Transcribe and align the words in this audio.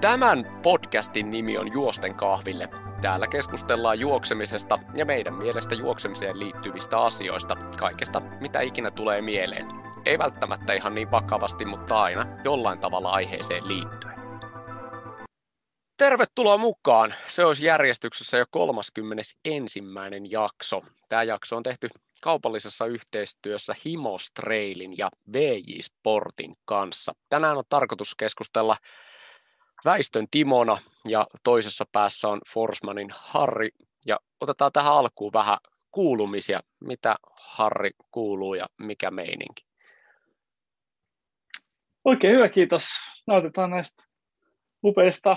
Tämän 0.00 0.60
podcastin 0.62 1.30
nimi 1.30 1.58
on 1.58 1.72
Juosten 1.72 2.14
kahville. 2.14 2.68
Täällä 3.02 3.26
keskustellaan 3.26 4.00
juoksemisesta 4.00 4.78
ja 4.96 5.06
meidän 5.06 5.34
mielestä 5.34 5.74
juoksemiseen 5.74 6.38
liittyvistä 6.38 6.98
asioista, 6.98 7.56
kaikesta 7.78 8.20
mitä 8.40 8.60
ikinä 8.60 8.90
tulee 8.90 9.22
mieleen. 9.22 9.66
Ei 10.06 10.18
välttämättä 10.18 10.72
ihan 10.72 10.94
niin 10.94 11.10
vakavasti, 11.10 11.64
mutta 11.64 12.02
aina 12.02 12.26
jollain 12.44 12.78
tavalla 12.78 13.10
aiheeseen 13.10 13.68
liittyen. 13.68 14.14
Tervetuloa 15.96 16.56
mukaan. 16.56 17.14
Se 17.26 17.44
olisi 17.44 17.66
järjestyksessä 17.66 18.38
jo 18.38 18.44
31. 18.50 19.38
jakso. 20.30 20.82
Tämä 21.08 21.22
jakso 21.22 21.56
on 21.56 21.62
tehty 21.62 21.88
kaupallisessa 22.22 22.86
yhteistyössä 22.86 23.74
Himos 23.84 24.30
Trailin 24.34 24.98
ja 24.98 25.08
VJ 25.32 25.78
Sportin 25.80 26.52
kanssa. 26.64 27.12
Tänään 27.28 27.58
on 27.58 27.64
tarkoitus 27.68 28.14
keskustella 28.14 28.76
Väistön 29.84 30.26
Timona 30.30 30.78
ja 31.08 31.26
toisessa 31.44 31.84
päässä 31.92 32.28
on 32.28 32.40
Forsmanin 32.52 33.08
Harri. 33.16 33.70
Ja 34.06 34.18
otetaan 34.40 34.72
tähän 34.72 34.92
alkuun 34.92 35.32
vähän 35.32 35.58
kuulumisia, 35.90 36.60
mitä 36.80 37.16
Harri 37.32 37.90
kuuluu 38.10 38.54
ja 38.54 38.66
mikä 38.78 39.10
meininki. 39.10 39.66
Oikein 42.04 42.36
hyvä, 42.36 42.48
kiitos. 42.48 42.84
Nautitaan 43.26 43.70
näistä 43.70 44.04
upeista 44.84 45.36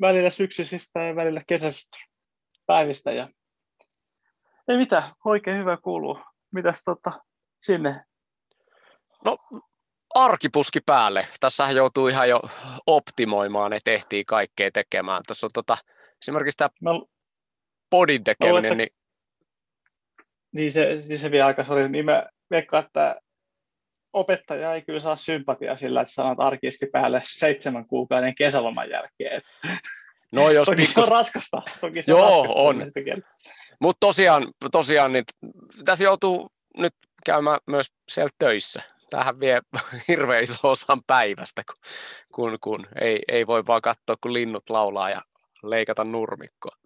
välillä 0.00 0.30
syksyisistä 0.30 1.02
ja 1.02 1.16
välillä 1.16 1.40
kesäisistä 1.46 1.98
päivistä. 2.66 3.12
Ja... 3.12 3.28
Ei 4.68 4.76
mitään, 4.76 5.02
oikein 5.24 5.58
hyvä 5.58 5.76
kuuluu. 5.76 6.18
Mitäs 6.52 6.82
tota, 6.84 7.20
sinne? 7.62 8.04
No 9.24 9.38
arkipuski 10.16 10.80
päälle. 10.86 11.26
Tässähän 11.40 11.76
joutuu 11.76 12.08
ihan 12.08 12.28
jo 12.28 12.40
optimoimaan, 12.86 13.72
että 13.72 13.90
tehtiin 13.90 14.26
kaikkea 14.26 14.70
tekemään. 14.70 15.22
Tässä 15.26 15.46
on 15.46 15.50
tota, 15.54 15.76
esimerkiksi 16.22 16.56
tämä 16.56 16.70
mä, 16.80 16.90
podin 17.90 18.24
tekeminen. 18.24 18.72
Mä 18.72 18.76
niin... 18.76 18.88
niin 20.52 20.72
se, 20.72 21.00
siis 21.00 21.20
se 21.20 21.30
vielä 21.30 21.46
aika 21.46 21.64
oli, 21.68 21.88
niin 21.88 22.04
mä 22.04 22.26
veikkaan, 22.50 22.84
että 22.84 23.20
opettaja 24.12 24.74
ei 24.74 24.82
kyllä 24.82 25.00
saa 25.00 25.16
sympatia 25.16 25.76
sillä, 25.76 26.00
että 26.00 26.12
sanot 26.12 26.40
arkiski 26.40 26.86
päälle 26.86 27.20
seitsemän 27.24 27.86
kuukauden 27.86 28.34
kesäloman 28.34 28.90
jälkeen. 28.90 29.42
No, 30.32 30.50
jos 30.50 30.66
toki 30.66 30.76
pikkus... 30.76 30.94
se 30.94 31.00
on 31.00 31.08
raskasta. 31.08 31.62
Toki 31.80 32.02
se 32.02 32.12
Joo, 32.12 32.40
on. 32.40 32.76
on. 32.76 32.82
Mutta 33.80 34.06
tosiaan, 34.06 34.52
tosiaan 34.72 35.12
niin 35.12 35.24
tässä 35.84 36.04
joutuu 36.04 36.50
nyt 36.76 36.92
käymään 37.26 37.58
myös 37.66 37.86
siellä 38.08 38.30
töissä 38.38 38.95
tähän 39.10 39.40
vie 39.40 39.60
hirveän 40.08 40.42
iso 40.42 40.70
osan 40.70 41.02
päivästä, 41.06 41.62
kun, 41.66 41.76
kun, 42.34 42.58
kun 42.60 42.86
ei, 43.00 43.22
ei 43.28 43.46
voi 43.46 43.66
vaan 43.66 43.82
katsoa, 43.82 44.16
kun 44.20 44.32
linnut 44.32 44.70
laulaa 44.70 45.10
ja 45.10 45.22
leikata 45.62 46.04
nurmikkoa. 46.04 46.76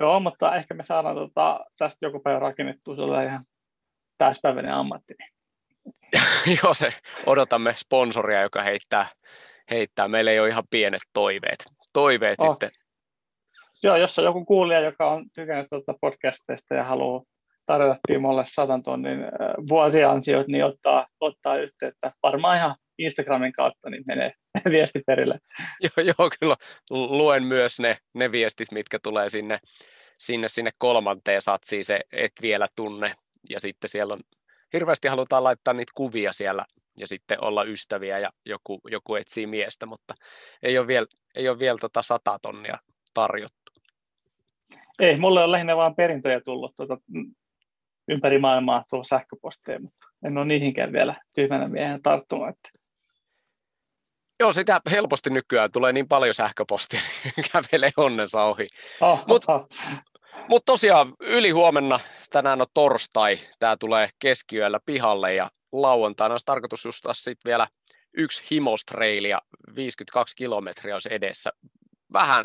Joo, 0.00 0.20
mutta 0.20 0.56
ehkä 0.56 0.74
me 0.74 0.84
saadaan 0.84 1.16
tota, 1.16 1.60
tästä 1.78 2.06
joku 2.06 2.20
päivä 2.20 2.38
rakennettua 2.38 2.96
sellainen 2.96 3.28
ihan 3.28 3.44
täyspäiväinen 4.18 4.74
ammatti. 4.74 5.14
Joo, 6.62 6.74
se 6.74 6.92
odotamme 7.26 7.74
sponsoria, 7.76 8.42
joka 8.42 8.62
heittää, 8.62 9.08
heittää. 9.70 10.08
Meillä 10.08 10.30
ei 10.30 10.40
ole 10.40 10.48
ihan 10.48 10.64
pienet 10.70 11.02
toiveet. 11.12 11.64
Toiveet 11.92 12.40
oh. 12.40 12.50
sitten. 12.50 12.70
Joo, 13.82 13.96
jos 13.96 14.18
on 14.18 14.24
joku 14.24 14.44
kuulija, 14.44 14.80
joka 14.80 15.10
on 15.10 15.30
tykännyt 15.34 15.66
tuota 15.70 15.94
podcasteista 16.00 16.74
ja 16.74 16.84
haluaa 16.84 17.22
tarjota 17.66 17.98
Timolle 18.08 18.44
sadan 18.46 18.82
tonnin 18.82 19.18
vuosiansiot, 19.68 20.48
niin 20.48 20.64
ottaa, 20.64 21.06
ottaa 21.20 21.56
yhteyttä. 21.56 22.12
Varmaan 22.22 22.56
ihan 22.56 22.76
Instagramin 22.98 23.52
kautta 23.52 23.90
niin 23.90 24.04
menee 24.06 24.32
viesti 24.70 25.00
perille. 25.06 25.38
Joo, 25.84 26.06
joo, 26.18 26.30
kyllä 26.40 26.56
luen 26.90 27.44
myös 27.44 27.80
ne, 27.80 27.96
ne 28.14 28.32
viestit, 28.32 28.72
mitkä 28.72 28.98
tulee 29.02 29.30
sinne, 29.30 29.58
sinne, 30.18 30.48
sinne 30.48 30.70
kolmanteen 30.78 31.42
satsiin, 31.42 31.84
se 31.84 32.00
et 32.12 32.32
vielä 32.42 32.68
tunne. 32.76 33.14
Ja 33.50 33.60
sitten 33.60 33.88
siellä 33.88 34.14
on, 34.14 34.20
hirveästi 34.72 35.08
halutaan 35.08 35.44
laittaa 35.44 35.74
niitä 35.74 35.92
kuvia 35.94 36.32
siellä 36.32 36.64
ja 36.98 37.06
sitten 37.06 37.44
olla 37.44 37.64
ystäviä 37.64 38.18
ja 38.18 38.30
joku, 38.46 38.80
joku 38.90 39.14
etsii 39.14 39.46
miestä, 39.46 39.86
mutta 39.86 40.14
ei 40.62 40.78
ole 40.78 40.86
vielä, 40.86 41.06
ei 41.34 41.48
ole 41.48 41.58
vielä 41.58 41.78
tota 41.80 42.02
sata 42.02 42.38
tonnia 42.42 42.78
tarjottu. 43.14 43.72
Ei, 44.98 45.16
mulle 45.16 45.42
on 45.42 45.52
lähinnä 45.52 45.76
vain 45.76 45.94
perintöjä 45.94 46.40
tullut 46.40 46.76
tuota, 46.76 46.98
ympäri 48.08 48.38
maailmaa 48.38 48.84
tuolla 48.90 49.04
sähköposteja, 49.04 49.80
mutta 49.80 50.06
en 50.26 50.38
ole 50.38 50.44
niihinkään 50.44 50.92
vielä 50.92 51.14
tyhmänä 51.34 51.68
miehen 51.68 52.02
tarttunut. 52.02 52.48
Että. 52.48 52.70
Joo, 54.40 54.52
sitä 54.52 54.80
helposti 54.90 55.30
nykyään 55.30 55.72
tulee 55.72 55.92
niin 55.92 56.08
paljon 56.08 56.34
sähköpostia, 56.34 57.00
niin 57.24 57.46
kävelee 57.52 57.90
onnensa 57.96 58.44
ohi. 58.44 58.66
Oh, 59.00 59.24
Mutta 59.26 59.54
oh. 59.54 59.68
mut 60.48 60.64
tosiaan 60.64 61.14
yli 61.20 61.50
huomenna, 61.50 62.00
tänään 62.30 62.60
on 62.60 62.66
torstai, 62.74 63.38
tämä 63.58 63.76
tulee 63.76 64.08
keskiyöllä 64.18 64.80
pihalle 64.86 65.34
ja 65.34 65.50
lauantaina 65.72 66.32
olisi 66.32 66.46
tarkoitus 66.46 66.84
just 66.84 67.04
sitten 67.12 67.50
vielä 67.50 67.66
yksi 68.16 68.44
himostreili 68.50 69.28
ja 69.28 69.40
52 69.76 70.36
kilometriä 70.36 70.94
olisi 70.94 71.08
edessä. 71.12 71.50
Vähän 72.12 72.44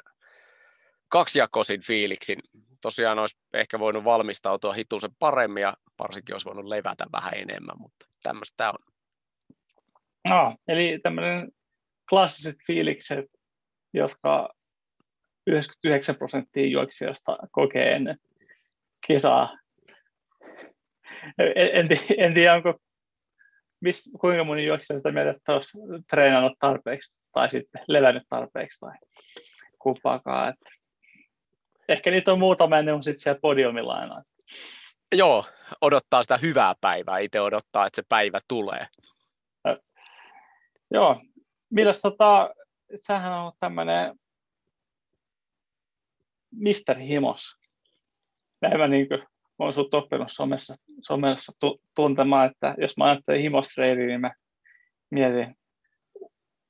kaksijakoisin 1.10 1.82
fiiliksin 1.82 2.40
tosiaan 2.82 3.20
olisi 3.20 3.38
ehkä 3.54 3.80
voinut 3.80 4.04
valmistautua 4.04 4.74
hitusen 4.74 5.12
paremmin 5.20 5.62
ja 5.62 5.78
varsinkin 6.00 6.34
olisi 6.34 6.46
voinut 6.46 6.66
levätä 6.66 7.06
vähän 7.12 7.34
enemmän, 7.34 7.76
mutta 7.80 8.06
tämmöistä 8.24 8.70
on. 8.70 8.80
No, 10.30 10.56
eli 10.68 11.00
tämmöinen 11.04 11.52
klassiset 12.10 12.56
fiilikset, 12.68 13.26
jotka 13.94 14.50
99 15.48 16.16
prosenttia 16.16 16.68
juoksijoista 16.68 17.38
kokee 17.52 17.92
ennen 17.92 18.18
kisaa. 19.08 19.58
En, 21.38 21.54
en, 21.56 21.88
en 22.18 22.34
tiedä, 22.34 22.54
onko 22.54 22.74
mis, 23.82 24.12
kuinka 24.22 24.44
moni 24.44 24.66
juoksija 24.66 25.00
sitä 25.00 25.12
mieltä, 25.12 25.32
että 25.32 25.54
olisi 25.54 25.78
treenannut 26.10 26.54
tarpeeksi 26.60 27.18
tai 27.34 27.50
sitten 27.50 27.82
levännyt 27.88 28.24
tarpeeksi 28.30 28.80
tai 28.80 28.96
kumpaakaan. 29.80 30.50
Että 30.50 30.70
ehkä 31.90 32.12
niitä 32.12 32.32
on 32.32 32.40
muutama, 32.40 32.82
ne 32.82 32.94
on 32.94 33.04
sitten 33.04 33.20
siellä 33.20 33.40
podiumilla 33.42 33.94
aina. 33.94 34.24
Joo, 35.16 35.46
odottaa 35.82 36.22
sitä 36.22 36.38
hyvää 36.38 36.76
päivää, 36.82 37.20
itse 37.20 37.42
odottaa, 37.42 37.86
että 37.86 37.96
se 37.96 38.06
päivä 38.10 38.40
tulee. 38.48 38.88
Ja, 39.66 39.78
joo, 40.92 41.22
milläs 41.70 42.02
tota, 42.02 42.50
sähän 42.96 43.34
on 43.34 43.52
tämmöinen 43.60 44.16
Mr. 46.52 47.00
Himos. 47.00 47.56
Näin 48.62 48.78
mä 48.78 48.88
niin 48.88 49.08
kuin, 49.08 49.24
olen 49.60 49.74
sut 49.74 49.94
oppinut 49.94 50.28
somessa, 50.32 50.76
somessa 51.00 51.52
tu, 51.60 51.82
tuntemaan, 51.96 52.52
että 52.52 52.76
jos 52.78 52.98
mä 52.98 53.06
ajattelen 53.06 53.42
himostreili, 53.42 54.06
niin 54.06 54.22
mä 54.22 54.34
mietin 55.10 55.56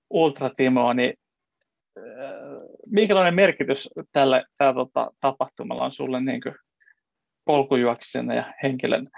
Ultra 0.09 0.50
Timoa, 0.57 0.94
niin 0.94 1.13
minkälainen 2.85 3.35
merkitys 3.35 3.90
tällä, 4.12 4.44
tällä 4.58 4.74
tota, 4.74 5.12
tapahtumalla 5.22 5.84
on 5.84 5.91
sulle 5.91 6.22
niin 6.22 6.41
polkujuoksijana 7.46 8.34
ja 8.34 8.53
henkilön? 8.63 9.09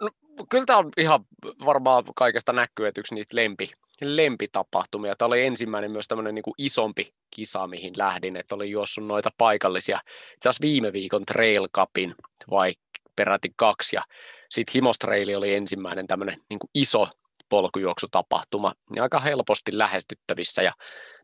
No, 0.00 0.10
kyllä 0.50 0.64
tämä 0.66 0.78
on 0.78 0.90
ihan 0.96 1.24
varmaan 1.64 2.04
kaikesta 2.16 2.52
näkyy, 2.52 2.86
että 2.86 3.00
yksi 3.00 3.14
niitä 3.14 3.36
lempi, 3.36 3.70
lempitapahtumia. 4.00 5.16
Tämä 5.16 5.26
oli 5.26 5.46
ensimmäinen 5.46 5.90
myös 5.90 6.08
tämmöinen 6.08 6.34
niin 6.34 6.54
isompi 6.58 7.12
kisa, 7.30 7.66
mihin 7.66 7.94
lähdin, 7.98 8.36
että 8.36 8.54
oli 8.54 8.70
juossut 8.70 9.06
noita 9.06 9.30
paikallisia, 9.38 10.00
itse 10.34 10.48
asiassa 10.48 10.66
viime 10.66 10.92
viikon 10.92 11.24
Trail 11.26 11.68
Cupin, 11.76 12.14
vai 12.50 12.72
peräti 13.16 13.52
kaksi, 13.56 13.96
ja 13.96 14.02
sitten 14.50 14.72
Himostreili 14.74 15.34
oli 15.34 15.54
ensimmäinen 15.54 16.06
tämmöinen 16.06 16.38
niin 16.50 16.70
iso 16.74 17.08
polkujuoksutapahtuma, 17.50 18.74
niin 18.90 19.02
aika 19.02 19.20
helposti 19.20 19.78
lähestyttävissä, 19.78 20.62
ja 20.62 20.72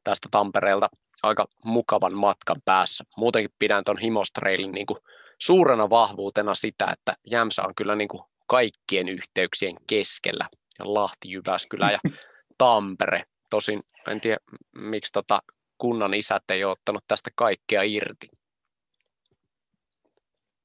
tästä 0.05 0.29
Tampereelta 0.31 0.89
aika 1.23 1.47
mukavan 1.65 2.15
matkan 2.15 2.63
päässä. 2.65 3.05
Muutenkin 3.17 3.51
pidän 3.59 3.85
tuon 3.85 3.99
Himostreilin 3.99 4.71
niin 4.71 4.87
kuin 4.87 4.99
suurena 5.39 5.91
vahvuutena 5.91 6.55
sitä, 6.55 6.87
että 6.93 7.17
Jämsä 7.31 7.63
on 7.63 7.75
kyllä 7.75 7.97
niin 7.97 8.09
kuin 8.09 8.23
kaikkien 8.47 9.09
yhteyksien 9.09 9.75
keskellä. 9.87 10.49
Lahti, 10.79 11.31
Jyväskylä 11.31 11.91
ja 11.91 11.99
Tampere. 12.59 13.23
Tosin 13.51 13.81
en 14.09 14.21
tiedä, 14.21 14.39
miksi 14.75 15.13
tota 15.13 15.43
kunnan 15.79 16.15
isät 16.15 16.51
ei 16.51 16.65
ole 16.65 16.73
ottanut 16.73 17.05
tästä 17.09 17.31
kaikkea 17.35 17.83
irti. 17.83 18.29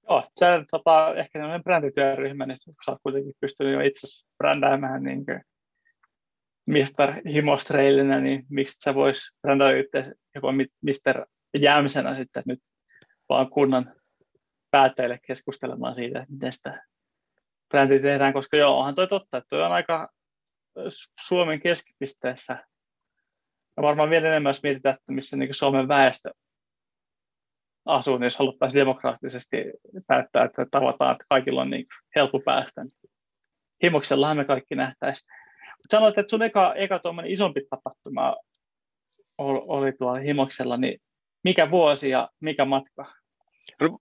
Joo, 0.09 0.23
se 0.35 0.45
on 0.45 0.65
tota, 0.71 1.15
ehkä 1.15 1.39
sellainen 1.39 1.63
brändityöryhmä, 1.63 2.45
niin 2.45 2.57
kun 2.65 2.73
sä 2.85 2.91
oot 2.91 2.99
kuitenkin 3.03 3.33
pystynyt 3.39 3.73
jo 3.73 3.79
itse 3.79 4.27
brändäämään 4.37 5.03
niin 5.03 5.25
Mr. 6.65 7.29
Himostreilina, 7.33 8.19
niin 8.19 8.45
miksi 8.49 8.75
sä 8.83 8.95
vois 8.95 9.35
brändätä 9.41 9.77
itse 9.77 10.13
joku 10.35 10.51
Mr. 10.81 11.25
Jämsenä 11.59 12.15
sitten 12.15 12.43
nyt 12.45 12.59
vaan 13.29 13.49
kunnan 13.49 13.95
päättäjille 14.71 15.19
keskustelemaan 15.27 15.95
siitä, 15.95 16.19
että 16.19 16.33
miten 16.33 16.53
sitä 16.53 16.83
brändiä 17.69 17.99
tehdään, 17.99 18.33
koska 18.33 18.57
joo, 18.57 18.79
onhan 18.79 18.95
toi 18.95 19.07
totta, 19.07 19.37
että 19.37 19.47
toi 19.49 19.63
on 19.63 19.71
aika 19.71 20.09
Suomen 21.27 21.61
keskipisteessä. 21.61 22.53
Ja 23.77 23.83
varmaan 23.83 24.09
vielä 24.09 24.27
enemmän, 24.27 24.49
jos 24.49 24.63
mietitään, 24.63 24.95
että 24.95 25.11
missä 25.11 25.37
niin 25.37 25.53
Suomen 25.53 25.87
väestö 25.87 26.31
asuu, 27.85 28.17
niin 28.17 28.25
jos 28.25 28.39
haluttaisiin 28.39 28.79
demokraattisesti 28.79 29.57
päättää, 30.07 30.45
että 30.45 30.65
tavataan, 30.71 31.11
että 31.11 31.25
kaikilla 31.29 31.61
on 31.61 31.69
niin 31.69 31.85
helppo 32.15 32.39
päästä. 32.45 32.81
Himoksellahan 33.83 34.37
me 34.37 34.45
kaikki 34.45 34.75
nähtäisiin. 34.75 35.40
Sanoit, 35.89 36.17
että 36.17 36.29
sun 36.29 36.43
eka, 36.43 36.73
eka 36.75 37.01
isompi 37.27 37.61
tapahtuma 37.69 38.35
oli 39.37 39.91
tuolla 39.91 40.19
Himoksella, 40.19 40.77
niin 40.77 41.01
mikä 41.43 41.71
vuosi 41.71 42.09
ja 42.09 42.29
mikä 42.39 42.65
matka? 42.65 43.05
No, 43.81 43.97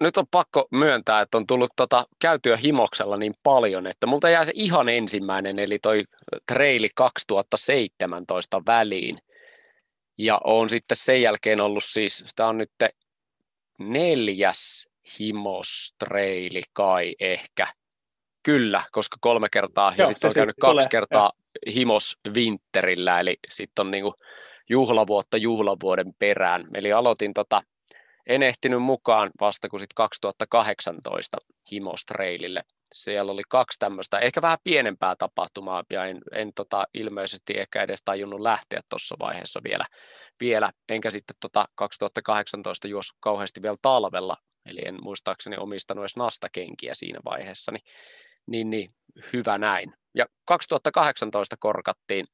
nyt 0.00 0.16
on 0.16 0.26
pakko 0.30 0.68
myöntää, 0.70 1.20
että 1.20 1.38
on 1.38 1.46
tullut 1.46 1.70
tota, 1.76 2.06
käytyä 2.20 2.56
himoksella 2.56 3.16
niin 3.16 3.34
paljon, 3.42 3.86
että 3.86 4.06
multa 4.06 4.28
jää 4.28 4.44
se 4.44 4.52
ihan 4.54 4.88
ensimmäinen, 4.88 5.58
eli 5.58 5.78
toi 5.82 6.04
treili 6.52 6.88
2017 6.94 8.62
väliin. 8.66 9.14
Ja 10.18 10.40
on 10.44 10.70
sitten 10.70 10.96
sen 10.96 11.22
jälkeen 11.22 11.60
ollut 11.60 11.84
siis, 11.84 12.24
tämä 12.36 12.48
on 12.48 12.58
nyt 12.58 12.70
neljäs 13.78 14.88
himostreili 15.20 16.60
kai 16.72 17.14
ehkä. 17.20 17.66
Kyllä, 18.42 18.84
koska 18.92 19.16
kolme 19.20 19.48
kertaa, 19.52 19.92
ja 19.98 20.06
sitten 20.06 20.28
on 20.28 20.34
käynyt 20.34 20.56
kaksi 20.60 20.72
tulee. 20.72 20.88
kertaa 20.90 21.32
ja. 21.66 21.72
himos 21.72 22.16
winterillä, 22.34 23.20
eli 23.20 23.36
sitten 23.48 23.86
on 23.86 23.90
niinku 23.90 24.14
juhlavuotta 24.70 25.36
juhlavuoden 25.36 26.14
perään. 26.18 26.64
Eli 26.74 26.92
aloitin 26.92 27.34
tota 27.34 27.62
en 28.26 28.42
ehtinyt 28.42 28.82
mukaan 28.82 29.30
vasta 29.40 29.68
kuin 29.68 29.80
sitten 29.80 29.94
2018 29.94 31.38
Himostreilille. 31.72 32.62
Siellä 32.92 33.32
oli 33.32 33.42
kaksi 33.48 33.78
tämmöistä, 33.78 34.18
ehkä 34.18 34.42
vähän 34.42 34.58
pienempää 34.64 35.16
tapahtumaa, 35.16 35.84
ja 35.90 36.04
en, 36.04 36.18
en 36.32 36.52
tota, 36.54 36.84
ilmeisesti 36.94 37.52
ehkä 37.56 37.82
edes 37.82 38.02
tajunnut 38.04 38.40
lähteä 38.40 38.80
tuossa 38.88 39.16
vaiheessa 39.18 39.60
vielä, 39.64 39.84
vielä. 40.40 40.72
enkä 40.88 41.10
sitten 41.10 41.36
tota 41.40 41.68
2018 41.74 42.88
juossut 42.88 43.16
kauheasti 43.20 43.62
vielä 43.62 43.76
talvella, 43.82 44.36
eli 44.66 44.80
en 44.84 44.98
muistaakseni 45.02 45.56
omistanut 45.56 46.02
edes 46.02 46.16
nastakenkiä 46.16 46.94
siinä 46.94 47.20
vaiheessa, 47.24 47.72
niin, 47.72 47.82
niin, 48.50 48.70
niin 48.70 48.94
hyvä 49.32 49.58
näin. 49.58 49.94
Ja 50.14 50.26
2018 50.44 51.56
korkattiin 51.56 52.26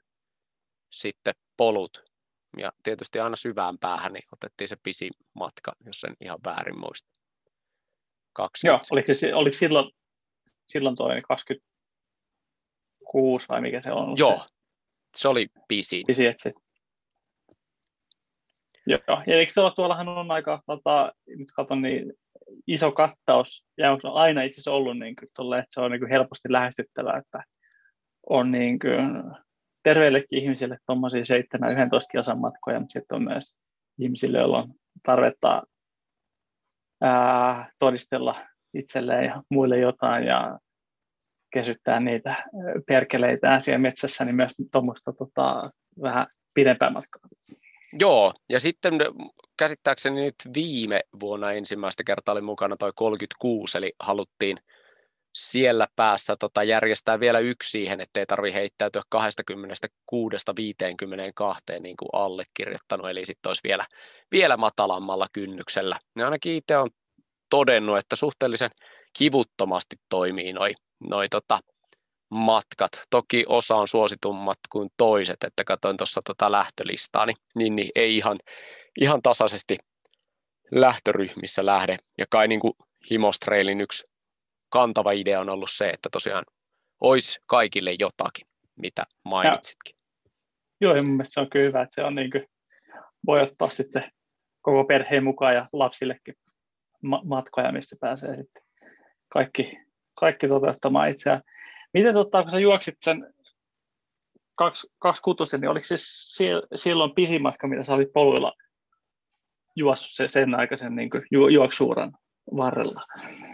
sitten 0.90 1.34
polut 1.56 2.04
ja 2.56 2.72
tietysti 2.82 3.20
aina 3.20 3.36
syvään 3.36 3.78
päähän 3.78 4.12
niin 4.12 4.24
otettiin 4.32 4.68
se 4.68 4.76
pisin 4.82 5.10
matka, 5.34 5.72
jos 5.86 6.04
en 6.04 6.16
ihan 6.20 6.38
väärin 6.44 6.80
muista. 6.80 7.08
20. 8.32 8.66
Joo, 8.66 8.80
oliko, 8.90 9.12
se, 9.12 9.34
oliko 9.34 9.56
silloin, 9.56 9.92
silloin 10.66 10.96
toi 10.96 11.22
26 11.22 13.48
vai 13.48 13.60
mikä 13.60 13.80
se 13.80 13.92
on? 13.92 14.18
Joo, 14.18 14.40
se, 14.40 14.46
se 15.16 15.28
oli 15.28 15.46
pisin. 15.68 16.06
Pisin, 16.06 16.28
että 16.28 16.42
se... 16.42 16.52
Joo, 18.86 19.22
ja 19.26 19.36
eikö 19.36 19.52
tuolla, 19.54 19.70
tuollahan 19.70 20.08
on 20.08 20.30
aika, 20.30 20.62
tota, 20.66 21.12
nyt 21.26 21.52
katson, 21.52 21.82
niin 21.82 22.12
iso 22.66 22.92
kattaus, 22.92 23.66
ja 23.78 23.92
onko 23.92 24.12
aina 24.12 24.42
itse 24.42 24.54
asiassa 24.54 24.72
ollut 24.72 24.98
niin 24.98 25.16
kuin, 25.16 25.28
tolle, 25.36 25.58
että 25.58 25.68
se 25.70 25.80
on 25.80 25.90
niin 25.90 26.00
kuin 26.00 26.10
helposti 26.10 26.52
lähestyttävää, 26.52 27.16
että 27.16 27.44
on 28.30 28.52
niin 28.52 28.78
kuin, 28.78 29.22
terveillekin 29.82 30.38
ihmisille 30.42 30.78
tuommoisia 30.86 31.20
7-11 31.20 31.22
kilsan 32.12 32.38
matkoja, 32.38 32.80
mutta 32.80 32.92
sitten 32.92 33.16
on 33.16 33.24
myös 33.24 33.54
ihmisille, 33.98 34.38
joilla 34.38 34.58
on 34.58 34.74
tarvetta 35.02 35.62
ää, 37.00 37.70
todistella 37.78 38.46
itselleen 38.74 39.24
ja 39.24 39.42
muille 39.50 39.78
jotain 39.78 40.24
ja 40.24 40.58
kesyttää 41.52 42.00
niitä 42.00 42.44
perkeleitä 42.86 43.60
siellä 43.60 43.78
metsässä, 43.78 44.24
niin 44.24 44.36
myös 44.36 44.52
tuommoista 44.72 45.12
tota, 45.12 45.70
vähän 46.02 46.26
pidempää 46.54 46.90
matkaa. 46.90 47.22
Joo, 47.98 48.34
ja 48.50 48.60
sitten 48.60 48.94
käsittääkseni 49.56 50.24
nyt 50.24 50.34
viime 50.54 51.00
vuonna 51.20 51.52
ensimmäistä 51.52 52.04
kertaa 52.04 52.32
oli 52.32 52.40
mukana 52.40 52.76
toi 52.76 52.92
36, 52.94 53.78
eli 53.78 53.92
haluttiin– 54.00 54.56
siellä 55.36 55.86
päässä 55.96 56.36
tota, 56.36 56.62
järjestää 56.62 57.20
vielä 57.20 57.38
yksi 57.38 57.70
siihen, 57.70 58.00
ettei 58.00 58.26
tarvitse 58.26 58.58
heittäytyä 58.58 59.02
26-52 59.14 59.18
niin 61.80 61.96
kuin 61.96 62.08
allekirjoittanut, 62.12 63.10
eli 63.10 63.26
sitten 63.26 63.50
olisi 63.50 63.60
vielä, 63.64 63.86
vielä 64.32 64.56
matalammalla 64.56 65.26
kynnyksellä. 65.32 65.98
Ja 66.16 66.24
ainakin 66.24 66.54
itse 66.54 66.76
on 66.76 66.90
todennut, 67.50 67.98
että 67.98 68.16
suhteellisen 68.16 68.70
kivuttomasti 69.18 69.96
toimii 70.08 70.52
noi, 70.52 70.74
noi 71.00 71.28
tota, 71.28 71.60
matkat. 72.30 72.90
Toki 73.10 73.44
osa 73.48 73.76
on 73.76 73.88
suositummat 73.88 74.58
kuin 74.70 74.90
toiset, 74.96 75.44
että 75.44 75.64
katsoin 75.64 75.96
tuossa 75.96 76.20
tota 76.24 76.52
lähtölistaa, 76.52 77.26
niin, 77.26 77.36
niin, 77.54 77.74
niin 77.74 77.90
ei 77.94 78.16
ihan, 78.16 78.38
ihan 79.00 79.22
tasaisesti 79.22 79.78
lähtöryhmissä 80.70 81.66
lähde. 81.66 81.96
Ja 82.18 82.26
kai 82.30 82.48
niin 82.48 82.60
kuin 82.60 82.72
yksi 83.80 84.04
kantava 84.68 85.12
idea 85.12 85.40
on 85.40 85.48
ollut 85.48 85.70
se, 85.70 85.88
että 85.88 86.08
tosiaan 86.12 86.44
olisi 87.00 87.40
kaikille 87.46 87.96
jotakin, 87.98 88.46
mitä 88.76 89.04
mainitsitkin. 89.24 89.94
Ja, 90.24 90.30
joo, 90.80 90.96
ja 90.96 91.02
mun 91.02 91.12
mielestä 91.12 91.34
se 91.34 91.40
on 91.40 91.50
kyllä 91.50 91.66
hyvä, 91.66 91.82
että 91.82 91.94
se 91.94 92.04
on 92.04 92.14
niin 92.14 92.30
kuin, 92.30 92.46
voi 93.26 93.42
ottaa 93.42 93.70
sitten 93.70 94.12
koko 94.62 94.84
perheen 94.84 95.24
mukaan 95.24 95.54
ja 95.54 95.68
lapsillekin 95.72 96.34
ma- 97.02 97.22
matkoja, 97.24 97.72
missä 97.72 97.96
pääsee 98.00 98.36
sitten 98.36 98.62
kaikki, 99.28 99.78
kaikki 100.14 100.48
toteuttamaan 100.48 101.10
itseään. 101.10 101.42
Miten 101.94 102.14
tota, 102.14 102.42
kun 102.42 102.50
sä 102.50 102.58
juoksit 102.58 102.94
sen 103.00 103.34
kaksi, 104.54 104.86
kaksi 104.98 105.22
kutosen, 105.22 105.60
niin 105.60 105.68
oliko 105.70 105.86
se 105.86 105.96
silloin 106.74 107.14
pisin 107.14 107.42
matka, 107.42 107.68
mitä 107.68 107.82
sä 107.82 107.94
olit 107.94 108.12
poluilla 108.12 108.52
juossut 109.76 110.30
sen 110.30 110.54
aikaisen 110.54 110.96
niin 110.96 111.10
ju, 111.30 111.48
juoksuuran 111.48 112.12
varrella? 112.56 113.02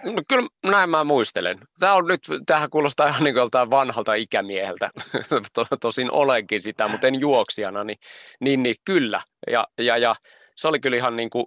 No, 0.05 0.23
kyllä 0.29 0.49
näin 0.63 0.91
mä 0.91 1.05
muistelen. 1.05 1.59
Tämä 1.81 1.95
on 1.95 2.07
nyt, 2.07 2.21
tähän 2.47 2.71
kuulostaa 2.71 3.07
ihan 3.07 3.25
niin 3.25 3.35
kuin 3.35 3.71
vanhalta 3.71 4.15
ikämieheltä. 4.15 4.91
Tosin 5.81 6.11
olenkin 6.11 6.63
sitä, 6.63 6.89
mutta 6.89 7.07
en 7.07 7.21
juoksijana, 7.21 7.85
niin, 7.85 7.99
niin, 8.41 8.63
niin 8.63 8.77
kyllä. 8.85 9.23
Ja, 9.51 9.67
ja, 9.79 9.97
ja 9.97 10.15
se 10.57 10.69
oli 10.69 10.81
kyllä 10.81 10.97
ihan, 10.97 11.17
niin 11.17 11.31
kuin, 11.31 11.45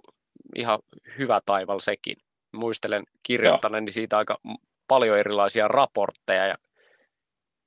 ihan 0.56 0.78
hyvä 1.18 1.40
taival 1.46 1.78
sekin. 1.78 2.16
Muistelen 2.52 3.04
kirjoittaneeni 3.22 3.90
siitä 3.90 4.18
aika 4.18 4.38
paljon 4.88 5.18
erilaisia 5.18 5.68
raportteja 5.68 6.46
ja 6.46 6.54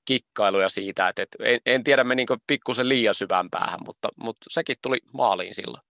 kikkailuja 0.06 0.70
siitä, 0.70 1.10
että, 1.10 1.22
että 1.22 1.38
en, 1.42 1.60
en 1.66 1.84
tiedä 1.84 2.04
menikö 2.04 2.38
pikkusen 2.48 2.90
liian 2.90 3.16
syvään 3.16 3.50
päähän, 3.50 3.80
mutta, 3.86 4.10
mutta 4.24 4.46
sekin 4.50 4.75
tuli 4.82 4.98
maaliin 5.13 5.56
silloin. 5.56 5.88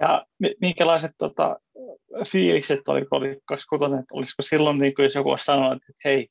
Ja 0.00 0.26
minkälaiset 0.60 1.10
tota, 1.18 1.60
fiilikset 2.28 2.88
oli, 2.88 3.00
kun 3.00 3.18
oli 3.18 3.38
kaksikokoinen, 3.44 3.98
että 3.98 4.14
olisiko 4.14 4.42
silloin, 4.42 4.78
niin 4.78 4.94
kuin 4.94 5.04
jos 5.04 5.14
joku 5.14 5.30
olisi 5.30 5.44
sanonut, 5.44 5.72
että 5.72 5.92
hei, 6.04 6.28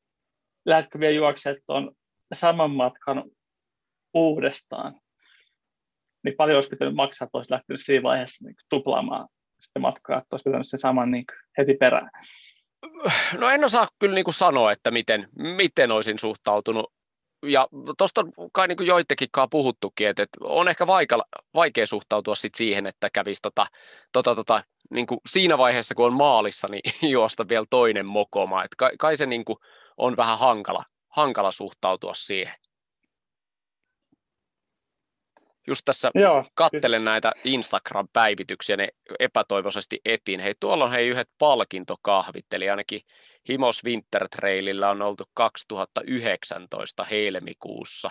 lähdetkö 0.66 1.00
vielä 1.00 1.16
juoksemaan 1.16 1.62
tuon 1.66 1.92
saman 2.34 2.72
matkan 2.72 3.24
uudestaan, 4.14 5.00
niin 6.24 6.36
paljon 6.38 6.58
olisi 6.58 6.70
pitänyt 6.70 6.96
maksaa, 6.96 7.26
että 7.26 7.38
olisi 7.38 7.52
lähtenyt 7.52 7.82
siinä 7.82 8.04
vaiheessa 8.04 8.46
niin 8.46 8.56
tuplaamaan 8.70 9.28
sitä 9.60 9.80
matkaa, 9.80 10.18
että 10.18 10.28
olisi 10.34 10.50
pitänyt 10.50 10.68
sen 10.68 10.80
saman 10.80 11.12
niin 11.12 11.26
heti 11.58 11.74
perään. 11.74 12.10
No 13.38 13.50
en 13.50 13.66
osaa 13.66 13.88
kyllä 14.00 14.16
niin 14.16 14.26
kuin 14.26 14.34
sanoa, 14.34 14.72
että 14.72 14.92
miten, 14.92 15.28
miten 15.36 15.92
olisin 15.92 16.20
suhtautunut 16.20 16.94
ja 17.44 17.68
tuosta 17.98 18.22
on 18.38 18.52
kai 18.52 18.68
niin 18.68 18.88
joitakinkaan 18.88 19.50
puhuttukin, 19.50 20.08
että, 20.08 20.24
että 20.24 20.38
on 20.42 20.68
ehkä 20.68 20.88
vaikea, 20.88 21.18
vaikea 21.54 21.86
suhtautua 21.86 22.36
sit 22.36 22.56
siihen, 22.56 22.88
että 22.88 23.10
kävisi 23.14 23.42
tota, 23.42 23.66
tota, 24.14 24.36
tota, 24.36 24.64
niin 24.90 25.08
kuin 25.08 25.20
siinä 25.26 25.58
vaiheessa, 25.58 25.96
kun 25.96 26.06
on 26.06 26.14
maalissa, 26.14 26.68
niin 26.68 26.82
juosta 27.12 27.50
vielä 27.50 27.66
toinen 27.70 28.06
mokoma. 28.06 28.64
että 28.64 28.76
kai, 28.78 28.92
kai 29.00 29.18
se 29.18 29.26
niin 29.26 29.46
kuin 29.46 29.58
on 29.98 30.18
vähän 30.18 30.40
hankala, 30.40 30.86
hankala 31.08 31.52
suhtautua 31.52 32.14
siihen. 32.14 32.54
Just 35.68 35.82
tässä 35.86 36.12
Joo, 36.16 36.46
kattelen 36.54 37.04
näitä 37.04 37.32
Instagram-päivityksiä, 37.44 38.78
ne 38.78 38.88
epätoivoisesti 39.20 40.00
etin. 40.06 40.40
Hei, 40.40 40.56
tuolla 40.60 40.84
on 40.84 40.92
hei 40.92 41.08
yhdet 41.08 41.30
palkintokahvit, 41.40 42.54
eli 42.54 42.70
ainakin 42.70 43.02
Himos 43.48 43.84
Winter 43.84 44.28
Trailillä 44.30 44.90
on 44.90 45.02
oltu 45.02 45.24
2019 45.34 47.04
helmikuussa. 47.04 48.10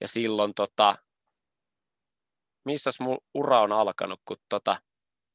Ja 0.00 0.08
silloin 0.08 0.54
tota, 0.54 0.96
missäs 2.64 3.00
mun 3.00 3.18
ura 3.34 3.60
on 3.60 3.72
alkanut, 3.72 4.20
kun 4.24 4.36
tota, 4.48 4.76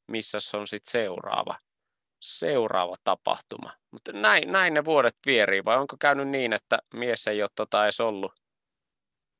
missäs 0.08 0.54
on 0.54 0.66
sitten 0.66 0.90
seuraava, 0.90 1.56
seuraava 2.20 2.94
tapahtuma. 3.04 3.72
Mutta 3.90 4.12
näin, 4.12 4.52
näin 4.52 4.74
ne 4.74 4.84
vuodet 4.84 5.16
vierii, 5.26 5.64
vai 5.64 5.78
onko 5.78 5.96
käynyt 6.00 6.28
niin, 6.28 6.52
että 6.52 6.78
mies 6.94 7.26
ei 7.26 7.42
ole 7.42 7.50
tota 7.54 7.84
edes 7.84 8.00
ollut 8.00 8.32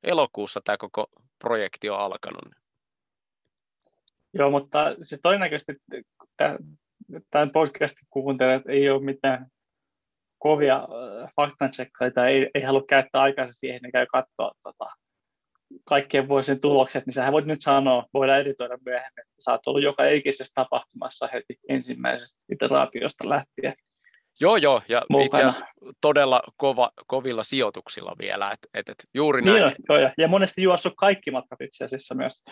elokuussa 0.02 0.61
tämä 0.64 0.76
koko 0.76 1.07
projekti 1.38 1.91
on 1.91 1.99
alkanut? 1.99 2.55
Joo, 4.35 4.50
mutta 4.50 4.79
siis 5.02 5.21
todennäköisesti 5.23 5.73
tämän 7.31 7.50
podcastin 7.52 8.07
kuuntelijat 8.11 8.62
ei 8.69 8.91
ole 8.91 9.05
mitään 9.05 9.47
kovia 10.42 10.88
faktansekkaita 11.37 12.26
ei, 12.26 12.50
ei 12.54 12.62
halua 12.62 12.84
käyttää 12.88 13.22
aikaisesti 13.22 13.58
siihen, 13.61 13.80
ne 13.82 13.90
käy 13.90 14.06
katsoa 14.06 14.52
tota, 14.62 14.87
kaikkien 15.84 16.28
vuosien 16.28 16.61
tulokset, 16.61 17.06
niin 17.06 17.14
sähän 17.14 17.32
voit 17.32 17.46
nyt 17.46 17.61
sanoa, 17.61 18.06
voidaan 18.14 18.40
editoida 18.40 18.78
myöhemmin, 18.84 19.20
että 19.20 19.34
sä 19.44 19.52
oot 19.52 19.66
ollut 19.66 19.82
joka 19.82 20.08
ikisessä 20.08 20.52
tapahtumassa 20.54 21.28
heti 21.32 21.58
ensimmäisestä 21.68 22.40
iteraatiosta 22.52 23.28
lähtien. 23.28 23.75
Joo, 24.40 24.56
joo, 24.56 24.82
ja 24.88 25.02
mukana. 25.08 25.26
itse 25.26 25.42
asiassa 25.42 25.66
todella 26.00 26.42
kova, 26.56 26.90
kovilla 27.06 27.42
sijoituksilla 27.42 28.16
vielä, 28.18 28.50
että 28.52 28.68
et, 28.75 28.88
et 28.88 29.04
juuri 29.14 29.42
niin 29.42 29.52
näin. 29.52 29.64
On, 29.64 29.72
joo, 29.88 29.99
ja, 29.99 30.12
ja 30.18 30.28
monesti 30.28 30.62
juossut 30.62 30.92
kaikki 30.96 31.30
matkat 31.30 31.61
itse 31.61 31.84
asiassa 31.84 32.14
myös. 32.14 32.42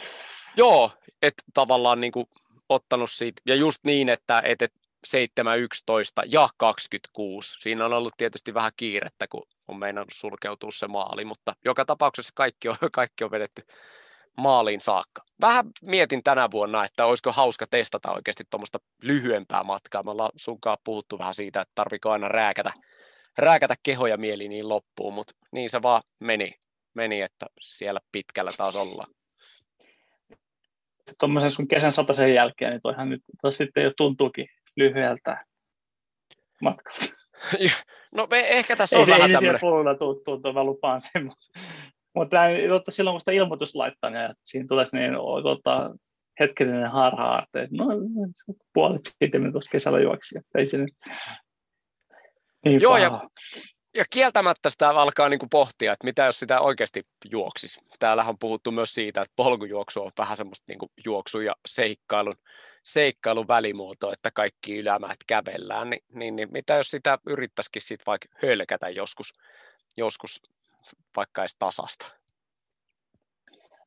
Joo, 0.56 0.90
että 1.23 1.42
tavallaan 1.54 2.00
niin 2.00 2.12
kuin 2.12 2.26
ottanut 2.68 3.11
siitä, 3.11 3.42
ja 3.47 3.54
just 3.54 3.78
niin, 3.85 4.09
että 4.09 4.42
et, 4.44 4.62
et 4.62 4.73
7, 5.04 5.59
11 5.59 6.23
ja 6.26 6.49
26. 6.57 7.50
Siinä 7.61 7.85
on 7.85 7.92
ollut 7.92 8.12
tietysti 8.16 8.54
vähän 8.54 8.73
kiirettä, 8.76 9.26
kun 9.28 9.47
on 9.69 9.78
meinannut 9.78 10.12
sulkeutua 10.12 10.71
se 10.73 10.88
maali, 10.88 11.25
mutta 11.25 11.54
joka 11.64 11.85
tapauksessa 11.85 12.33
kaikki 12.35 12.69
on, 12.69 12.76
kaikki 12.92 13.25
on 13.25 13.30
vedetty 13.30 13.62
maaliin 14.37 14.80
saakka. 14.80 15.23
Vähän 15.40 15.64
mietin 15.83 16.23
tänä 16.23 16.49
vuonna, 16.50 16.85
että 16.85 17.07
olisiko 17.07 17.33
hauska 17.33 17.66
testata 17.71 18.12
oikeasti 18.12 18.45
tuommoista 18.50 18.78
lyhyempää 19.02 19.64
matkaa. 19.64 20.02
Me 20.02 20.11
ollaan 20.11 20.33
sunkaan 20.37 20.78
puhuttu 20.85 21.19
vähän 21.19 21.35
siitä, 21.35 21.61
että 21.61 21.73
tarviko 21.75 22.11
aina 22.11 22.28
rääkätä, 22.28 22.73
rääkätä 23.38 23.75
kehoja 23.83 24.16
mieli 24.16 24.49
niin 24.49 24.69
loppuun, 24.69 25.14
mutta 25.14 25.35
niin 25.52 25.71
se 25.71 25.83
vaan 25.83 26.02
meni, 26.19 26.54
meni 26.95 27.21
että 27.21 27.47
siellä 27.61 28.00
pitkällä 28.12 28.50
taas 28.57 28.76
ollaan. 28.76 29.11
Tuommoisen 31.21 31.52
sun 31.52 31.69
kesän 31.69 31.92
sen 32.12 32.35
jälkeen, 32.35 32.71
niin 32.71 32.80
toihan 32.80 33.11
nyt 33.11 33.23
sitten 33.50 33.85
jo 33.85 33.92
tuntuukin 33.97 34.49
lyhyeltä 34.81 35.45
matkalta. 36.63 37.05
no 38.15 38.29
ehkä 38.33 38.77
tässä 38.77 38.99
on 38.99 39.05
ei, 39.05 39.15
vähän 39.15 39.31
ei 39.31 39.35
tämmöinen... 39.35 39.87
Ei 39.87 39.95
se 39.95 40.25
tuntuu, 40.25 40.53
mä 40.53 40.65
lupaan 40.65 41.01
sen. 41.01 41.33
Mutta 42.15 42.37
totta, 42.69 42.91
silloin 42.91 43.15
kun 43.15 43.21
sitä 43.21 43.33
ilmoitus 43.33 43.75
laittaa, 43.75 44.11
niin 44.11 44.35
siinä 44.43 44.67
tulisi 44.69 44.97
niin 44.97 45.13
tota, 45.43 45.91
hetkellinen 46.41 46.91
harha, 46.91 47.43
että 47.43 47.69
no, 47.77 47.87
puolet 48.75 49.01
siitä, 49.05 49.39
mitä 49.39 49.53
tuossa 49.53 49.71
kesällä 49.71 50.01
juoksi, 50.01 50.39
ei 50.55 50.67
se 50.67 50.79
nyt 50.79 50.95
niin 52.65 52.81
Joo, 52.81 52.97
ja, 52.97 53.29
ja 53.97 54.05
kieltämättä 54.11 54.71
sitä 54.71 54.89
alkaa 54.89 55.29
niin 55.29 55.39
kuin 55.39 55.51
pohtia, 55.51 55.93
että 55.93 56.05
mitä 56.05 56.25
jos 56.25 56.41
sitä 56.41 56.61
oikeasti 56.61 57.03
juoksisi. 57.31 57.81
Täällähän 57.99 58.31
on 58.31 58.39
puhuttu 58.39 58.71
myös 58.71 58.95
siitä, 58.95 59.21
että 59.21 59.33
polkujuoksu 59.37 60.03
on 60.03 60.13
vähän 60.19 60.37
semmoista 60.37 60.65
niin 60.69 60.79
kuin 60.79 60.91
juoksu 61.05 61.41
ja 61.41 61.55
seikkailun 61.69 62.35
seikkailun 62.85 63.49
välimuoto, 63.49 64.13
että 64.13 64.31
kaikki 64.31 64.79
ylämäät 64.79 65.19
kävellään, 65.27 65.91
niin, 65.91 66.03
niin, 66.15 66.37
niin 66.37 66.49
mitä 66.53 66.75
jos 66.75 66.91
sitä 66.91 67.19
yrittäisikin 67.27 67.83
sitten 67.83 68.07
vaikka 68.07 68.29
hölkätä 68.43 68.89
joskus, 68.89 69.33
joskus 69.97 70.43
vaikka 71.17 71.43
edes 71.43 71.57
tasasta? 71.59 72.17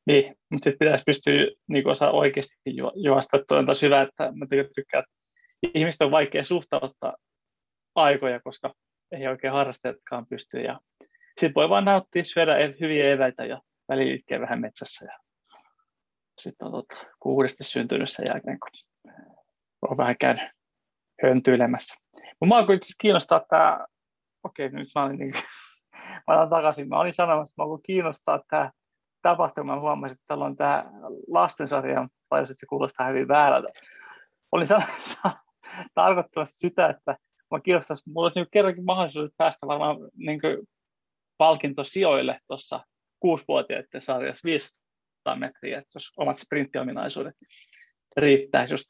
Niin, 0.06 0.36
mutta 0.50 0.64
sitten 0.64 0.78
pitäisi 0.78 1.04
pystyä 1.06 1.32
niin 1.68 1.88
osaa 1.88 2.10
oikeasti 2.10 2.56
ju- 2.66 2.92
juosta. 2.94 3.38
Tuo 3.48 3.58
on 3.58 3.66
tosi 3.66 3.86
hyvä, 3.86 4.02
että 4.02 4.32
mä 4.34 4.46
tykkään, 4.74 5.04
että 5.04 5.78
ihmiset 5.78 6.02
on 6.02 6.10
vaikea 6.10 6.44
suhtauttaa 6.44 7.16
aikoja, 7.94 8.40
koska 8.40 8.74
ei 9.12 9.26
oikein 9.26 9.52
harrastajatkaan 9.52 10.26
pysty. 10.26 10.58
Sitten 11.40 11.54
voi 11.54 11.68
vaan 11.68 11.84
nauttia, 11.84 12.24
syödä 12.24 12.58
e-, 12.58 12.74
hyviä 12.80 13.12
eväitä 13.12 13.44
ja 13.44 13.60
välillä 13.88 14.40
vähän 14.40 14.60
metsässä 14.60 15.06
ja 15.06 15.18
sitten 16.38 16.66
on 16.66 16.72
tota, 16.72 17.06
kuudesti 17.20 17.64
syntynyt 17.64 18.10
sen 18.10 18.26
jälkeen, 18.28 18.58
kun 18.60 18.70
on 19.90 19.96
vähän 19.96 20.18
käynyt 20.20 20.50
höntyilemässä. 21.22 21.94
Mutta 22.12 22.46
mä 22.46 22.56
alkoin 22.56 22.80
kiinnostaa 23.00 23.44
tämä, 23.48 23.86
okei 24.44 24.68
nyt 24.68 24.88
mä 24.94 25.04
olin 25.04 25.18
niin, 25.18 25.34
mä 26.26 26.36
olen 26.38 26.50
takaisin, 26.50 26.88
mä 26.88 27.00
olin 27.00 27.12
sanomassa, 27.12 27.52
että 27.52 27.62
mä 27.62 27.64
alkoin 27.64 27.82
kiinnostaa 27.82 28.40
tämä 28.50 28.70
tapahtuma, 29.22 29.74
mä 29.74 29.80
huomasin, 29.80 30.14
että 30.14 30.24
täällä 30.26 30.44
on 30.44 30.56
tämä 30.56 30.84
lastensarja, 31.28 32.08
tai 32.28 32.42
että 32.42 32.54
se 32.54 32.66
kuulostaa 32.66 33.08
hyvin 33.08 33.28
väärältä. 33.28 33.68
Olin 34.52 34.66
sanomassa 34.66 35.30
tarkoittamassa 35.94 36.58
sitä, 36.58 36.88
että 36.88 37.16
mä 37.50 37.60
kiinnostaisi, 37.60 38.10
mulla 38.10 38.26
olisi 38.26 38.40
niin 38.40 38.48
kerrankin 38.50 38.84
mahdollisuus 38.84 39.30
päästä 39.36 39.66
varmaan 39.66 39.96
niin 40.16 40.40
palkintosijoille 41.38 42.40
tuossa 42.46 42.84
kuusivuotiaiden 43.20 44.00
sarjassa 44.00 44.46
500 44.46 44.83
metriä, 45.36 45.78
että 45.78 45.90
jos 45.94 46.12
omat 46.16 46.38
sprinttiominaisuudet 46.38 47.34
riittäisi 48.16 48.74
just 48.74 48.86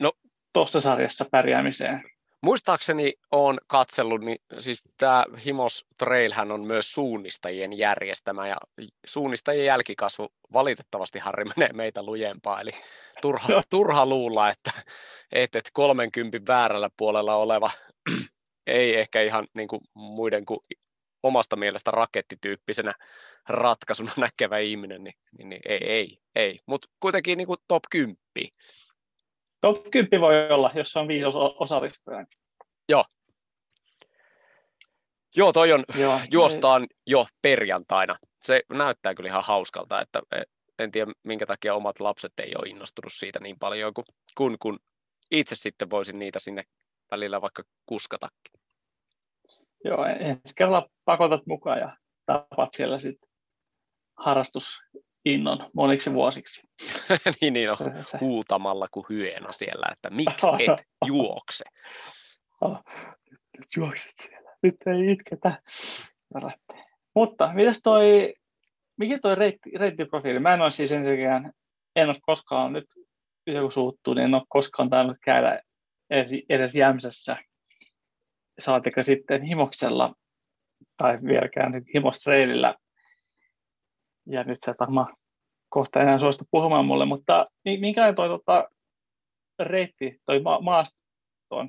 no, 0.00 0.12
tuossa 0.52 0.80
sarjassa 0.80 1.24
pärjäämiseen. 1.30 2.02
Muistaakseni 2.42 3.14
on 3.30 3.58
katsellut, 3.66 4.20
niin 4.20 4.38
siis 4.58 4.82
tämä 4.98 5.24
Himos 5.44 5.86
Trailhän 5.98 6.52
on 6.52 6.66
myös 6.66 6.92
suunnistajien 6.92 7.78
järjestämä 7.78 8.48
ja 8.48 8.56
suunnistajien 9.06 9.66
jälkikasvu 9.66 10.28
valitettavasti 10.52 11.18
Harri 11.18 11.44
menee 11.44 11.72
meitä 11.72 12.02
lujempaa, 12.02 12.60
eli 12.60 12.70
turha, 13.22 13.48
no. 13.48 13.62
turha 13.70 14.06
luulla, 14.06 14.50
että, 14.50 14.70
että 15.32 15.60
30 15.72 16.52
väärällä 16.52 16.90
puolella 16.96 17.36
oleva 17.36 17.70
ei 18.66 18.98
ehkä 18.98 19.22
ihan 19.22 19.46
niin 19.56 19.68
kuin 19.68 19.80
muiden 19.94 20.44
kuin 20.44 20.58
omasta 21.22 21.56
mielestä 21.56 21.90
rakettityyppisenä 21.90 22.94
ratkaisuna 23.48 24.12
näkevä 24.26 24.58
ihminen, 24.58 25.04
niin, 25.04 25.14
niin, 25.38 25.48
niin 25.48 25.62
ei, 25.64 25.84
ei, 25.84 26.18
ei. 26.34 26.60
mutta 26.66 26.88
kuitenkin 27.00 27.38
niin 27.38 27.46
kuin 27.46 27.58
top 27.68 27.82
10. 27.90 28.16
Top 29.60 29.90
10 29.90 30.20
voi 30.20 30.50
olla, 30.50 30.70
jos 30.74 30.96
on 30.96 31.08
viisi 31.08 31.26
osallistujaa. 31.58 32.24
Joo. 32.88 33.04
Joo, 35.36 35.52
toi 35.52 35.72
on, 35.72 35.84
Joo, 35.98 36.20
juostaan 36.32 36.82
ei. 36.82 36.88
jo 37.06 37.26
perjantaina. 37.42 38.16
Se 38.42 38.62
näyttää 38.72 39.14
kyllä 39.14 39.28
ihan 39.28 39.44
hauskalta, 39.44 40.00
että 40.00 40.22
e, 40.32 40.42
en 40.78 40.90
tiedä 40.90 41.12
minkä 41.22 41.46
takia 41.46 41.74
omat 41.74 42.00
lapset 42.00 42.32
ei 42.40 42.52
ole 42.58 42.68
innostunut 42.68 43.12
siitä 43.12 43.38
niin 43.42 43.58
paljon, 43.58 43.92
kun, 44.36 44.56
kun 44.60 44.78
itse 45.30 45.54
sitten 45.54 45.90
voisin 45.90 46.18
niitä 46.18 46.38
sinne 46.38 46.62
välillä 47.10 47.40
vaikka 47.40 47.62
kuskatakin. 47.86 48.59
Joo, 49.84 50.04
ensi 50.04 50.54
kerralla 50.56 50.88
pakotat 51.04 51.46
mukaan 51.46 51.78
ja 51.78 51.96
tapat 52.26 52.68
siellä 52.76 52.98
sitten 52.98 53.30
harrastusinnon 54.16 55.70
moniksi 55.74 56.12
vuosiksi. 56.12 56.68
niin, 57.40 57.52
niin 57.52 57.70
on, 57.70 57.76
se, 57.76 57.84
se. 58.02 58.18
huutamalla 58.18 58.88
kuin 58.90 59.06
hyena 59.08 59.52
siellä, 59.52 59.86
että 59.92 60.10
miksi 60.10 60.46
et 60.72 60.86
juokse? 61.06 61.64
Nyt 63.60 63.66
juokset 63.76 64.12
siellä, 64.16 64.50
nyt 64.62 64.74
ei 64.86 65.12
itketä. 65.12 65.62
Mutta 67.14 67.50
mitäs 67.54 67.80
toi, 67.82 68.34
mikä 68.96 69.18
toi 69.22 69.34
reitti, 69.34 69.70
reittiprofiili? 69.76 70.38
Mä 70.38 70.54
en 70.54 70.60
ole 70.60 70.70
siis 70.70 70.92
ensinnäkään, 70.92 71.52
en 71.96 72.08
ole 72.08 72.18
koskaan 72.20 72.72
nyt, 72.72 72.86
joku 73.46 73.70
suuttuu, 73.70 74.14
niin 74.14 74.24
en 74.24 74.34
ole 74.34 74.42
koskaan 74.48 74.90
tainnut 74.90 75.16
käydä 75.24 75.60
edes, 76.10 76.30
edes 76.48 76.74
Jämsässä 76.74 77.36
saatika 78.60 79.02
sitten 79.02 79.42
himoksella 79.42 80.14
tai 80.96 81.18
vieläkään 81.24 81.72
nyt 81.72 81.84
himostreilillä. 81.94 82.74
Ja 84.26 84.44
nyt 84.44 84.58
se 84.64 84.74
varmaan 84.80 85.16
kohta 85.68 86.00
enää 86.00 86.18
suostu 86.18 86.44
puhumaan 86.50 86.84
mulle, 86.84 87.04
mutta 87.04 87.46
minkälainen 87.64 88.14
toi 88.14 88.28
tota, 88.28 88.68
reitti, 89.58 90.20
toi 90.26 90.40
ma- 90.40 90.60
maasto 90.60 91.00
on, 91.50 91.68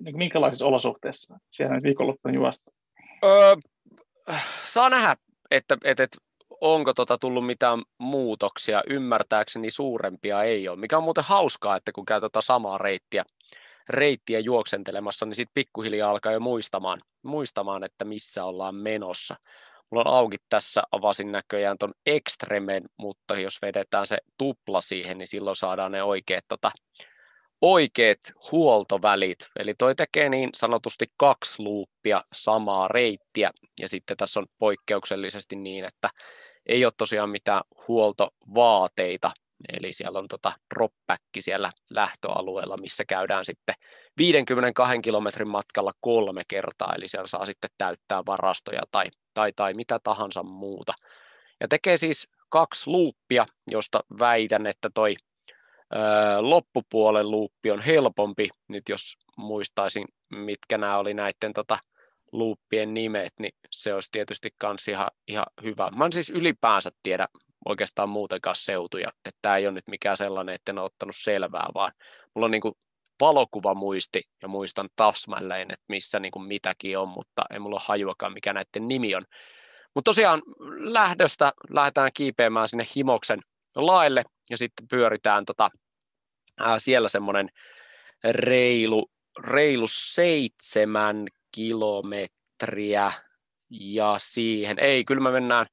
niin 0.00 0.18
minkälaisissa 0.18 0.66
olosuhteissa 0.66 1.38
siellä 1.50 1.74
nyt 1.74 1.84
viikonloppuna 1.84 2.34
juosta? 2.34 2.70
Öö, 3.24 3.56
saa 4.64 4.90
nähdä, 4.90 5.16
että, 5.50 5.76
että, 5.84 6.02
että 6.02 6.18
onko 6.60 6.94
tota 6.94 7.18
tullut 7.18 7.46
mitään 7.46 7.82
muutoksia. 7.98 8.82
Ymmärtääkseni 8.90 9.70
suurempia 9.70 10.42
ei 10.42 10.68
ole, 10.68 10.78
mikä 10.78 10.96
on 10.96 11.04
muuten 11.04 11.24
hauskaa, 11.24 11.76
että 11.76 11.92
kun 11.92 12.04
käy 12.04 12.20
tota 12.20 12.40
samaa 12.40 12.78
reittiä 12.78 13.24
reittiä 13.88 14.38
juoksentelemassa, 14.38 15.26
niin 15.26 15.34
sitten 15.34 15.54
pikkuhiljaa 15.54 16.10
alkaa 16.10 16.32
jo 16.32 16.40
muistamaan, 16.40 17.00
muistamaan, 17.22 17.84
että 17.84 18.04
missä 18.04 18.44
ollaan 18.44 18.78
menossa. 18.78 19.36
Mulla 19.90 20.10
on 20.10 20.16
auki 20.16 20.36
tässä, 20.48 20.82
avasin 20.92 21.32
näköjään 21.32 21.78
ton 21.78 21.92
Extremen, 22.06 22.82
mutta 22.96 23.38
jos 23.38 23.58
vedetään 23.62 24.06
se 24.06 24.18
tupla 24.38 24.80
siihen, 24.80 25.18
niin 25.18 25.26
silloin 25.26 25.56
saadaan 25.56 25.92
ne 25.92 26.02
oikeat, 26.02 26.44
tota, 26.48 26.70
oikeat 27.60 28.18
huoltovälit. 28.52 29.38
Eli 29.58 29.74
toi 29.78 29.94
tekee 29.94 30.28
niin 30.28 30.50
sanotusti 30.54 31.06
kaksi 31.16 31.62
luuppia 31.62 32.22
samaa 32.32 32.88
reittiä, 32.88 33.50
ja 33.80 33.88
sitten 33.88 34.16
tässä 34.16 34.40
on 34.40 34.46
poikkeuksellisesti 34.58 35.56
niin, 35.56 35.84
että 35.84 36.08
ei 36.66 36.84
ole 36.84 36.92
tosiaan 36.98 37.30
mitään 37.30 37.62
huoltovaateita, 37.88 39.30
Eli 39.72 39.92
siellä 39.92 40.18
on 40.18 40.28
tota 40.28 40.52
dropback 40.74 41.22
siellä 41.40 41.72
lähtöalueella, 41.90 42.76
missä 42.76 43.04
käydään 43.08 43.44
sitten 43.44 43.74
52 44.18 44.98
kilometrin 45.00 45.48
matkalla 45.48 45.92
kolme 46.00 46.42
kertaa, 46.48 46.92
eli 46.96 47.08
siellä 47.08 47.26
saa 47.26 47.46
sitten 47.46 47.70
täyttää 47.78 48.22
varastoja 48.26 48.82
tai, 48.90 49.06
tai, 49.34 49.52
tai 49.56 49.74
mitä 49.74 49.98
tahansa 50.02 50.42
muuta. 50.42 50.92
Ja 51.60 51.68
tekee 51.68 51.96
siis 51.96 52.28
kaksi 52.48 52.90
luuppia, 52.90 53.46
josta 53.70 54.00
väitän, 54.18 54.66
että 54.66 54.90
toi 54.94 55.16
loppupuolen 56.40 57.30
luuppi 57.30 57.70
on 57.70 57.80
helpompi, 57.80 58.48
nyt 58.68 58.88
jos 58.88 59.16
muistaisin, 59.36 60.04
mitkä 60.30 60.78
nämä 60.78 60.98
oli 60.98 61.14
näiden 61.14 61.52
tota, 61.54 61.78
luuppien 62.32 62.94
nimet, 62.94 63.32
niin 63.38 63.54
se 63.70 63.94
olisi 63.94 64.08
tietysti 64.12 64.50
kans 64.58 64.88
ihan, 64.88 65.10
ihan 65.28 65.46
hyvä. 65.62 65.90
Mä 65.90 66.04
en 66.04 66.12
siis 66.12 66.30
ylipäänsä 66.30 66.90
tiedä 67.02 67.28
oikeastaan 67.64 68.08
muutenkaan 68.08 68.56
seutuja, 68.56 69.08
että 69.24 69.38
tämä 69.42 69.56
ei 69.56 69.66
ole 69.66 69.74
nyt 69.74 69.88
mikään 69.88 70.16
sellainen, 70.16 70.54
että 70.54 70.72
en 70.72 70.78
ole 70.78 70.86
ottanut 70.86 71.16
selvää, 71.16 71.68
vaan 71.74 71.92
mulla 72.34 72.44
on 72.44 72.50
niin 72.50 72.62
kuin 72.62 72.74
valokuvamuisti 73.20 74.22
ja 74.42 74.48
muistan 74.48 74.88
tasmalleen, 74.96 75.70
että 75.70 75.84
missä 75.88 76.20
niin 76.20 76.32
kuin 76.32 76.46
mitäkin 76.46 76.98
on, 76.98 77.08
mutta 77.08 77.42
ei 77.52 77.58
mulla 77.58 77.76
ole 77.76 77.84
hajuakaan, 77.86 78.32
mikä 78.32 78.52
näiden 78.52 78.88
nimi 78.88 79.14
on. 79.14 79.22
Mutta 79.94 80.08
tosiaan 80.08 80.42
lähdöstä 80.78 81.52
lähdetään 81.70 82.10
kiipeämään 82.14 82.68
sinne 82.68 82.84
Himoksen 82.96 83.40
laille 83.76 84.22
ja 84.50 84.56
sitten 84.56 84.88
pyöritään 84.88 85.44
tota, 85.44 85.70
ää, 86.58 86.78
siellä 86.78 87.08
semmoinen 87.08 87.48
reilu, 88.24 89.10
reilu 89.44 89.86
seitsemän 89.88 91.26
kilometriä 91.54 93.12
ja 93.70 94.14
siihen, 94.18 94.78
ei, 94.78 95.04
kyllä 95.04 95.22
me 95.22 95.30
mennään 95.30 95.66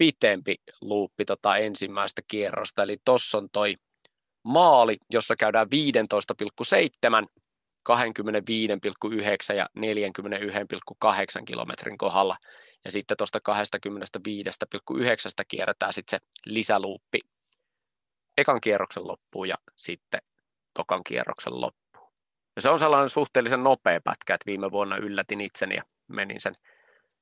pitempi 0.00 0.54
luuppi 0.80 1.24
tota 1.24 1.56
ensimmäistä 1.56 2.22
kierrosta, 2.28 2.82
eli 2.82 2.96
tuossa 3.04 3.38
on 3.38 3.48
toi 3.52 3.74
maali, 4.44 4.96
jossa 5.12 5.36
käydään 5.36 5.66
15,7, 5.66 7.26
25,9 7.90 9.56
ja 9.56 9.68
41,8 9.78 11.44
kilometrin 11.44 11.98
kohdalla. 11.98 12.36
Ja 12.84 12.90
sitten 12.90 13.16
tuosta 13.16 13.38
25,9 13.38 14.94
kierretään 15.48 15.92
sitten 15.92 16.20
se 16.20 16.26
lisäluuppi 16.46 17.20
ekan 18.38 18.60
kierroksen 18.60 19.08
loppuun 19.08 19.48
ja 19.48 19.56
sitten 19.76 20.20
tokan 20.74 21.00
kierroksen 21.04 21.60
loppuun. 21.60 22.12
Ja 22.56 22.62
se 22.62 22.70
on 22.70 22.78
sellainen 22.78 23.10
suhteellisen 23.10 23.62
nopea 23.62 24.00
pätkä, 24.04 24.34
että 24.34 24.46
viime 24.46 24.70
vuonna 24.70 24.96
yllätin 24.96 25.40
itseni 25.40 25.76
ja 25.76 25.82
menin 26.08 26.40
sen 26.40 26.54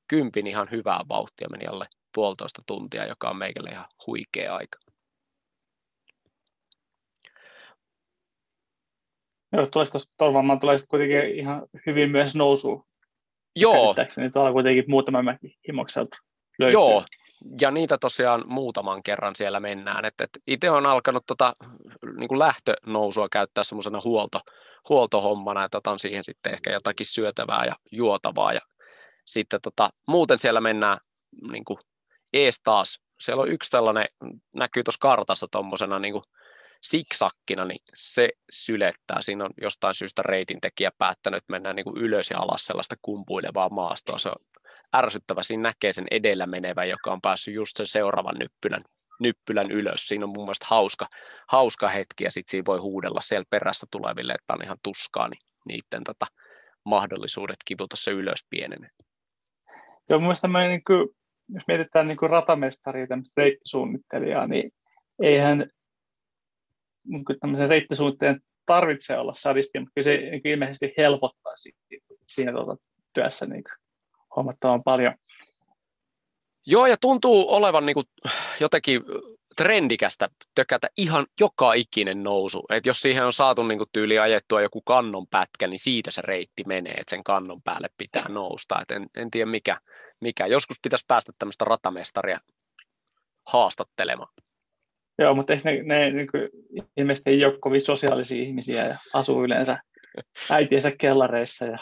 kympin 0.07 0.47
ihan 0.47 0.67
hyvää 0.71 1.01
vauhtia, 1.09 1.47
meni 1.51 1.65
alle 1.65 1.85
puolitoista 2.15 2.61
tuntia, 2.65 3.05
joka 3.05 3.29
on 3.29 3.37
meikälle 3.37 3.69
ihan 3.69 3.85
huikea 4.07 4.55
aika. 4.55 4.79
Joo, 9.51 9.65
tuosta 9.65 9.99
Torvalmaan 10.17 10.59
tulee 10.59 10.75
kuitenkin 10.89 11.39
ihan 11.39 11.67
hyvin 11.85 12.11
myös 12.11 12.35
nousu. 12.35 12.87
Joo. 13.55 13.95
Niin 14.17 14.33
tuolla 14.33 14.51
kuitenkin 14.51 14.83
muutama 14.87 15.23
mäki 15.23 15.57
himokselta 15.67 16.17
löytyy. 16.59 16.73
Joo, 16.73 17.03
ja 17.61 17.71
niitä 17.71 17.97
tosiaan 17.97 18.43
muutaman 18.47 19.03
kerran 19.03 19.35
siellä 19.35 19.59
mennään. 19.59 20.05
Et, 20.05 20.13
et 20.21 20.29
itse 20.47 20.69
on 20.69 20.85
alkanut 20.85 21.23
tota, 21.27 21.55
niin 22.17 22.39
lähtönousua 22.39 23.27
käyttää 23.31 23.63
semmoisena 23.63 24.01
huolto, 24.03 24.39
huoltohommana, 24.89 25.63
että 25.63 25.77
otan 25.77 25.99
siihen 25.99 26.23
sitten 26.23 26.53
ehkä 26.53 26.71
jotakin 26.71 27.05
syötävää 27.05 27.65
ja 27.65 27.75
juotavaa. 27.91 28.53
Ja 28.53 28.61
sitten 29.25 29.59
tota, 29.61 29.89
muuten 30.07 30.39
siellä 30.39 30.61
mennään 30.61 30.97
niin 31.51 31.65
kuin 31.65 31.79
ees 32.33 32.61
taas. 32.63 32.99
Siellä 33.19 33.41
on 33.43 33.51
yksi 33.51 33.69
sellainen, 33.69 34.05
näkyy 34.55 34.83
tuossa 34.83 34.99
kartassa 35.01 35.47
tuommoisena 35.51 35.99
niin 35.99 36.13
siksakkina, 36.81 37.65
niin 37.65 37.79
se 37.93 38.29
sylettää. 38.51 39.21
Siinä 39.21 39.45
on 39.45 39.51
jostain 39.61 39.95
syystä 39.95 40.21
reitintekijä 40.21 40.91
päättänyt, 40.97 41.37
että 41.37 41.51
mennään 41.51 41.75
niin 41.75 41.97
ylös 41.97 42.29
ja 42.29 42.37
alas 42.37 42.65
sellaista 42.65 42.95
kumpuilevaa 43.01 43.69
maastoa. 43.69 44.17
Se 44.17 44.29
on 44.29 44.45
ärsyttävä. 44.95 45.43
Siinä 45.43 45.63
näkee 45.63 45.91
sen 45.91 46.05
edellä 46.11 46.45
menevä, 46.45 46.85
joka 46.85 47.11
on 47.11 47.21
päässyt 47.21 47.53
just 47.53 47.77
sen 47.77 47.87
seuraavan 47.87 48.35
nyppylän, 48.39 48.81
nyppylän 49.19 49.71
ylös. 49.71 50.07
Siinä 50.07 50.25
on 50.25 50.31
mun 50.35 50.45
mielestä 50.45 50.65
hauska, 50.69 51.07
hauska 51.47 51.89
hetki 51.89 52.23
ja 52.23 52.31
sitten 52.31 52.51
siinä 52.51 52.65
voi 52.67 52.77
huudella 52.79 53.21
siellä 53.21 53.45
perässä 53.49 53.87
tuleville, 53.91 54.33
että 54.33 54.53
on 54.53 54.63
ihan 54.63 54.77
tuskaa, 54.83 55.27
niin 55.27 55.41
niiden 55.65 56.03
tota, 56.03 56.25
mahdollisuudet 56.85 57.57
kivuta 57.65 57.95
se 57.95 58.11
ylös 58.11 58.45
pienenee. 58.49 58.89
Joo, 60.09 60.19
mun 60.19 60.27
mielestä 60.27 60.47
niin 60.47 60.83
kuin, 60.83 61.07
jos 61.53 61.63
mietitään 61.67 62.07
niin 62.07 62.17
kuin 62.17 62.29
ratamestaria, 62.29 63.07
tämmöistä 63.07 63.41
reittisuunnittelijaa, 63.41 64.47
niin 64.47 64.71
eihän 65.21 65.69
niin 67.07 67.25
kuin 67.25 67.39
tämmöisen 67.39 67.69
reittisuunnittelijan 67.69 68.39
tarvitse 68.65 69.17
olla 69.17 69.33
sadisti, 69.35 69.79
mutta 69.79 69.91
kyllä 69.95 70.05
se 70.05 70.17
niin 70.17 70.41
kuin 70.41 70.51
ilmeisesti 70.51 70.93
helpottaa 70.97 71.55
siinä, 71.55 71.79
siinä 72.27 72.51
tuota, 72.51 72.75
työssä 73.13 73.45
niin 73.45 73.63
kuin 73.63 73.73
huomattavan 74.35 74.83
paljon. 74.83 75.13
Joo, 76.65 76.85
ja 76.85 76.95
tuntuu 77.01 77.53
olevan 77.53 77.85
niin 77.85 77.93
kuin 77.93 78.05
jotenkin 78.59 79.01
trendikästä 79.63 80.29
tökätä 80.55 80.87
ihan 80.97 81.25
joka 81.39 81.73
ikinen 81.73 82.23
nousu. 82.23 82.65
Et 82.69 82.85
jos 82.85 83.01
siihen 83.01 83.25
on 83.25 83.33
saatu 83.33 83.63
niin 83.63 83.77
kuin 83.77 83.89
tyyli 83.93 84.19
ajettua 84.19 84.61
joku 84.61 84.81
kannon 84.81 85.27
pätkä, 85.27 85.67
niin 85.67 85.79
siitä 85.79 86.11
se 86.11 86.21
reitti 86.21 86.63
menee, 86.67 86.93
että 86.93 87.09
sen 87.09 87.23
kannon 87.23 87.61
päälle 87.61 87.89
pitää 87.97 88.25
nousta. 88.29 88.81
Et 88.81 88.91
en, 88.91 89.07
en 89.17 89.31
tiedä 89.31 89.51
mikä, 89.51 89.77
mikä. 90.21 90.45
Joskus 90.45 90.77
pitäisi 90.83 91.05
päästä 91.07 91.31
tämmöistä 91.39 91.65
ratamestaria 91.65 92.39
haastattelemaan. 93.47 94.33
Joo, 95.17 95.35
mutta 95.35 95.53
eikö 95.53 95.63
ne, 95.69 95.83
ne 95.83 96.11
niin 96.11 96.27
kuin, 96.31 96.49
ilmeisesti 96.97 97.29
ei 97.29 97.45
ole 97.45 97.59
kovin 97.59 97.81
sosiaalisia 97.81 98.43
ihmisiä 98.43 98.85
ja 98.85 98.97
asuu 99.13 99.43
yleensä 99.43 99.77
äitiensä 100.51 100.91
kellareissa 100.99 101.65
ja 101.65 101.77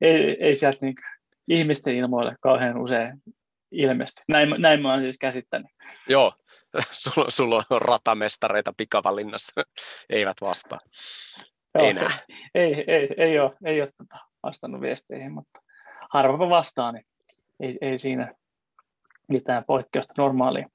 ei, 0.00 0.36
ei 0.40 0.54
sieltä 0.54 0.78
niin 0.80 0.94
kuin, 0.94 1.04
ihmisten 1.48 1.96
ilmoille 1.96 2.36
kauhean 2.40 2.78
usein 2.78 3.22
ilmesty. 3.70 4.22
Näin, 4.28 4.54
näin 4.58 4.82
mä 4.82 4.92
oon 4.92 5.02
siis 5.02 5.18
käsittänyt. 5.18 5.70
Joo, 6.08 6.32
sulla, 6.92 7.30
sulla 7.30 7.64
on 7.70 7.82
ratamestareita 7.82 8.72
pikavalinnassa, 8.76 9.62
eivät 10.10 10.36
vastaa. 10.40 10.78
Joo, 11.74 11.86
Enää. 11.86 12.18
Ei, 12.54 12.74
ei, 12.74 12.84
ei, 12.86 13.08
ei 13.16 13.38
ole, 13.38 13.52
ei 13.64 13.80
ole 13.80 13.92
tota 13.96 14.16
vastannut 14.42 14.80
viesteihin, 14.80 15.32
mutta 15.32 15.60
harvapa 16.10 16.48
vastaa, 16.48 16.92
niin 16.92 17.06
ei, 17.60 17.78
ei 17.80 17.98
siinä 17.98 18.34
mitään 19.28 19.64
poikkeusta 19.64 20.14
normaalia. 20.18 20.68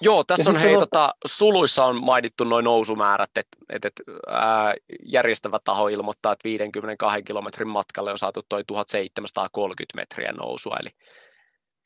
Joo, 0.00 0.24
tässä 0.24 0.50
ja 0.50 0.54
on 0.54 0.60
hei, 0.60 0.74
on... 0.74 0.80
Tota, 0.80 1.14
suluissa 1.26 1.84
on 1.84 2.04
mainittu 2.04 2.44
noin 2.44 2.64
nousumäärät, 2.64 3.30
että 3.36 3.56
et, 3.68 3.84
et, 3.84 3.92
ää, 4.28 4.74
järjestävä 5.04 5.58
taho 5.64 5.88
ilmoittaa, 5.88 6.32
että 6.32 6.48
52 6.48 7.22
kilometrin 7.22 7.68
matkalle 7.68 8.10
on 8.10 8.18
saatu 8.18 8.42
toi 8.48 8.64
1730 8.64 9.96
metriä 9.96 10.32
nousua, 10.32 10.76
eli 10.80 10.90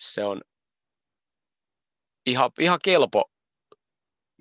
se 0.00 0.24
on 0.24 0.40
ihan, 2.26 2.50
ihan 2.60 2.78
kelpo 2.84 3.30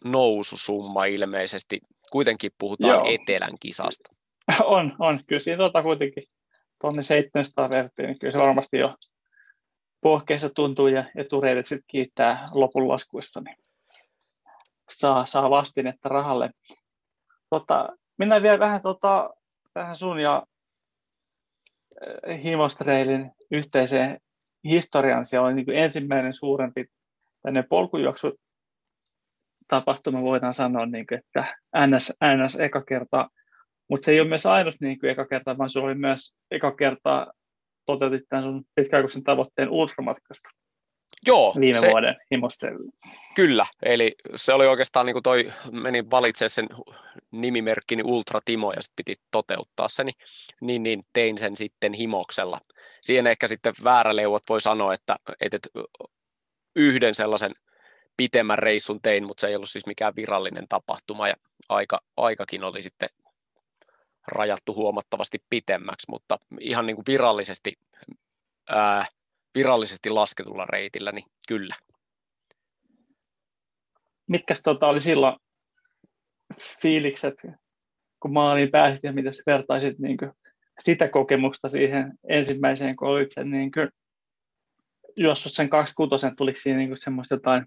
noususumma 0.03 1.05
ilmeisesti. 1.05 1.79
Kuitenkin 2.11 2.51
puhutaan 2.59 2.93
Joo. 2.93 3.05
etelän 3.07 3.55
kisasta. 3.59 4.09
On, 4.63 4.95
on. 4.99 5.19
Kyllä 5.27 5.39
siinä 5.39 5.57
tota 5.57 5.83
kuitenkin 5.83 6.23
tuonne 6.81 7.03
700 7.03 7.69
verttiin, 7.69 8.07
niin 8.07 8.19
kyllä 8.19 8.31
se 8.31 8.39
varmasti 8.39 8.77
jo 8.77 8.95
pohkeessa 10.01 10.49
tuntuu 10.49 10.87
ja 10.87 11.05
etureidet 11.15 11.65
sitten 11.65 11.85
kiittää 11.87 12.47
lopun 12.51 12.87
laskuissa, 12.87 13.41
niin 13.41 13.55
saa, 14.89 15.25
saa 15.25 15.49
vastinetta 15.49 16.09
rahalle. 16.09 16.49
Tota, 17.49 17.89
mennään 18.17 18.43
vielä 18.43 18.59
vähän 18.59 18.81
tota, 18.81 19.29
tähän 19.73 19.95
sun 19.95 20.19
ja 20.19 20.43
äh, 22.29 22.43
Himostreilin 22.43 23.31
yhteiseen 23.51 24.19
historiaan. 24.63 25.25
Siellä 25.25 25.47
oli 25.47 25.55
niin 25.55 25.69
ensimmäinen 25.69 26.33
suurempi 26.33 26.85
tänne 27.41 27.63
polkujuoksu 27.63 28.39
tapahtuma, 29.71 30.21
voidaan 30.21 30.53
sanoa, 30.53 30.85
niin 30.85 31.07
kuin, 31.07 31.19
että 31.19 31.57
NS, 31.87 32.13
NS 32.23 32.55
eka 32.59 32.81
kerta, 32.81 33.29
mutta 33.89 34.05
se 34.05 34.11
ei 34.11 34.19
ole 34.19 34.29
myös 34.29 34.45
ainut 34.45 34.75
niin 34.81 34.99
kuin 34.99 35.09
eka 35.09 35.25
kerta, 35.25 35.57
vaan 35.57 35.69
se 35.69 35.79
oli 35.79 35.95
myös 35.95 36.35
eka 36.51 36.71
kerta 36.71 37.27
toteutit 37.85 38.21
tämän 38.29 38.43
sun 38.43 38.63
pitkäaikaisen 38.75 39.23
tavoitteen 39.23 39.69
ultramatkasta. 39.69 40.49
Joo. 41.27 41.55
Viime 41.59 41.79
se, 41.79 41.89
vuoden 41.89 42.15
himostrella. 42.31 42.91
Kyllä, 43.35 43.65
eli 43.83 44.15
se 44.35 44.53
oli 44.53 44.67
oikeastaan 44.67 45.05
niin 45.05 45.13
kuin 45.13 45.23
toi, 45.23 45.51
meni 45.71 46.03
valitsemaan 46.11 46.49
sen 46.49 46.67
nimimerkkini 47.31 48.03
Ultra 48.05 48.39
Timo 48.45 48.73
ja 48.73 48.81
sitten 48.81 49.05
piti 49.05 49.21
toteuttaa 49.31 49.87
se, 49.87 50.03
niin, 50.03 50.15
niin, 50.61 50.83
niin 50.83 51.03
tein 51.13 51.37
sen 51.37 51.55
sitten 51.55 51.93
himoksella. 51.93 52.59
Siihen 53.01 53.27
ehkä 53.27 53.47
sitten 53.47 53.73
vääräleuvat 53.83 54.43
voi 54.49 54.61
sanoa, 54.61 54.93
että, 54.93 55.15
että 55.41 55.59
yhden 56.75 57.15
sellaisen 57.15 57.51
pitemmän 58.21 58.59
reissun 58.59 59.01
tein, 59.01 59.27
mutta 59.27 59.41
se 59.41 59.47
ei 59.47 59.55
ollut 59.55 59.69
siis 59.69 59.85
mikään 59.85 60.15
virallinen 60.15 60.65
tapahtuma 60.69 61.27
ja 61.27 61.33
aika, 61.69 62.01
aikakin 62.17 62.63
oli 62.63 62.81
sitten 62.81 63.09
rajattu 64.27 64.73
huomattavasti 64.73 65.43
pitemmäksi, 65.49 66.05
mutta 66.09 66.39
ihan 66.59 66.85
niin 66.85 66.95
kuin 66.95 67.05
virallisesti, 67.07 67.73
ää, 68.69 69.05
virallisesti 69.55 70.09
lasketulla 70.09 70.65
reitillä, 70.65 71.11
niin 71.11 71.25
kyllä. 71.47 71.75
Mitkä 74.27 74.53
tota 74.63 74.87
oli 74.87 74.99
silloin 74.99 75.35
fiilikset, 76.81 77.35
kun 78.19 78.33
maaliin 78.33 78.71
pääsit 78.71 79.03
ja 79.03 79.13
mitä 79.13 79.29
vertaisit 79.45 79.99
niin 79.99 80.17
kuin 80.17 80.31
sitä 80.79 81.07
kokemusta 81.07 81.67
siihen 81.67 82.13
ensimmäiseen, 82.29 82.95
kun 82.95 83.07
olit 83.07 83.31
sen 83.31 83.51
niin 83.51 83.71
kuin, 83.71 83.89
juossut 85.15 85.51
sen 85.51 85.69
26 85.69 86.35
tuliko 86.37 86.59
siinä 86.59 86.77
niin 86.77 86.97
semmoista 86.97 87.35
jotain 87.35 87.65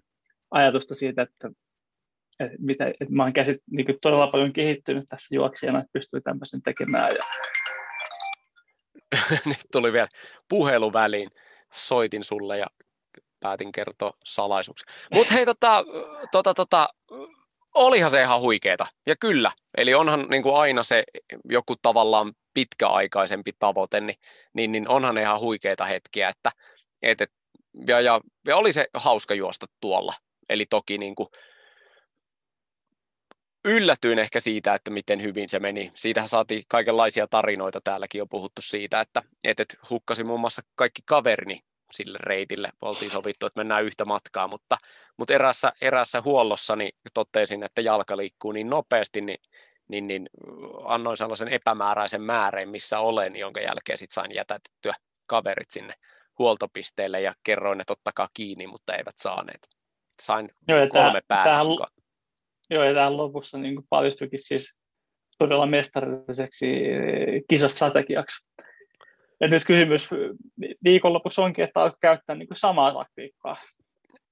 ajatusta 0.51 0.95
siitä, 0.95 1.21
että 1.21 1.49
että, 2.39 2.57
mitä, 2.59 2.87
että 2.87 3.05
mä 3.09 3.23
oon 3.23 3.33
käsit, 3.33 3.57
niin 3.71 3.85
kuin 3.85 3.97
todella 4.01 4.27
paljon 4.27 4.53
kehittynyt 4.53 5.09
tässä 5.09 5.35
juoksijana, 5.35 5.79
että 5.79 5.89
pystyy 5.93 6.21
tämmöisen 6.21 6.61
tekemään. 6.61 7.11
Ja... 7.15 7.23
Nyt 9.45 9.57
tuli 9.71 9.93
vielä 9.93 10.07
puhelu 10.49 10.93
väliin. 10.93 11.29
Soitin 11.73 12.23
sulle 12.23 12.57
ja 12.57 12.67
päätin 13.39 13.71
kertoa 13.71 14.13
salaisuuksia. 14.25 14.93
Mutta 15.13 15.33
hei, 15.33 15.45
tota, 15.45 15.83
tota, 16.31 16.53
tota, 16.53 16.89
olihan 17.73 18.11
se 18.11 18.21
ihan 18.21 18.41
huikeeta. 18.41 18.85
Ja 19.05 19.15
kyllä, 19.15 19.51
eli 19.77 19.93
onhan 19.93 20.27
niin 20.29 20.43
kuin 20.43 20.55
aina 20.55 20.83
se 20.83 21.03
joku 21.49 21.75
tavallaan 21.81 22.33
pitkäaikaisempi 22.53 23.51
tavoite, 23.59 23.99
niin, 24.01 24.17
niin, 24.53 24.71
niin 24.71 24.89
onhan 24.89 25.17
ihan 25.17 25.39
huikeita 25.39 25.85
hetkiä, 25.85 26.29
että 26.29 26.51
et, 27.01 27.21
et, 27.21 27.31
ja, 27.87 28.01
ja, 28.01 28.21
ja, 28.47 28.57
oli 28.57 28.71
se 28.71 28.87
hauska 28.93 29.33
juosta 29.33 29.65
tuolla. 29.81 30.13
Eli 30.49 30.65
toki 30.65 30.97
niin 30.97 31.15
kuin, 31.15 31.29
yllätyin 33.65 34.19
ehkä 34.19 34.39
siitä, 34.39 34.73
että 34.73 34.91
miten 34.91 35.21
hyvin 35.21 35.49
se 35.49 35.59
meni. 35.59 35.91
Siitähän 35.95 36.27
saatiin 36.27 36.63
kaikenlaisia 36.67 37.27
tarinoita, 37.27 37.81
täälläkin 37.83 38.21
on 38.21 38.29
puhuttu 38.29 38.61
siitä, 38.61 39.01
että 39.01 39.23
et, 39.43 39.59
et 39.59 39.77
hukkasi 39.89 40.23
muun 40.23 40.39
muassa 40.39 40.61
kaikki 40.75 41.01
kaverini 41.05 41.59
sille 41.91 42.17
reitille. 42.21 42.69
Oltiin 42.81 43.11
sovittu, 43.11 43.45
että 43.45 43.59
mennään 43.59 43.83
yhtä 43.83 44.05
matkaa, 44.05 44.47
mutta, 44.47 44.77
mutta 45.17 45.33
erässä, 45.33 45.73
erässä 45.81 46.21
huollossa 46.21 46.75
niin 46.75 46.91
totesin, 47.13 47.63
että 47.63 47.81
jalka 47.81 48.17
liikkuu 48.17 48.51
niin 48.51 48.69
nopeasti, 48.69 49.21
niin, 49.21 49.39
niin, 49.87 50.07
niin 50.07 50.29
annoin 50.85 51.17
sellaisen 51.17 51.47
epämääräisen 51.47 52.21
määrän, 52.21 52.69
missä 52.69 52.99
olen, 52.99 53.35
jonka 53.35 53.61
jälkeen 53.61 53.97
sitten 53.97 54.13
sain 54.13 54.35
jätätettyä 54.35 54.93
kaverit 55.27 55.71
sinne 55.71 55.93
huoltopisteelle 56.39 57.21
ja 57.21 57.35
kerroin, 57.43 57.81
että 57.81 57.93
ottakaa 57.93 58.29
kiinni, 58.33 58.67
mutta 58.67 58.95
eivät 58.95 59.17
saaneet. 59.17 59.74
Sain 60.21 60.49
Joo, 60.67 60.87
kolme 60.87 61.21
päätä. 61.27 61.59
Joo, 62.69 62.83
ja 62.83 62.93
tähän 62.93 63.17
lopussa 63.17 63.57
niin 63.57 63.83
paljastuikin 63.89 64.39
siis 64.41 64.77
todella 65.37 65.65
mestarilliseksi 65.65 66.67
kisastrategiaksi. 67.49 68.47
Ja 69.41 69.47
nyt 69.47 69.65
kysymys 69.65 70.09
viikonlopussa 70.83 71.41
onkin, 71.41 71.63
että 71.65 71.81
alkaa 71.81 71.97
käyttää 72.01 72.35
niin 72.35 72.47
kuin 72.47 72.57
samaa 72.57 72.93
taktiikkaa. 72.93 73.57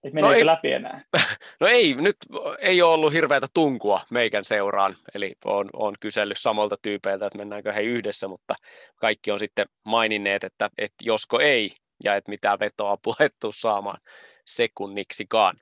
Että 0.04 0.19
no 0.22 0.34
ei, 0.34 0.46
läpi 0.46 0.72
enää? 0.72 1.04
No 1.60 1.67
ei, 1.67 1.93
nyt 1.93 2.15
ei 2.60 2.82
ole 2.82 2.93
ollut 2.93 3.13
hirveätä 3.13 3.48
tunkua 3.54 4.02
meikän 4.10 4.43
seuraan, 4.43 4.96
eli 5.15 5.34
on, 5.46 5.69
on 5.74 5.96
kysellyt 6.02 6.38
samalta 6.39 6.76
tyypeiltä, 6.82 7.26
että 7.26 7.38
mennäänkö 7.38 7.74
he 7.74 7.82
yhdessä, 7.82 8.28
mutta 8.28 8.56
kaikki 8.96 9.32
on 9.32 9.39
sitten 9.39 9.65
maininneet, 9.86 10.43
että, 10.43 10.69
että 10.78 10.96
josko 11.02 11.39
ei, 11.39 11.72
ja 12.04 12.15
että 12.15 12.32
mitään 12.32 12.60
vetoa 12.60 12.98
puhettu 13.04 13.52
saamaan 13.62 14.00
sekunniksikaan. 14.46 15.58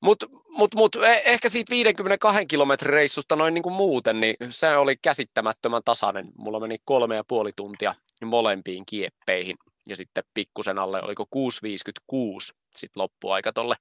Mutta 0.00 0.26
mut, 0.48 0.74
mut, 0.74 0.96
e, 0.96 1.22
ehkä 1.24 1.48
siitä 1.48 1.70
52 1.70 2.46
kilometrin 2.46 2.92
reissusta 2.92 3.36
noin 3.36 3.54
niin 3.54 3.62
kuin 3.62 3.72
muuten, 3.72 4.20
niin 4.20 4.36
se 4.50 4.76
oli 4.76 4.96
käsittämättömän 4.96 5.82
tasainen. 5.84 6.28
Mulla 6.36 6.60
meni 6.60 6.76
kolme 6.84 7.16
ja 7.16 7.24
puoli 7.24 7.50
tuntia 7.56 7.94
molempiin 8.24 8.86
kieppeihin 8.86 9.56
ja 9.88 9.96
sitten 9.96 10.24
pikkusen 10.34 10.78
alle, 10.78 11.02
oliko 11.02 11.26
6.56 11.36 12.56
sitten 12.76 13.00
loppuaika 13.02 13.52
tuolle 13.52 13.76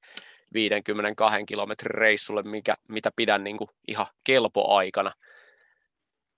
52 0.54 1.46
kilometrin 1.46 1.96
reissulle, 1.96 2.44
mikä, 2.44 2.76
mitä 2.90 3.12
pidän 3.16 3.44
niin 3.44 3.58
kuin 3.58 3.70
ihan 3.88 4.08
kelpoaikana 4.24 5.12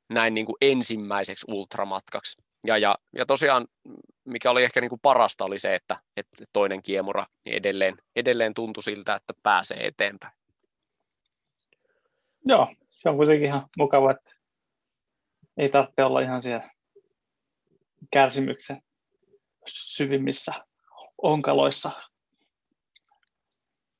näin 0.10 0.34
niin 0.34 0.46
kuin 0.46 0.56
ensimmäiseksi 0.62 1.46
ultramatkaksi. 1.50 2.49
Ja, 2.68 2.78
ja, 2.78 2.98
ja 3.16 3.26
tosiaan, 3.26 3.68
mikä 4.26 4.52
oli 4.52 4.64
ehkä 4.64 4.82
niin 4.82 4.90
kuin 4.90 5.02
parasta, 5.02 5.46
oli 5.46 5.60
se, 5.60 5.76
että, 5.76 5.98
että 6.18 6.46
toinen 6.54 6.84
kiemura 6.84 7.26
niin 7.46 7.56
edelleen, 7.56 7.96
edelleen 8.16 8.54
tuntui 8.54 8.84
siltä, 8.84 9.16
että 9.16 9.34
pääsee 9.44 9.88
eteenpäin. 9.88 10.34
Joo, 12.46 12.76
se 12.88 13.10
on 13.10 13.16
kuitenkin 13.16 13.48
ihan 13.48 13.68
mukava, 13.78 14.12
että 14.12 14.36
ei 15.58 15.70
tarvitse 15.70 16.04
olla 16.04 16.22
ihan 16.22 16.42
siellä 16.42 16.70
kärsimyksen 18.14 18.82
syvimmissä 19.68 20.54
onkaloissa 21.18 21.92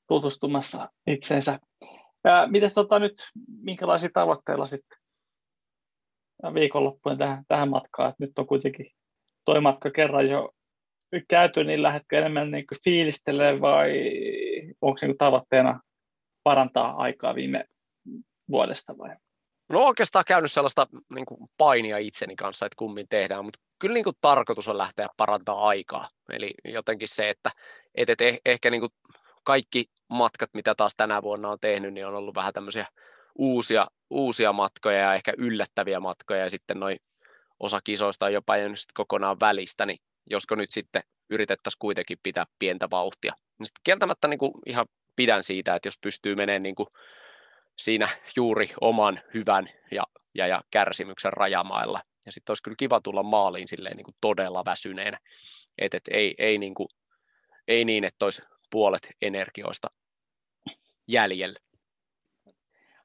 tutustumassa 0.08 0.90
itseensä. 1.06 1.58
Miten 2.46 2.70
tota 2.74 2.98
nyt, 2.98 3.14
minkälaisia 3.62 4.10
tavoitteilla 4.14 4.66
sitten 4.66 4.99
viikonloppuun 6.54 7.18
tähän, 7.18 7.44
tähän 7.48 7.68
matkaan? 7.68 8.10
Et 8.10 8.18
nyt 8.18 8.38
on 8.38 8.46
kuitenkin 8.46 8.86
toi 9.44 9.60
matka 9.60 9.90
kerran 9.90 10.28
jo 10.28 10.50
käyty, 11.28 11.64
niin 11.64 11.82
lähdetkö 11.82 12.18
enemmän 12.18 12.50
niin 12.50 12.64
fiilistelee 12.84 13.60
vai 13.60 13.92
onko 14.80 14.98
niin 15.02 15.18
tavoitteena 15.18 15.80
parantaa 16.42 16.96
aikaa 16.96 17.34
viime 17.34 17.64
vuodesta 18.50 18.98
vai? 18.98 19.16
No 19.68 19.80
oikeastaan 19.80 20.24
käynyt 20.28 20.52
sellaista 20.52 20.86
niin 21.14 21.26
kuin 21.26 21.50
painia 21.58 21.98
itseni 21.98 22.36
kanssa, 22.36 22.66
että 22.66 22.76
kummin 22.76 23.06
tehdään, 23.08 23.44
mutta 23.44 23.60
kyllä 23.78 23.94
niin 23.94 24.04
kuin 24.04 24.16
tarkoitus 24.20 24.68
on 24.68 24.78
lähteä 24.78 25.08
parantaa 25.16 25.68
aikaa. 25.68 26.08
Eli 26.32 26.54
jotenkin 26.64 27.08
se, 27.08 27.30
että 27.30 27.50
et, 27.94 28.10
et 28.10 28.20
eh, 28.20 28.40
ehkä 28.44 28.70
niin 28.70 28.80
kuin 28.80 28.92
kaikki 29.44 29.84
matkat, 30.08 30.50
mitä 30.54 30.74
taas 30.74 30.94
tänä 30.96 31.22
vuonna 31.22 31.50
on 31.50 31.58
tehnyt, 31.60 31.94
niin 31.94 32.06
on 32.06 32.14
ollut 32.14 32.34
vähän 32.34 32.52
tämmöisiä 32.52 32.86
uusia, 33.38 33.86
uusia 34.10 34.52
matkoja 34.52 34.98
ja 34.98 35.14
ehkä 35.14 35.32
yllättäviä 35.38 36.00
matkoja, 36.00 36.40
ja 36.40 36.50
sitten 36.50 36.80
noin 36.80 36.98
osa 37.60 37.80
kisoista 37.84 38.26
on 38.26 38.32
jopa 38.32 38.56
jäänyt 38.56 38.78
kokonaan 38.94 39.40
välistä, 39.40 39.86
niin 39.86 39.98
josko 40.30 40.54
nyt 40.54 40.70
sitten 40.70 41.02
yritettäisiin 41.30 41.78
kuitenkin 41.78 42.18
pitää 42.22 42.46
pientä 42.58 42.88
vauhtia. 42.90 43.32
Niin 43.58 43.66
sitten 43.66 43.80
kieltämättä 43.84 44.28
niin 44.28 44.38
kuin 44.38 44.52
ihan 44.66 44.86
pidän 45.16 45.42
siitä, 45.42 45.74
että 45.74 45.86
jos 45.86 45.98
pystyy 46.02 46.34
menemään 46.34 46.62
niin 46.62 46.74
kuin 46.74 46.88
siinä 47.78 48.08
juuri 48.36 48.70
oman 48.80 49.20
hyvän 49.34 49.70
ja, 49.90 50.02
ja, 50.34 50.46
ja 50.46 50.62
kärsimyksen 50.70 51.32
rajamailla. 51.32 52.02
Ja 52.26 52.32
sitten 52.32 52.50
olisi 52.50 52.62
kyllä 52.62 52.74
kiva 52.78 53.00
tulla 53.00 53.22
maaliin 53.22 53.68
silleen 53.68 53.96
niin 53.96 54.04
kuin 54.04 54.16
todella 54.20 54.64
väsyneenä. 54.64 55.18
Et, 55.78 55.94
et 55.94 56.08
ei, 56.10 56.34
ei, 56.38 56.58
niin 56.58 56.74
kuin, 56.74 56.88
ei 57.68 57.84
niin, 57.84 58.04
että 58.04 58.24
olisi 58.24 58.42
puolet 58.70 59.10
energioista 59.22 59.88
jäljellä. 61.08 61.58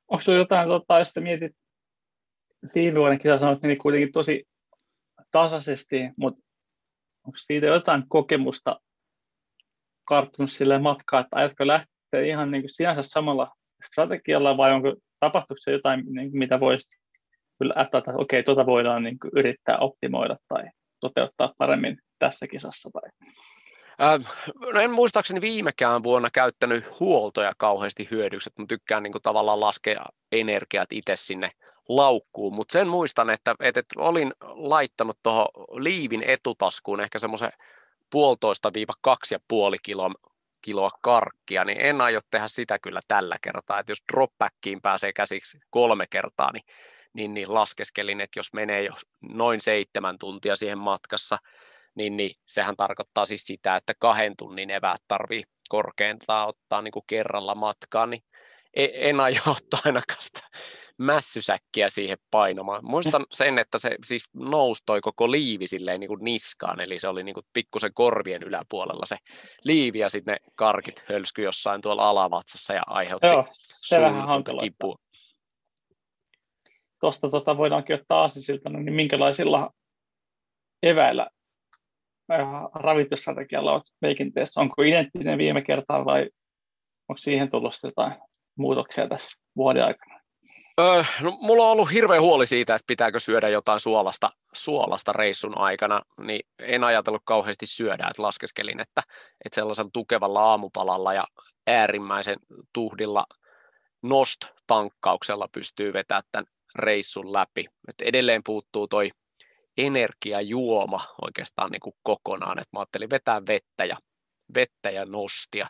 Onko 0.08 0.22
sinulla 0.22 0.42
jotain, 0.42 0.70
tota, 0.70 1.00
jos 1.00 1.14
mietit 1.20 1.52
viime 2.76 3.00
vuoden 3.00 3.20
kisa 3.20 3.40
sanoit, 3.40 3.62
niin 3.62 3.78
kuitenkin 3.78 4.12
tosi 4.12 4.44
tasaisesti, 5.32 5.96
mutta 6.18 6.42
onko 7.26 7.38
siitä 7.38 7.66
jotain 7.66 8.04
kokemusta 8.08 8.80
karttunut 10.08 10.52
sille 10.52 10.80
matkaa, 10.80 11.20
että 11.20 11.36
aiotko 11.36 11.68
lähteä 11.68 12.26
ihan 12.26 12.52
niin 12.52 12.62
kuin 12.62 12.74
sinänsä 12.74 13.02
samalla 13.04 13.52
strategialla 13.86 14.58
vai 14.58 14.72
onko 14.72 14.96
tapahtuiko 15.20 15.60
se 15.60 15.72
jotain, 15.72 16.04
niin 16.06 16.32
kuin 16.32 16.40
mitä 16.40 16.60
voisi 16.60 16.90
kyllä 17.60 17.82
että 17.82 18.14
okei, 18.18 18.44
tuota 18.44 18.66
voidaan 18.66 19.04
niin 19.04 19.20
kuin 19.20 19.32
yrittää 19.36 19.78
optimoida 19.78 20.38
tai 20.48 20.64
toteuttaa 21.00 21.54
paremmin 21.58 21.98
tässä 22.20 22.48
kisassa? 22.48 22.90
Tai? 22.94 23.10
Ähm, 24.02 24.22
no 24.74 24.80
en 24.80 24.92
muistaakseni 24.92 25.42
viimekään 25.42 26.04
vuonna 26.04 26.30
käyttänyt 26.34 27.00
huoltoja 27.00 27.54
kauheasti 27.58 28.08
hyödyksi, 28.12 28.50
että 28.50 28.62
mä 28.62 28.66
tykkään 28.68 29.04
niin 29.04 29.12
kuin 29.12 29.22
tavallaan 29.22 29.60
laskea 29.60 30.06
energiat 30.32 30.92
itse 30.92 31.16
sinne 31.16 31.52
laukkuun, 31.90 32.56
mutta 32.56 32.72
sen 32.72 32.88
muistan, 32.88 33.30
että, 33.30 33.56
että, 33.60 33.82
olin 33.98 34.34
laittanut 34.42 35.18
tuohon 35.24 35.48
liivin 35.84 36.24
etutaskuun 36.24 37.02
ehkä 37.02 37.20
semmoisen 37.20 37.52
puolitoista 38.12 38.74
viiva 38.74 38.94
kaksi 39.02 39.36
ja 39.36 39.40
puoli 39.48 39.78
kiloa, 39.84 40.12
kiloa 40.62 40.90
karkkia, 41.02 41.66
niin 41.66 41.82
en 41.82 42.02
aio 42.02 42.20
tehdä 42.32 42.48
sitä 42.48 42.80
kyllä 42.80 43.00
tällä 43.08 43.36
kertaa, 43.42 43.80
että 43.80 43.92
jos 43.92 44.04
dropbackiin 44.14 44.82
pääsee 44.82 45.14
käsiksi 45.14 45.58
kolme 45.70 46.06
kertaa, 46.10 46.52
niin, 46.52 46.64
niin, 47.14 47.34
niin 47.34 47.54
laskeskelin, 47.54 48.22
että 48.22 48.40
jos 48.40 48.54
menee 48.54 48.84
jo 48.84 48.92
noin 49.22 49.62
seitsemän 49.62 50.18
tuntia 50.20 50.56
siihen 50.56 50.80
matkassa, 50.80 51.38
niin, 51.96 52.18
niin 52.18 52.32
sehän 52.48 52.76
tarkoittaa 52.76 53.26
siis 53.26 53.44
sitä, 53.44 53.76
että 53.76 53.94
kahden 54.00 54.34
tunnin 54.38 54.70
eväät 54.70 55.02
tarvii 55.08 55.44
korkeintaan 55.70 56.48
ottaa 56.48 56.82
niin 56.82 56.92
kuin 56.92 57.04
kerralla 57.08 57.56
matkaan, 57.56 58.10
niin 58.10 58.24
e, 58.74 58.88
en 58.94 59.20
aio 59.20 59.42
ottaa 59.58 59.80
ainakaan 59.86 60.22
sitä 60.22 60.42
mässysäkkiä 60.98 61.90
siihen 61.90 62.18
painamaan. 62.32 62.86
Muistan 62.86 63.26
sen, 63.34 63.60
että 63.60 63.78
se 63.78 63.96
siis 64.06 64.30
nousi 64.34 64.84
toi 64.86 65.02
koko 65.02 65.32
liivi 65.32 65.68
silleen 65.68 66.00
niin 66.00 66.08
kuin 66.08 66.24
niskaan, 66.24 66.82
eli 66.82 67.00
se 67.00 67.08
oli 67.08 67.24
niin 67.24 67.34
kuin 67.34 67.46
pikkusen 67.54 67.94
korvien 67.94 68.44
yläpuolella 68.44 69.06
se 69.06 69.18
liivi 69.64 70.00
ja 70.00 70.10
sitten 70.10 70.34
ne 70.34 70.52
karkit 70.56 71.04
hölsky 71.10 71.44
jossain 71.44 71.82
tuolla 71.82 72.10
alavatsassa 72.10 72.74
ja 72.74 72.84
aiheutti 72.88 73.28
Joo, 73.28 73.46
se 73.52 74.02
vähän 74.02 74.44
kipua. 74.60 74.96
Tuosta 77.00 77.30
tota 77.30 77.58
voidaankin 77.58 77.96
ottaa 77.96 78.22
aasisilta, 78.22 78.70
niin 78.70 78.94
minkälaisilla 78.94 79.72
eväillä 80.84 81.28
ravitusstrategialla 82.74 83.74
olet 83.74 83.84
liikenteessä? 84.02 84.62
Onko 84.62 84.82
identtinen 84.82 85.38
viime 85.38 85.62
kertaa 85.62 86.06
vai 86.06 86.30
onko 87.10 87.18
siihen 87.18 87.52
tullut 87.52 87.74
jotain 87.84 88.14
muutoksia 88.58 89.08
tässä 89.08 89.42
vuoden 89.56 89.86
aikana? 89.86 90.16
Öö, 90.80 91.04
no, 91.22 91.38
mulla 91.42 91.64
on 91.64 91.72
ollut 91.72 91.92
hirveä 91.92 92.22
huoli 92.22 92.48
siitä, 92.48 92.76
että 92.76 92.88
pitääkö 92.88 93.20
syödä 93.20 93.50
jotain 93.50 93.80
suolasta, 93.80 94.32
suolasta 94.54 95.14
reissun 95.14 95.58
aikana, 95.58 96.02
niin 96.22 96.42
en 96.60 96.84
ajatellut 96.84 97.22
kauheasti 97.26 97.66
syödä, 97.66 98.08
että 98.08 98.24
laskeskelin, 98.24 98.80
että, 98.80 99.02
että 99.46 99.56
sellaisella 99.56 99.90
tukevalla 99.94 100.44
aamupalalla 100.44 101.14
ja 101.14 101.28
äärimmäisen 101.68 102.38
tuhdilla 102.74 103.26
Nost-tankkauksella 104.04 105.48
pystyy 105.52 105.94
vetämään 105.94 106.24
tämän 106.32 106.46
reissun 106.76 107.34
läpi. 107.34 107.66
Et 107.88 108.02
edelleen 108.02 108.42
puuttuu 108.46 108.88
toi 108.88 109.12
energiajuoma 109.78 111.16
oikeastaan 111.22 111.72
niin 111.72 111.80
kuin 111.80 111.96
kokonaan. 112.04 112.60
Et 112.60 112.68
mä 112.74 112.80
ajattelin 112.80 113.10
vetää 113.10 113.42
vettä 113.48 113.86
ja, 113.86 113.98
vettä 114.56 114.90
ja 114.90 115.06
nostia. 115.06 115.68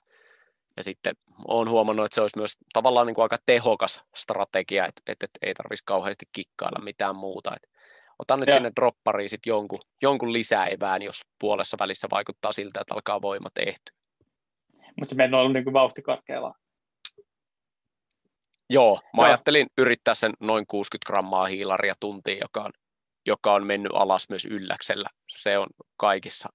Ja 0.77 0.83
sitten 0.83 1.15
olen 1.47 1.69
huomannut, 1.69 2.05
että 2.05 2.15
se 2.15 2.21
olisi 2.21 2.37
myös 2.37 2.57
tavallaan 2.73 3.07
niin 3.07 3.15
kuin 3.15 3.23
aika 3.23 3.37
tehokas 3.45 4.03
strategia, 4.15 4.85
että, 4.87 5.01
että, 5.07 5.25
että 5.25 5.39
ei 5.41 5.53
tarvitsisi 5.53 5.83
kauheasti 5.85 6.25
kikkailla 6.31 6.83
mitään 6.83 7.15
muuta. 7.15 7.55
Että 7.55 7.67
otan 8.19 8.39
nyt 8.39 8.47
ja. 8.47 8.53
sinne 8.53 8.71
droppariin 8.75 9.29
sit 9.29 9.45
jonkun, 9.45 9.79
jonkun 10.01 10.33
lisäevään, 10.33 11.01
jos 11.01 11.21
puolessa 11.39 11.77
välissä 11.79 12.07
vaikuttaa 12.11 12.51
siltä, 12.51 12.81
että 12.81 12.93
alkaa 12.93 13.21
voimat 13.21 13.57
ehtyä. 13.57 13.95
Mutta 14.99 15.09
se 15.09 15.15
meidän 15.15 15.33
on 15.33 15.39
ollut 15.39 15.53
niin 15.53 15.63
kuin 15.63 15.73
vauhti 15.73 16.01
korkealla. 16.01 16.53
Joo, 18.69 18.99
mä 19.17 19.21
Joo. 19.21 19.27
ajattelin 19.27 19.67
yrittää 19.77 20.13
sen 20.13 20.31
noin 20.39 20.65
60 20.67 21.07
grammaa 21.07 21.45
hiilaria 21.45 21.93
tuntiin, 21.99 22.37
joka 22.41 22.61
on, 22.63 22.71
joka 23.25 23.53
on 23.53 23.67
mennyt 23.67 23.91
alas 23.95 24.29
myös 24.29 24.45
ylläksellä. 24.45 25.09
Se 25.29 25.57
on 25.57 25.67
kaikissa 25.97 26.49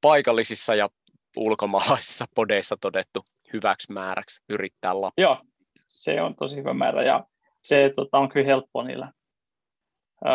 paikallisissa 0.00 0.74
ja 0.74 0.88
ulkomaalaisissa 1.36 2.24
podeissa 2.34 2.76
todettu 2.80 3.24
hyväksi 3.52 3.92
määräksi 3.92 4.40
yrittää 4.48 5.00
lappu. 5.00 5.20
Joo, 5.20 5.40
se 5.88 6.22
on 6.22 6.36
tosi 6.36 6.56
hyvä 6.56 6.74
määrä 6.74 7.02
ja 7.02 7.24
se 7.62 7.92
tota, 7.96 8.18
on 8.18 8.28
kyllä 8.28 8.46
helppo 8.46 8.82
niillä 8.82 9.12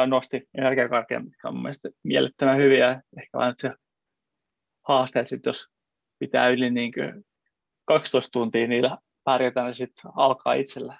nosti 0.07 0.41
energiakarkeja, 0.57 1.19
mitkä 1.19 1.47
on 1.47 1.57
mielestäni 1.57 1.93
mielettömän 2.03 2.57
hyviä. 2.57 2.89
Ehkä 2.89 3.37
vain 3.37 3.53
se 3.57 3.71
haasteet, 4.87 5.31
että 5.31 5.49
jos 5.49 5.67
pitää 6.19 6.49
yli 6.49 6.69
niin 6.69 6.93
12 7.85 8.31
tuntia 8.31 8.67
niillä 8.67 8.97
pärjätä, 9.23 9.63
niin 9.63 9.73
sitten 9.73 10.11
alkaa 10.15 10.53
itsellä 10.53 10.97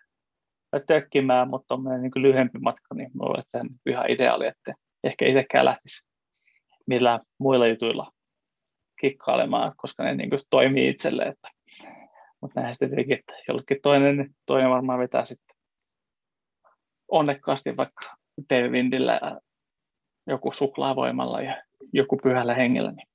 tökkimään, 0.79 1.49
mutta 1.49 1.73
on 1.73 1.83
niin 1.83 2.11
lyhyempi 2.15 2.59
matka, 2.59 2.95
niin 2.95 3.11
minulle 3.13 3.43
on 3.53 3.69
ihan 3.85 4.09
ideaali, 4.09 4.47
että 4.47 4.73
ehkä 5.03 5.25
itsekään 5.25 5.65
lähtisi 5.65 6.07
millä 6.87 7.19
muilla 7.37 7.67
jutuilla 7.67 8.11
kikkailemaan, 9.01 9.73
koska 9.77 10.03
ne 10.03 10.15
niin 10.15 10.29
kuin 10.29 10.41
toimii 10.49 10.89
itselle. 10.89 11.23
Että, 11.23 11.49
mutta 12.41 12.61
näin 12.61 12.73
sitten 12.73 12.89
tietenkin, 12.89 13.19
että 13.19 13.33
jollekin 13.47 13.77
toinen, 13.83 14.17
niin 14.17 14.35
toinen 14.45 14.69
varmaan 14.69 14.99
vetää 14.99 15.25
sitten 15.25 15.57
onnekkaasti 17.11 17.77
vaikka 17.77 18.15
Tailwindillä 18.47 19.19
ja 19.21 19.41
joku 20.27 20.53
suklaavoimalla 20.53 21.41
ja 21.41 21.63
joku 21.93 22.17
pyhällä 22.17 22.53
hengellä. 22.53 22.91
Niin. 22.91 23.07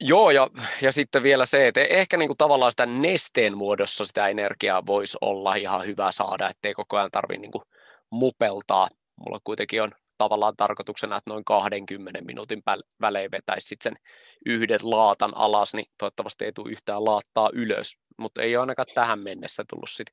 Joo, 0.00 0.30
ja, 0.30 0.48
ja 0.82 0.92
sitten 0.92 1.22
vielä 1.22 1.46
se, 1.46 1.68
että 1.68 1.80
ehkä 1.80 2.16
niin 2.16 2.28
kuin 2.28 2.36
tavallaan 2.36 2.72
sitä 2.72 2.86
nesteen 2.86 3.56
muodossa 3.56 4.04
sitä 4.04 4.28
energiaa 4.28 4.86
voisi 4.86 5.18
olla 5.20 5.54
ihan 5.54 5.86
hyvä 5.86 6.12
saada, 6.12 6.48
ettei 6.48 6.74
koko 6.74 6.96
ajan 6.96 7.10
tarvitse 7.10 7.40
niin 7.40 7.62
mupeltaa. 8.10 8.88
Mulla 9.16 9.40
kuitenkin 9.44 9.82
on 9.82 9.92
tavallaan 10.18 10.56
tarkoituksena, 10.56 11.16
että 11.16 11.30
noin 11.30 11.44
20 11.44 12.20
minuutin 12.22 12.62
välein 13.00 13.30
vetäisi 13.30 13.68
sitten 13.68 13.92
sen 13.92 14.04
yhden 14.46 14.80
laatan 14.82 15.36
alas, 15.36 15.74
niin 15.74 15.86
toivottavasti 15.98 16.44
ei 16.44 16.52
tule 16.52 16.72
yhtään 16.72 17.04
laattaa 17.04 17.50
ylös, 17.52 17.98
mutta 18.18 18.42
ei 18.42 18.56
ole 18.56 18.62
ainakaan 18.62 18.86
tähän 18.94 19.18
mennessä 19.18 19.64
tullut 19.70 19.90
sit 19.90 20.08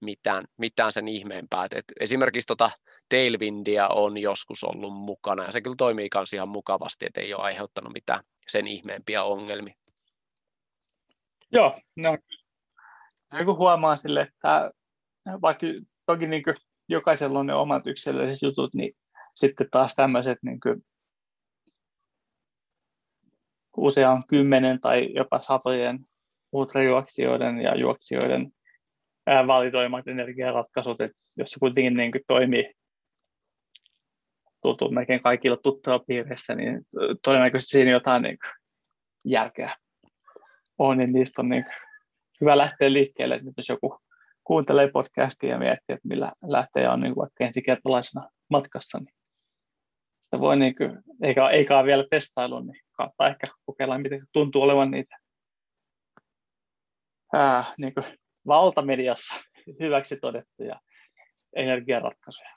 mitään, 0.00 0.44
mitään 0.58 0.92
sen 0.92 1.08
ihmeempää. 1.08 1.64
Et, 1.64 1.84
esimerkiksi 2.00 2.46
tota 2.46 2.70
Tailwindia 3.08 3.88
on 3.88 4.18
joskus 4.18 4.64
ollut 4.64 4.94
mukana, 4.94 5.44
ja 5.44 5.52
se 5.52 5.60
kyllä 5.60 5.76
toimii 5.78 6.08
myös 6.14 6.32
ihan 6.32 6.48
mukavasti, 6.48 7.06
että 7.06 7.20
ei 7.20 7.34
ole 7.34 7.42
aiheuttanut 7.42 7.92
mitään 7.92 8.20
sen 8.48 8.66
ihmeempiä 8.66 9.22
ongelmia. 9.22 9.74
Joo, 11.52 11.80
no, 11.96 12.18
joku 13.38 13.56
huomaa 13.56 13.96
sille, 13.96 14.20
että 14.20 14.70
vaikka 15.42 15.66
toki 16.06 16.26
niin 16.26 16.42
kuin 16.42 16.56
jokaisella 16.88 17.38
on 17.38 17.46
ne 17.46 17.54
omat 17.54 17.86
yksilölliset 17.86 18.42
jutut, 18.42 18.74
niin 18.74 18.92
sitten 19.34 19.68
taas 19.70 19.94
tämmöiset 19.94 20.38
niin 20.42 20.60
kuin 20.60 20.84
usean 23.76 24.24
kymmenen 24.28 24.80
tai 24.80 25.08
jopa 25.14 25.40
satojen 25.40 25.98
ultrajuoksijoiden 26.52 27.60
ja 27.60 27.76
juoksijoiden 27.76 28.52
valitoimat 29.46 30.08
energiaratkaisut, 30.08 31.00
että 31.00 31.18
jos 31.36 31.50
se 31.50 31.60
kuitenkin 31.60 31.94
niin 31.94 32.12
kuin 32.12 32.22
toimii 32.26 32.74
tuttu 34.62 34.90
melkein 34.90 35.22
kaikilla 35.22 35.56
tuttuilla 35.56 36.04
piirissä, 36.06 36.54
niin 36.54 36.82
todennäköisesti 37.24 37.70
siinä 37.70 37.90
jotain 37.90 38.22
niin 38.22 38.38
kuin 38.38 38.52
järkeä 39.32 39.76
on, 40.78 40.98
niin 40.98 41.12
niistä 41.12 41.42
on 41.42 41.48
niin 41.48 41.64
hyvä 42.40 42.58
lähteä 42.58 42.92
liikkeelle, 42.92 43.34
että 43.34 43.50
jos 43.56 43.68
joku 43.68 43.98
kuuntelee 44.44 44.90
podcastia 44.90 45.50
ja 45.50 45.58
miettii, 45.58 45.94
että 45.94 46.08
millä 46.08 46.32
lähtee 46.42 46.88
on 46.88 47.00
niin 47.00 47.16
vaikka 47.16 47.44
ensikertalaisena 47.44 48.30
matkassa, 48.50 48.98
niin 48.98 49.14
sitä 50.20 50.40
voi, 50.40 50.56
niin 50.56 50.74
kuin, 50.74 50.98
eikä, 51.22 51.48
eikä 51.48 51.78
ole 51.78 51.86
vielä 51.86 52.04
testailu, 52.10 52.60
niin 52.60 52.82
kannattaa 52.92 53.28
ehkä 53.28 53.46
kokeilla, 53.66 53.98
miten 53.98 54.26
tuntuu 54.32 54.62
olevan 54.62 54.90
niitä 54.90 55.16
ää, 57.32 57.74
niin 57.78 57.94
kuin 57.94 58.19
valtamediassa 58.46 59.34
hyväksi 59.80 60.16
todettuja 60.16 60.80
energiaratkaisuja. 61.56 62.50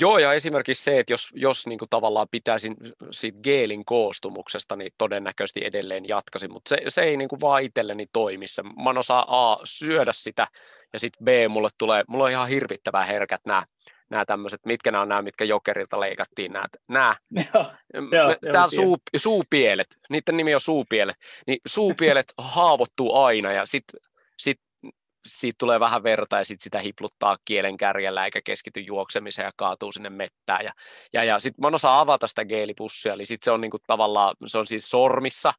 Joo, 0.00 0.18
ja 0.18 0.32
esimerkiksi 0.32 0.84
se, 0.84 0.98
että 0.98 1.12
jos, 1.12 1.30
jos 1.34 1.66
niin 1.66 1.78
kuin 1.78 1.88
tavallaan 1.88 2.26
pitäisin 2.30 2.76
siitä 3.10 3.38
geelin 3.42 3.84
koostumuksesta, 3.84 4.76
niin 4.76 4.92
todennäköisesti 4.98 5.60
edelleen 5.64 6.08
jatkaisin, 6.08 6.52
mutta 6.52 6.68
se, 6.68 6.76
se 6.88 7.02
ei 7.02 7.16
niin 7.16 7.28
kuin 7.28 7.40
vaan 7.40 7.62
itselleni 7.62 8.06
toimi. 8.12 8.46
Mä 8.84 8.90
en 8.90 8.98
osaa 8.98 9.52
A, 9.52 9.58
syödä 9.64 10.12
sitä, 10.12 10.46
ja 10.92 10.98
sitten 10.98 11.24
B, 11.24 11.28
mulle 11.48 11.68
tulee, 11.78 12.04
mulla 12.08 12.24
on 12.24 12.30
ihan 12.30 12.48
hirvittävän 12.48 13.06
herkät 13.06 13.40
nämä 13.46 13.64
nämä 14.12 14.24
tämmöiset, 14.24 14.60
mitkä 14.66 14.90
nämä 14.90 15.02
on 15.02 15.08
nämä, 15.08 15.22
mitkä 15.22 15.44
jokerilta 15.44 16.00
leikattiin, 16.00 16.52
nämä, 16.52 16.66
nämä. 16.88 17.16
Täällä 18.52 18.76
suu, 18.76 18.98
suupielet, 19.16 19.86
niiden 20.10 20.36
nimi 20.36 20.54
on 20.54 20.60
suupielet, 20.60 21.16
niin 21.46 21.58
suupielet 21.66 22.32
haavoittuu 22.38 23.14
aina 23.14 23.52
ja 23.52 23.66
sitten 23.66 24.00
sit, 24.38 24.60
siitä 25.26 25.56
tulee 25.60 25.80
vähän 25.80 26.02
verta 26.02 26.38
ja 26.38 26.44
sitten 26.44 26.64
sitä 26.64 26.78
hipluttaa 26.78 27.36
kielen 27.44 27.76
kärjellä 27.76 28.24
eikä 28.24 28.40
keskity 28.44 28.80
juoksemiseen 28.80 29.46
ja 29.46 29.52
kaatuu 29.56 29.92
sinne 29.92 30.10
mettään. 30.10 30.64
Ja, 30.64 30.72
ja, 31.12 31.24
ja 31.24 31.38
sitten 31.38 31.62
mä 31.62 31.68
en 31.68 31.74
osaa 31.74 32.00
avata 32.00 32.26
sitä 32.26 32.44
geelipussia, 32.44 33.12
eli 33.12 33.24
sitten 33.24 33.44
se 33.44 33.50
on 33.50 33.60
niinku 33.60 33.78
tavallaan, 33.86 34.36
se 34.46 34.58
on 34.58 34.66
siis 34.66 34.90
sormissa, 34.90 35.52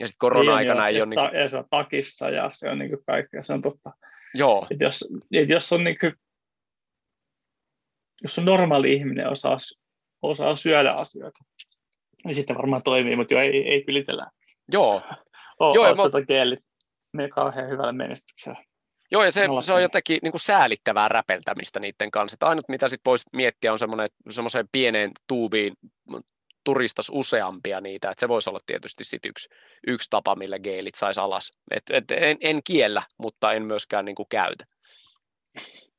ja 0.00 0.06
sitten 0.06 0.18
korona-aikana 0.18 0.84
niin, 0.84 0.96
ei 0.96 1.02
ole... 1.02 1.06
Niinku... 1.06 1.36
Ja 1.36 1.48
se 1.48 1.56
on 1.56 1.64
takissa 1.70 2.30
ja 2.30 2.50
se 2.52 2.70
on 2.70 2.78
niinku 2.78 2.96
kaikkea, 3.06 3.42
se 3.42 3.52
on 3.52 3.62
totta. 3.62 3.90
Joo. 4.34 4.66
Et 4.70 4.80
jos, 4.80 5.04
et 5.32 5.48
jos 5.48 5.72
on 5.72 5.84
niinku 5.84 6.06
jos 8.22 8.38
on 8.38 8.44
normaali 8.44 8.92
ihminen 8.92 9.28
osaa, 9.28 9.56
osaa 10.22 10.56
syödä 10.56 10.92
asioita, 10.92 11.44
niin 12.24 12.34
sitten 12.34 12.56
varmaan 12.56 12.82
toimii, 12.82 13.16
mutta 13.16 13.34
jo 13.34 13.40
ei, 13.40 13.68
ei 13.68 13.84
ylitellä. 13.88 14.26
Joo. 14.72 15.02
O, 15.60 15.74
Joo, 15.74 15.90
o, 15.90 15.94
mä... 15.94 16.02
tota 16.02 16.22
geelit 16.22 16.58
me 17.12 17.28
kauhean 17.28 17.70
hyvällä 17.70 17.92
menestyksellä. 17.92 18.64
Joo, 19.14 19.24
ja 19.24 19.32
se, 19.32 19.46
se 19.60 19.72
on 19.72 19.82
jotenkin 19.82 20.18
niin 20.22 20.32
kuin 20.32 20.40
säälittävää 20.40 21.08
räpeltämistä 21.08 21.80
niiden 21.80 22.10
kanssa. 22.10 22.34
Että 22.34 22.46
ainut, 22.46 22.68
mitä 22.68 22.88
sitten 22.88 23.10
voisi 23.10 23.24
miettiä, 23.32 23.72
on 23.72 23.78
semmoiseen 24.30 24.68
pieneen 24.72 25.10
tuubiin 25.26 25.74
turistas 26.64 27.10
useampia 27.12 27.80
niitä, 27.80 28.10
että 28.10 28.20
se 28.20 28.28
voisi 28.28 28.50
olla 28.50 28.60
tietysti 28.66 29.04
sit 29.04 29.26
yksi, 29.26 29.48
yksi 29.86 30.10
tapa, 30.10 30.36
millä 30.36 30.58
geelit 30.58 30.94
saisi 30.94 31.20
alas. 31.20 31.52
Et, 31.70 31.82
et 31.90 32.10
en, 32.10 32.36
en 32.40 32.60
kiellä, 32.64 33.02
mutta 33.18 33.52
en 33.52 33.62
myöskään 33.62 34.04
niin 34.04 34.14
kuin 34.14 34.26
käytä. 34.28 34.64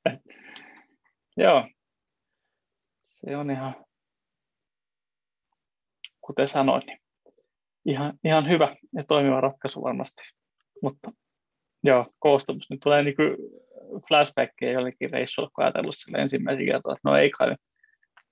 Joo, 1.37 1.67
se 3.03 3.37
on 3.37 3.51
ihan, 3.51 3.85
kuten 6.21 6.47
sanoin, 6.47 6.83
niin 6.85 6.99
ihan, 7.85 8.19
ihan 8.23 8.49
hyvä 8.49 8.75
ja 8.93 9.03
toimiva 9.03 9.41
ratkaisu 9.41 9.83
varmasti. 9.83 10.21
Mutta 10.81 11.11
joo, 11.85 12.05
koostumus 12.19 12.69
nyt 12.69 12.79
tulee 12.79 13.03
niin 13.03 13.15
flashbackkejä 14.07 14.71
jollekin 14.71 15.11
reissulla, 15.11 15.49
kun 15.55 15.63
ajatellut 15.63 15.95
sille 15.97 16.17
ensimmäisen 16.17 16.65
kertaa, 16.65 16.93
että 16.93 17.09
no 17.09 17.17
ei 17.17 17.29
kai 17.29 17.55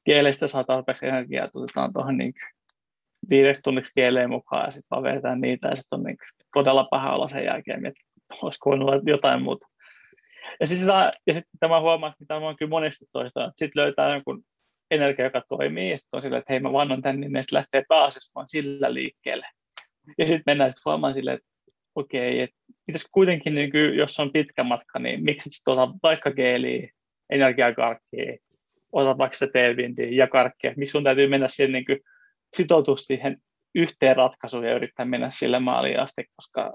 kielestä 0.04 0.48
saa 0.48 0.64
tarpeeksi 0.64 1.08
energiaa, 1.08 1.46
että 1.46 1.60
otetaan 1.60 1.94
tuohon 1.94 2.18
niin 2.18 2.34
viideksi 3.30 3.62
tunniksi 3.62 3.92
kieleen 3.96 4.30
mukaan 4.30 4.66
ja 4.66 4.72
sitten 4.72 4.88
vaan 4.92 5.04
vedetään 5.04 5.42
niitä 5.42 5.68
ja 5.68 5.76
sitten 5.76 6.00
on 6.00 6.04
niin 6.04 6.18
todella 6.54 6.88
paha 6.92 7.16
olla 7.16 7.28
sen 7.28 7.46
jälkeen, 7.46 7.86
että 7.86 8.04
olisiko 8.42 8.70
voinut 8.70 8.90
olla 8.90 9.02
jotain 9.06 9.42
muuta. 9.42 9.68
Ja 10.60 10.68
sitten 10.68 10.96
ja 11.28 11.34
sit 11.34 11.44
tämä 11.60 11.82
huomaa, 11.82 12.14
mitä 12.20 12.40
mä 12.40 12.46
oon 12.46 12.56
kyllä 12.56 12.70
monesti 12.70 13.06
toista, 13.12 13.44
että 13.46 13.54
sitten 13.56 13.84
löytää 13.84 14.14
jonkun 14.14 14.44
energia, 14.92 15.26
joka 15.26 15.42
toimii, 15.50 15.92
ja 15.92 15.98
sitten 15.98 16.18
on 16.18 16.22
sillä, 16.22 16.38
että 16.38 16.54
hei 16.54 16.60
mä 16.60 16.74
vannon 16.74 17.02
tänne, 17.02 17.28
niin 17.28 17.44
sitten 17.44 17.58
lähtee 17.58 17.84
pääasiassa 17.88 18.44
sillä 18.46 18.94
liikkeelle. 18.94 19.48
Ja 20.18 20.28
sitten 20.28 20.44
mennään 20.46 20.70
sitten 20.70 20.92
huomaan 20.92 21.14
silleen, 21.14 21.38
että 21.38 21.50
okei, 21.96 22.42
että 22.42 22.56
pitäisikö 22.86 23.10
kuitenkin, 23.12 23.56
niin 23.56 23.72
kuin, 23.72 23.98
jos 23.98 24.20
on 24.20 24.32
pitkä 24.32 24.64
matka, 24.64 25.00
niin 25.00 25.24
miksi 25.24 25.50
sitten 25.50 25.72
ota 25.72 25.94
vaikka 26.04 26.32
geeliä, 26.32 26.90
energiakarkkia, 27.30 28.38
ota 28.92 29.18
vaikka 29.18 29.38
sitä 29.38 29.52
tailwindia 29.54 30.08
ja 30.12 30.28
karkkia, 30.28 30.74
miksi 30.78 30.92
sun 30.92 31.04
täytyy 31.04 31.28
mennä 31.28 31.48
siihen 31.48 31.72
niin 31.72 31.86
kuin, 31.86 32.00
sitoutua 32.56 32.98
siihen 32.98 33.38
yhteen 33.76 34.16
ratkaisuun 34.16 34.66
ja 34.66 34.76
yrittää 34.76 35.06
mennä 35.06 35.30
sille 35.32 35.60
maaliin 35.60 36.00
asti, 36.00 36.26
koska 36.36 36.74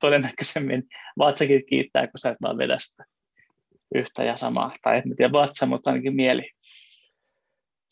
todennäköisemmin 0.00 0.82
vatsakin 1.18 1.66
kiittää, 1.66 2.06
kun 2.06 2.18
sä 2.18 2.30
et 2.30 2.36
vaan 2.42 2.58
vedä 2.58 2.76
sitä 2.78 3.04
yhtä 3.94 4.24
ja 4.24 4.36
samaa. 4.36 4.72
Tai 4.82 4.96
en 4.96 5.16
tiedä 5.16 5.32
vatsa, 5.32 5.66
mutta 5.66 5.90
ainakin 5.90 6.16
mieli. 6.16 6.50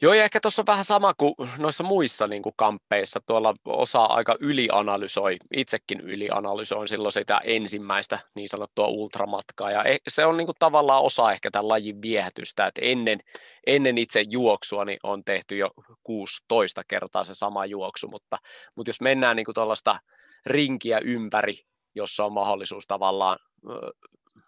Joo, 0.03 0.15
ja 0.15 0.25
ehkä 0.25 0.41
tuossa 0.41 0.62
on 0.62 0.67
vähän 0.67 0.85
sama 0.85 1.15
kuin 1.15 1.35
noissa 1.59 1.85
muissa 1.85 2.27
niin 2.27 2.43
kuin 2.43 2.53
kamppeissa. 2.57 3.21
Tuolla 3.27 3.55
osa 3.65 4.05
aika 4.05 4.37
ylianalysoi, 4.41 5.37
itsekin 5.57 6.01
ylianalysoin 6.01 6.88
silloin 6.88 7.12
sitä 7.12 7.41
ensimmäistä 7.45 8.19
niin 8.35 8.49
sanottua 8.49 8.87
ultramatkaa. 8.87 9.71
Ja 9.71 9.85
e, 9.85 9.97
se 10.09 10.27
on 10.27 10.37
niin 10.37 10.47
kuin 10.47 10.57
tavallaan 10.59 11.03
osa 11.03 11.33
ehkä 11.33 11.51
tämän 11.51 11.69
lajin 11.69 12.03
viehätystä, 12.03 12.67
että 12.67 12.81
ennen, 12.85 13.19
ennen 13.67 13.99
itse 13.99 14.25
juoksua 14.31 14.85
niin 14.85 14.99
on 15.03 15.25
tehty 15.25 15.57
jo 15.57 15.71
16 16.03 16.83
kertaa 16.88 17.25
se 17.25 17.35
sama 17.35 17.67
juoksu, 17.67 18.09
mutta, 18.09 18.38
mutta 18.77 18.88
jos 18.88 19.01
mennään 19.01 19.37
niin 19.37 19.45
kuin 19.45 19.55
tuollaista 19.55 20.01
rinkiä 20.47 21.01
ympäri, 21.05 21.55
jossa 21.95 22.25
on 22.25 22.33
mahdollisuus 22.33 22.87
tavallaan 22.87 23.38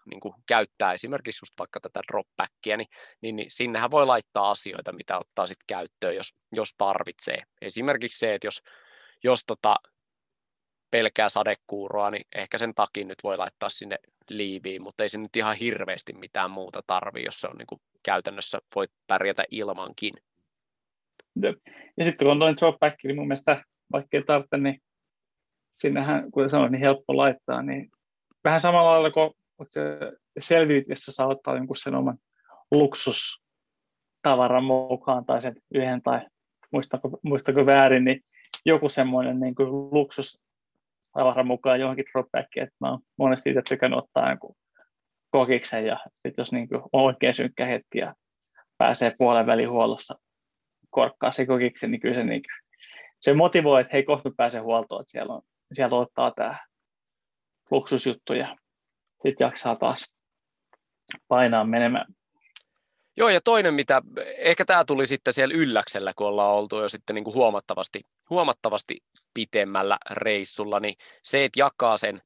niin 0.05 0.19
kuin 0.19 0.33
käyttää 0.47 0.93
esimerkiksi 0.93 1.43
just 1.43 1.53
vaikka 1.59 1.79
tätä 1.79 2.01
dropbackia, 2.11 2.77
niin, 2.77 2.87
niin, 3.21 3.35
niin 3.35 3.51
sinnehän 3.51 3.91
voi 3.91 4.05
laittaa 4.05 4.51
asioita, 4.51 4.93
mitä 4.93 5.19
ottaa 5.19 5.47
sitten 5.47 5.65
käyttöön, 5.67 6.15
jos, 6.15 6.33
jos 6.51 6.69
tarvitsee. 6.77 7.37
Esimerkiksi 7.61 8.19
se, 8.19 8.33
että 8.33 8.47
jos, 8.47 8.61
jos 9.23 9.43
tota 9.47 9.75
pelkää 10.91 11.29
sadekuuroa, 11.29 12.11
niin 12.11 12.25
ehkä 12.35 12.57
sen 12.57 12.73
takin 12.75 13.07
nyt 13.07 13.17
voi 13.23 13.37
laittaa 13.37 13.69
sinne 13.69 13.97
liiviin, 14.29 14.83
mutta 14.83 15.03
ei 15.03 15.09
se 15.09 15.17
nyt 15.17 15.35
ihan 15.35 15.55
hirveästi 15.55 16.13
mitään 16.13 16.51
muuta 16.51 16.81
tarvi, 16.87 17.23
jos 17.23 17.41
se 17.41 17.47
on 17.47 17.57
niin 17.57 17.67
kuin 17.67 17.81
käytännössä 18.03 18.59
voit 18.75 18.91
pärjätä 19.07 19.43
ilmankin. 19.51 20.13
Ja 21.97 22.03
sitten 22.03 22.25
kun 22.25 22.31
on 22.31 22.39
toinen 22.39 22.57
dropback, 22.57 22.95
niin 23.03 23.15
mun 23.15 23.27
mielestä 23.27 23.63
vaikka 23.91 24.17
ei 24.17 24.23
tarvitse, 24.23 24.57
niin 24.57 24.81
sinnehän, 25.73 26.31
kuten 26.31 26.49
sanoin, 26.49 26.71
niin 26.71 26.81
helppo 26.81 27.17
laittaa, 27.17 27.61
niin 27.61 27.89
vähän 28.43 28.61
samalla 28.61 28.91
lailla 28.91 29.11
kuin 29.11 29.31
se 29.69 29.81
selviytyessä 30.39 31.11
saa 31.11 31.27
ottaa 31.27 31.55
jonkun 31.55 31.77
sen 31.77 31.95
oman 31.95 32.17
luksustavaran 32.71 34.63
mukaan 34.63 35.25
tai 35.25 35.41
sen 35.41 35.55
yhden 35.73 36.01
tai 36.01 36.21
muistako, 36.71 37.19
muistako 37.23 37.65
väärin, 37.65 38.03
niin 38.03 38.21
joku 38.65 38.89
semmoinen 38.89 39.39
niin 39.39 39.55
kuin 39.55 39.69
luksustavaran 39.71 41.47
mukaan 41.47 41.79
johonkin 41.79 42.05
dropbackiin, 42.11 42.63
että 42.63 42.75
mä 42.79 42.89
oon 42.89 42.99
monesti 43.17 43.49
itse 43.49 43.61
tykännyt 43.69 43.99
ottaa 43.99 44.29
jonkun 44.29 44.55
kokiksen 45.31 45.85
ja 45.85 45.99
sit 46.27 46.37
jos 46.37 46.51
niin 46.51 46.69
kuin 46.69 46.81
on 46.81 47.03
oikein 47.03 47.33
synkkä 47.33 47.65
hetki 47.65 47.97
ja 47.97 48.15
pääsee 48.77 49.15
puolen 49.17 49.45
välihuollossa 49.45 50.15
korkkaa 50.89 51.31
se 51.31 51.45
kokiksen, 51.45 51.91
niin 51.91 52.01
kyllä 52.01 52.15
se, 52.15 52.23
niin 52.23 52.41
kuin, 52.41 52.75
se 53.19 53.33
motivoi, 53.33 53.81
että 53.81 53.91
hei 53.93 54.03
kohta 54.03 54.31
pääsee 54.37 54.61
huoltoon, 54.61 55.01
että 55.01 55.11
siellä, 55.11 55.33
on, 55.33 55.41
siellä 55.71 55.97
ottaa 55.97 56.31
tämä 56.31 56.59
luksusjuttu 57.71 58.33
ja 58.33 58.57
sitten 59.23 59.45
jaksaa 59.45 59.75
taas 59.75 60.11
painaa 61.27 61.63
menemään. 61.63 62.05
Joo, 63.17 63.29
ja 63.29 63.41
toinen, 63.41 63.73
mitä 63.73 64.01
ehkä 64.37 64.65
tämä 64.65 64.85
tuli 64.85 65.05
sitten 65.05 65.33
siellä 65.33 65.55
ylläksellä, 65.55 66.13
kun 66.15 66.27
ollaan 66.27 66.55
oltu 66.55 66.81
jo 66.81 66.89
sitten 66.89 67.13
niin 67.13 67.23
kuin 67.23 67.33
huomattavasti, 67.33 68.01
huomattavasti 68.29 68.97
pitemmällä 69.33 69.97
reissulla, 70.11 70.79
niin 70.79 70.95
se, 71.23 71.45
että 71.45 71.59
jakaa 71.59 71.97
sen 71.97 72.21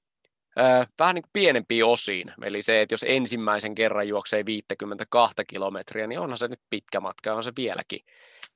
ö, 0.60 0.86
vähän 0.99 1.15
niin 1.15 1.23
kuin 1.23 1.30
pienempiin 1.34 1.86
osiin. 1.86 2.34
Eli 2.43 2.62
se, 2.62 2.82
että 2.82 2.93
jos 2.93 3.06
ensimmäisen 3.08 3.75
kerran 3.75 4.08
juoksee 4.08 4.45
52 4.45 5.36
kilometriä, 5.47 6.08
niin 6.08 6.19
onhan 6.19 6.38
se 6.38 6.47
nyt 6.47 6.62
pitkä 6.69 6.99
matka, 6.99 7.34
on 7.34 7.43
se 7.43 7.52
vieläkin 7.58 7.99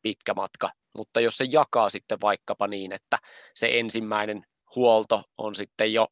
pitkä 0.01 0.33
matka. 0.33 0.71
Mutta 0.97 1.21
jos 1.21 1.37
se 1.37 1.45
jakaa 1.51 1.89
sitten 1.89 2.21
vaikkapa 2.21 2.67
niin, 2.67 2.91
että 2.91 3.17
se 3.53 3.69
ensimmäinen 3.71 4.45
huolto 4.75 5.23
on 5.37 5.55
sitten 5.55 5.93
jo 5.93 6.07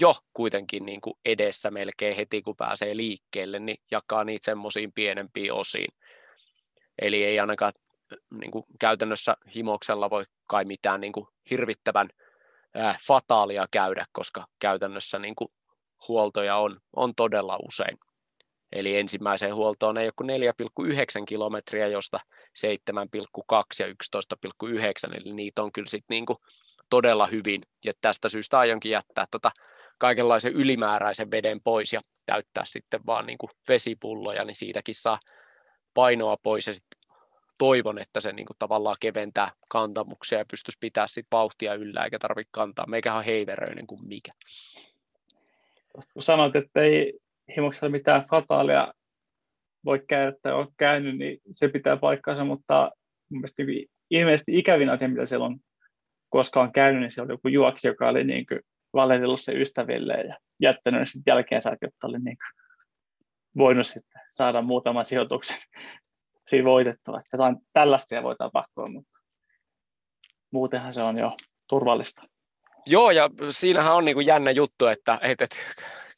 jo 0.00 0.14
kuitenkin 0.34 0.86
niin 0.86 1.00
kuin 1.00 1.14
edessä 1.24 1.70
melkein 1.70 2.16
heti, 2.16 2.42
kun 2.42 2.56
pääsee 2.56 2.96
liikkeelle, 2.96 3.58
niin 3.58 3.78
jakaa 3.90 4.24
niitä 4.24 4.44
semmoisiin 4.44 4.92
pienempiin 4.92 5.52
osiin. 5.52 5.88
Eli 7.02 7.24
ei 7.24 7.40
ainakaan 7.40 7.72
niin 8.30 8.50
kuin 8.50 8.64
käytännössä 8.80 9.36
himoksella 9.54 10.10
voi 10.10 10.24
kai 10.46 10.64
mitään 10.64 11.00
niin 11.00 11.12
kuin 11.12 11.26
hirvittävän 11.50 12.08
ää, 12.74 12.96
fataalia 13.06 13.66
käydä, 13.70 14.04
koska 14.12 14.46
käytännössä 14.58 15.18
niin 15.18 15.34
kuin 15.34 15.48
huoltoja 16.08 16.56
on, 16.56 16.80
on 16.96 17.14
todella 17.14 17.58
usein. 17.66 17.98
Eli 18.72 18.96
ensimmäiseen 18.96 19.54
huoltoon 19.54 19.98
ei 19.98 20.06
ole 20.06 20.12
kuin 20.16 20.30
4,9 21.20 21.24
kilometriä, 21.28 21.86
josta 21.86 22.18
7,2 22.66 23.54
ja 23.80 23.86
11,9, 23.86 25.16
eli 25.20 25.32
niitä 25.32 25.62
on 25.62 25.72
kyllä 25.72 25.88
sitten 25.88 26.14
niin 26.14 26.26
kuin 26.26 26.36
todella 26.90 27.26
hyvin. 27.26 27.60
Ja 27.84 27.92
tästä 28.00 28.28
syystä 28.28 28.58
aionkin 28.58 28.92
jättää 28.92 29.26
tota 29.30 29.50
kaikenlaisen 29.98 30.52
ylimääräisen 30.52 31.30
veden 31.30 31.60
pois 31.64 31.92
ja 31.92 32.00
täyttää 32.26 32.64
sitten 32.66 33.00
vaan 33.06 33.26
niin 33.26 33.38
kuin 33.38 33.50
vesipulloja, 33.68 34.44
niin 34.44 34.56
siitäkin 34.56 34.94
saa 34.94 35.18
painoa 35.94 36.36
pois 36.42 36.66
ja 36.66 36.72
sitten 36.72 36.98
toivon, 37.58 37.98
että 37.98 38.20
se 38.20 38.32
niin 38.32 38.46
kuin 38.46 38.56
tavallaan 38.58 38.96
keventää 39.00 39.52
kantamuksia 39.68 40.38
ja 40.38 40.44
pystyisi 40.50 40.78
pitää 40.80 41.06
sitten 41.06 41.36
vauhtia 41.38 41.74
yllä 41.74 42.04
eikä 42.04 42.18
tarvitse 42.18 42.50
kantaa. 42.50 42.86
Meikähän 42.86 43.18
on 43.18 43.24
heiveröinen 43.24 43.86
kuin 43.86 44.00
mikä. 44.08 44.32
Tuosta 45.92 46.12
kun 46.12 46.22
sanoit, 46.22 46.56
että 46.56 46.80
ei 46.80 47.18
himoksella 47.56 47.90
mitään 47.90 48.26
fataalia 48.30 48.94
voi 49.84 50.02
käydä 50.08 50.32
tai 50.42 50.52
ole 50.52 50.66
käynyt, 50.76 51.18
niin 51.18 51.40
se 51.50 51.68
pitää 51.68 51.96
paikkaansa, 51.96 52.44
mutta 52.44 52.90
mielestäni 53.30 53.66
niin 53.66 53.90
ilmeisesti 54.10 54.58
ikävin 54.58 54.90
asia, 54.90 55.08
mitä 55.08 55.26
siellä 55.26 55.46
on 55.46 55.58
koskaan 56.28 56.72
käynyt, 56.72 57.00
niin 57.00 57.10
se 57.10 57.22
oli 57.22 57.32
joku 57.32 57.48
juoksi, 57.48 57.88
joka 57.88 58.08
oli 58.08 58.24
niin 58.24 58.46
kuin 58.46 58.60
valehdellut 58.94 59.40
se 59.40 59.52
ystäville 59.52 60.14
ja 60.14 60.36
jättänyt 60.62 61.00
ne 61.00 61.06
sitten 61.06 61.32
jälkeensä, 61.32 61.70
että 61.70 62.06
oli 62.06 62.18
niin 62.18 62.36
kuin 62.36 62.66
voinut 63.58 63.86
sitten 63.86 64.22
saada 64.30 64.62
muutaman 64.62 65.04
sijoituksen 65.04 65.56
siinä 66.48 66.64
voitettua. 66.64 67.18
Että 67.18 67.36
jotain 67.36 67.56
tällaista 67.72 68.22
voi 68.22 68.36
tapahtua, 68.36 68.88
mutta 68.88 69.18
muutenhan 70.50 70.92
se 70.92 71.02
on 71.02 71.18
jo 71.18 71.32
turvallista. 71.68 72.22
Joo, 72.86 73.10
ja 73.10 73.30
siinähän 73.50 73.94
on 73.94 74.04
niin 74.04 74.14
kuin 74.14 74.26
jännä 74.26 74.50
juttu, 74.50 74.86
että, 74.86 75.18
että, 75.22 75.44
että 75.44 75.56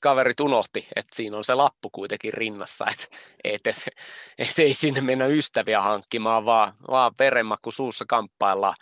kaverit 0.00 0.40
unohti, 0.40 0.88
että 0.96 1.16
siinä 1.16 1.36
on 1.36 1.44
se 1.44 1.54
lappu 1.54 1.90
kuitenkin 1.90 2.34
rinnassa, 2.34 2.86
että, 2.92 3.16
että, 3.44 3.70
että, 3.70 3.90
että 4.38 4.62
ei 4.62 4.74
sinne 4.74 5.00
mennä 5.00 5.26
ystäviä 5.26 5.80
hankkimaan, 5.80 6.44
vaan, 6.44 6.72
vaan 6.90 7.12
verenmakku 7.18 7.70
suussa 7.70 8.04
kamppaillaan. 8.08 8.74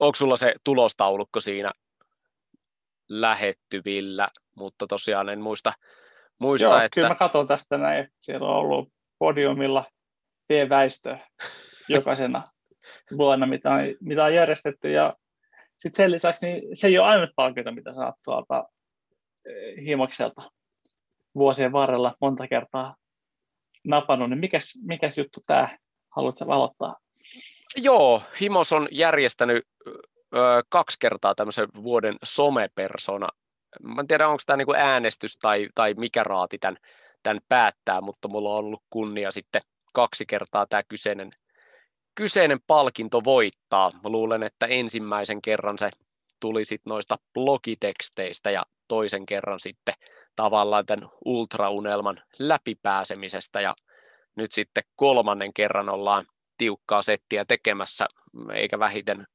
Onko 0.00 0.14
sulla 0.14 0.36
se 0.36 0.54
tulostaulukko 0.64 1.40
siinä 1.40 1.72
lähettyvillä, 3.10 4.28
mutta 4.56 4.86
tosiaan 4.86 5.28
en 5.28 5.40
muista, 5.40 5.72
muista 6.38 6.68
Joo, 6.68 6.76
että... 6.76 6.94
kyllä 6.94 7.08
mä 7.08 7.14
katson 7.14 7.48
tästä 7.48 7.78
näin, 7.78 8.00
että 8.00 8.16
siellä 8.20 8.48
on 8.48 8.56
ollut 8.56 8.88
podiumilla 9.18 9.84
tieväistö 10.48 11.18
jokaisena 11.88 12.48
vuonna, 13.16 13.46
mitä 13.46 13.70
on, 13.70 13.80
mitä 14.00 14.24
on 14.24 14.34
järjestetty, 14.34 14.92
ja 14.92 15.16
sitten 15.76 16.04
sen 16.04 16.10
lisäksi 16.10 16.46
niin 16.46 16.76
se 16.76 16.86
ei 16.86 16.98
ole 16.98 17.06
ainut 17.06 17.30
palkinto, 17.36 17.72
mitä 17.72 17.94
saat 17.94 18.14
tuolta 18.24 18.68
eh, 19.46 19.84
Himokselta 19.84 20.50
vuosien 21.34 21.72
varrella 21.72 22.16
monta 22.20 22.48
kertaa 22.48 22.96
napannut, 23.84 24.30
niin 24.30 24.40
mikäs, 24.40 24.78
mikäs 24.82 25.18
juttu 25.18 25.40
tämä, 25.46 25.78
haluatko 26.16 26.46
valottaa? 26.46 26.96
Joo, 27.76 28.22
Himos 28.40 28.72
on 28.72 28.88
järjestänyt 28.90 29.64
kaksi 30.68 30.96
kertaa 31.00 31.34
tämmöisen 31.34 31.68
vuoden 31.82 32.16
somepersona. 32.24 33.28
Mä 33.82 34.00
en 34.00 34.06
tiedä, 34.06 34.28
onko 34.28 34.42
tämä 34.46 34.56
niinku 34.56 34.74
äänestys 34.76 35.38
tai, 35.38 35.68
tai 35.74 35.94
mikä 35.94 36.24
raati 36.24 36.58
tämän, 36.58 36.76
tämän 37.22 37.40
päättää, 37.48 38.00
mutta 38.00 38.28
mulla 38.28 38.50
on 38.50 38.56
ollut 38.56 38.82
kunnia 38.90 39.30
sitten 39.30 39.62
kaksi 39.92 40.26
kertaa 40.26 40.66
tämä 40.66 40.82
kyseinen, 40.82 41.30
kyseinen 42.14 42.58
palkinto 42.66 43.24
voittaa. 43.24 43.90
Mä 43.90 44.10
luulen, 44.10 44.42
että 44.42 44.66
ensimmäisen 44.66 45.42
kerran 45.42 45.78
se 45.78 45.90
tuli 46.40 46.64
sitten 46.64 46.90
noista 46.90 47.18
blogiteksteistä 47.34 48.50
ja 48.50 48.62
toisen 48.88 49.26
kerran 49.26 49.60
sitten 49.60 49.94
tavallaan 50.36 50.86
tämän 50.86 51.08
ultraunelman 51.24 52.22
läpipääsemisestä 52.38 53.60
ja 53.60 53.74
nyt 54.36 54.52
sitten 54.52 54.84
kolmannen 54.96 55.52
kerran 55.52 55.88
ollaan 55.88 56.26
tiukkaa 56.58 57.02
settiä 57.02 57.44
tekemässä, 57.44 58.06
eikä 58.54 58.78
vähiten 58.78 59.26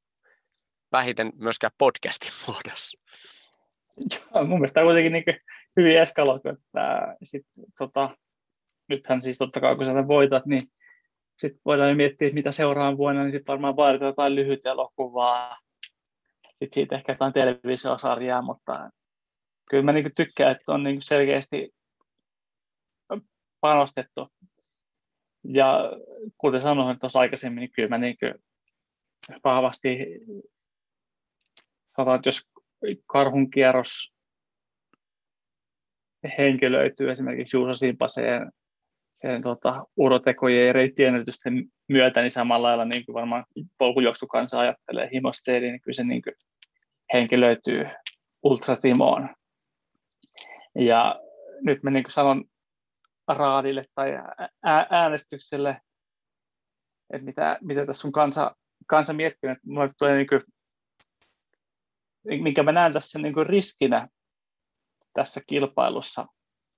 vähiten 0.92 1.32
myöskään 1.34 1.72
podcastin 1.78 2.30
muodossa. 2.46 2.98
Joo, 3.96 4.44
mun 4.44 4.58
mielestä 4.58 4.80
on 4.80 4.86
kuitenkin 4.86 5.12
niin 5.12 5.24
hyvin 5.76 5.98
eskaloitu, 5.98 6.48
että 6.48 7.16
sit, 7.22 7.46
tota, 7.78 8.16
nythän 8.88 9.22
siis 9.22 9.38
totta 9.38 9.60
kai 9.60 9.76
kun 9.76 9.86
sä 9.86 10.08
voitat, 10.08 10.46
niin 10.46 10.62
sitten 11.38 11.60
voidaan 11.64 11.96
miettiä, 11.96 12.26
että 12.26 12.34
mitä 12.34 12.52
seuraavan 12.52 12.96
vuonna, 12.96 13.22
niin 13.22 13.32
sitten 13.32 13.52
varmaan 13.52 13.76
vaaditaan 13.76 14.08
jotain 14.08 14.34
lyhyt 14.34 14.66
elokuvaa, 14.66 15.56
sitten 16.56 16.74
siitä 16.74 16.96
ehkä 16.96 17.12
jotain 17.12 17.32
televisiosarjaa, 17.32 18.42
mutta 18.42 18.90
kyllä 19.70 19.82
mä 19.82 19.92
niin 19.92 20.14
tykkään, 20.16 20.52
että 20.52 20.72
on 20.72 20.82
niin 20.82 21.02
selkeästi 21.02 21.74
panostettu. 23.60 24.28
Ja 25.44 25.92
kuten 26.38 26.62
sanoin 26.62 26.98
tuossa 26.98 27.20
aikaisemmin, 27.20 27.60
niin 27.60 27.72
kyllä 27.72 27.88
mä 27.88 27.98
niin 27.98 28.16
vahvasti 29.44 29.98
sanotaan, 31.96 32.16
että 32.16 32.28
jos 32.28 32.42
karhunkierros 33.06 34.14
henkilöityy 36.38 37.10
esimerkiksi 37.10 37.56
Juuso 37.56 37.74
Simpaseen 37.74 38.50
sen 39.16 39.42
tota, 39.42 39.84
urotekojen 39.96 40.66
ja 40.66 40.72
reittiennätysten 40.72 41.64
myötä, 41.88 42.22
niin 42.22 42.30
samalla 42.30 42.68
lailla 42.68 42.84
niin 42.84 43.06
kuin 43.06 43.14
varmaan 43.14 43.44
polkujuoksukansa 43.78 44.60
ajattelee 44.60 45.08
himosteeri, 45.12 45.70
niin 45.70 45.80
kyllä 45.80 45.94
se 45.94 46.04
niin 46.04 46.22
kuin 46.22 46.34
henkilöityy 47.12 47.86
ultratimoon. 48.42 49.28
Ja 50.74 51.20
nyt 51.60 51.82
mä 51.82 51.90
niin 51.90 52.04
kuin 52.04 52.12
sanon 52.12 52.44
raadille 53.28 53.84
tai 53.94 54.12
äänestykselle, 54.90 55.80
että 57.12 57.24
mitä, 57.24 57.58
mitä 57.60 57.86
tässä 57.86 58.08
on 58.08 58.12
kansa, 58.12 58.56
kansa 58.86 59.12
miettinyt. 59.12 59.58
Mulle 59.66 59.90
tulee 59.98 60.16
niin 60.16 60.26
minkä 62.26 62.62
mä 62.62 62.72
näen 62.72 62.92
tässä 62.92 63.18
niin 63.18 63.34
kuin 63.34 63.46
riskinä 63.46 64.08
tässä 65.12 65.40
kilpailussa, 65.46 66.26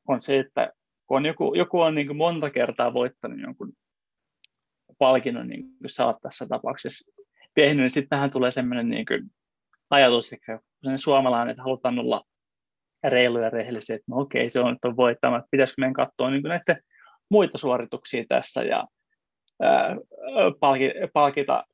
on 0.08 0.22
se, 0.22 0.38
että 0.38 0.72
kun 1.06 1.26
joku, 1.26 1.54
joku 1.54 1.80
on 1.80 1.94
niin 1.94 2.06
kuin 2.06 2.16
monta 2.16 2.50
kertaa 2.50 2.94
voittanut 2.94 3.40
jonkun 3.40 3.72
palkinnon, 4.98 5.48
niin 5.48 5.62
kuin 5.62 5.90
sä 5.90 6.06
oot 6.06 6.16
tässä 6.22 6.46
tapauksessa 6.46 7.12
tehnyt, 7.54 7.82
niin 7.82 7.90
sitten 7.90 8.08
tähän 8.08 8.30
tulee 8.30 8.50
sellainen 8.50 8.88
niin 8.88 9.06
kuin 9.06 9.22
ajatus, 9.90 10.32
että 10.32 10.58
suomalainen, 10.96 11.50
että 11.50 11.62
halutaan 11.62 11.98
olla 11.98 12.22
reiluja 13.04 13.44
ja 13.44 13.50
rehellisiä, 13.50 13.96
että 13.96 14.06
no 14.08 14.20
okei, 14.20 14.50
se 14.50 14.60
on 14.60 14.72
nyt 14.72 14.84
on 14.84 14.96
voittama, 14.96 15.36
että 15.36 15.48
pitäisikö 15.50 15.80
meidän 15.80 15.94
katsoa 15.94 16.30
niin 16.30 16.42
näiden 16.42 16.82
muita 17.30 17.58
suorituksia 17.58 18.24
tässä 18.28 18.62
ja 18.62 18.84
ää, 19.62 19.96
palkita 21.12 21.64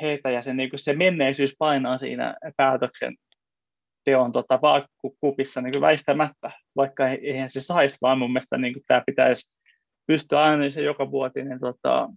heitä 0.00 0.30
ja 0.30 0.42
se, 0.42 0.54
niin 0.54 0.70
se 0.76 0.92
menneisyys 0.92 1.56
painaa 1.58 1.98
siinä 1.98 2.36
päätöksen 2.56 3.16
teon 4.04 4.32
tota, 4.32 4.58
vaakukupissa 4.62 5.60
niin 5.60 5.80
väistämättä, 5.80 6.50
vaikka 6.76 7.08
eihän 7.08 7.50
se 7.50 7.60
saisi, 7.60 7.98
vaan 8.02 8.18
mun 8.18 8.32
mielestä 8.32 8.58
niin 8.58 8.74
tämä 8.86 9.02
pitäisi 9.06 9.52
pystyä 10.06 10.42
aina 10.42 10.70
se 10.70 10.80
joka 10.80 11.10
vuotinen 11.10 11.60
tota, 11.60 12.08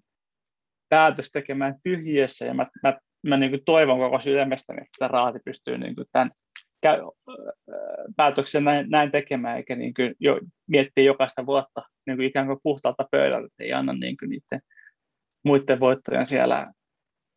päätös 0.89 1.31
tekemään 1.31 1.75
tyhjiössä, 1.83 2.45
ja 2.45 2.53
mä, 2.53 2.67
mä, 2.83 2.97
mä 3.27 3.37
niin 3.37 3.51
kuin 3.51 3.61
toivon 3.65 3.99
koko 3.99 4.19
sydämestäni, 4.19 4.81
että 4.81 5.07
raati 5.07 5.39
pystyy 5.45 5.77
niin 5.77 5.95
kuin 5.95 6.07
tämän 6.11 6.31
käy, 6.81 6.99
päätöksen 8.15 8.63
näin, 8.63 8.89
näin 8.89 9.11
tekemään, 9.11 9.57
eikä 9.57 9.75
niin 9.75 9.93
kuin 9.93 10.15
jo, 10.19 10.39
miettiä 10.67 11.03
jokaista 11.03 11.45
vuotta 11.45 11.81
niin 12.07 12.17
kuin 12.17 12.27
ikään 12.27 12.47
kuin 12.47 12.59
puhtaalta 12.63 13.07
pöydältä, 13.11 13.55
ei 13.59 13.73
anna 13.73 13.93
niin 13.93 14.17
kuin 14.17 14.29
niiden 14.29 14.61
muiden 15.43 15.79
voittojen 15.79 16.25
siellä 16.25 16.71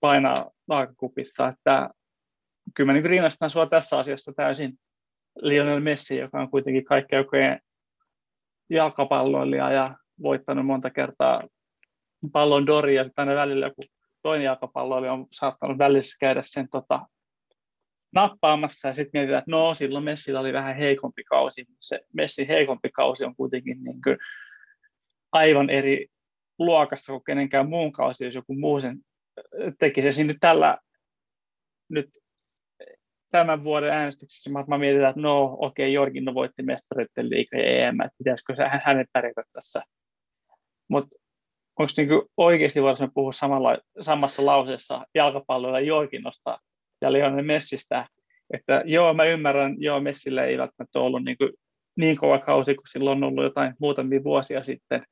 painaa 0.03 0.34
vaakakupissa. 0.68 1.48
Että 1.48 1.90
kyllä 2.76 2.86
mä 2.86 2.92
niin 2.92 3.05
rinnastan 3.05 3.50
sinua 3.50 3.66
tässä 3.66 3.98
asiassa 3.98 4.32
täysin 4.36 4.78
Lionel 5.40 5.80
Messi, 5.80 6.16
joka 6.16 6.40
on 6.40 6.50
kuitenkin 6.50 6.84
kaikkea 6.84 7.18
joukkojen 7.18 7.61
jalkapalloilija 8.70 9.72
ja 9.72 9.96
voittanut 10.22 10.66
monta 10.66 10.90
kertaa 10.90 11.42
pallon 12.32 12.66
doria, 12.66 13.03
ja 13.03 13.11
aina 13.16 13.34
välillä 13.34 13.66
joku 13.66 13.82
toinen 14.22 14.44
jalkapalloilija 14.44 15.12
on 15.12 15.26
saattanut 15.28 15.78
välissä 15.78 16.16
käydä 16.20 16.40
sen 16.44 16.68
tota, 16.68 17.07
nappaamassa, 18.12 18.88
ja 18.88 18.94
sitten 18.94 19.18
mietitään, 19.18 19.38
että 19.38 19.50
no, 19.50 19.74
silloin 19.74 20.05
Messillä 20.05 20.40
oli 20.40 20.53
vähän 20.53 20.76
heikompi 20.76 21.24
kausi. 21.24 21.64
Se 21.80 22.00
Messin 22.12 22.48
heikompi 22.48 22.90
kausi 22.90 23.24
on 23.24 23.36
kuitenkin 23.36 23.84
niin 23.84 24.03
kuin 24.05 24.16
aivan 25.32 25.70
eri 25.70 26.07
luokassa 26.59 27.12
kuin 27.12 27.24
kenenkään 27.24 27.68
muun 27.68 27.92
kausi, 27.92 28.24
jos 28.24 28.34
joku 28.34 28.55
muu 28.55 28.80
sen 28.80 28.98
tekisi. 29.78 30.20
Ja 30.20 30.26
nyt 30.26 30.37
tällä 30.41 30.78
nyt 31.89 32.11
tämän 33.30 33.64
vuoden 33.64 33.91
äänestyksessä 33.91 34.51
mä, 34.51 34.78
mietin, 34.78 35.05
että 35.05 35.20
no 35.20 35.57
okei, 35.61 35.87
okay, 35.87 35.93
Jorginno 35.93 36.35
voitti 36.35 36.62
mestareiden 36.62 37.30
liikaa 37.30 37.61
ja 37.61 37.89
EM, 37.89 38.01
että 38.01 38.18
pitäisikö 38.18 38.57
se 38.57 38.62
hänet 38.85 39.07
pärjätä 39.12 39.43
tässä. 39.53 39.83
Mutta 40.89 41.16
onko 41.78 41.93
niinku 41.97 42.30
oikeasti 42.37 42.83
voisi 42.83 43.05
puhua 43.14 43.33
samalla, 43.33 43.78
samassa 44.01 44.47
lauseessa 44.47 45.07
jalkapalloilla 45.14 45.80
Jorginnosta 45.80 46.59
ja 47.01 47.12
Lionel 47.12 47.45
Messistä, 47.45 48.07
että 48.55 48.83
joo, 48.87 49.14
mä 49.14 49.24
ymmärrän, 49.24 49.76
joo, 49.78 50.01
Messillä 50.01 50.45
ei 50.45 50.59
välttämättä 50.59 50.99
ollut 50.99 51.24
niin, 51.24 51.37
niin 51.97 52.16
kova 52.16 52.39
kausi 52.39 52.74
kuin 52.74 52.89
silloin 52.89 53.24
on 53.24 53.28
ollut 53.28 53.45
jotain 53.45 53.74
muutamia 53.80 54.24
vuosia 54.24 54.62
sitten, 54.62 55.05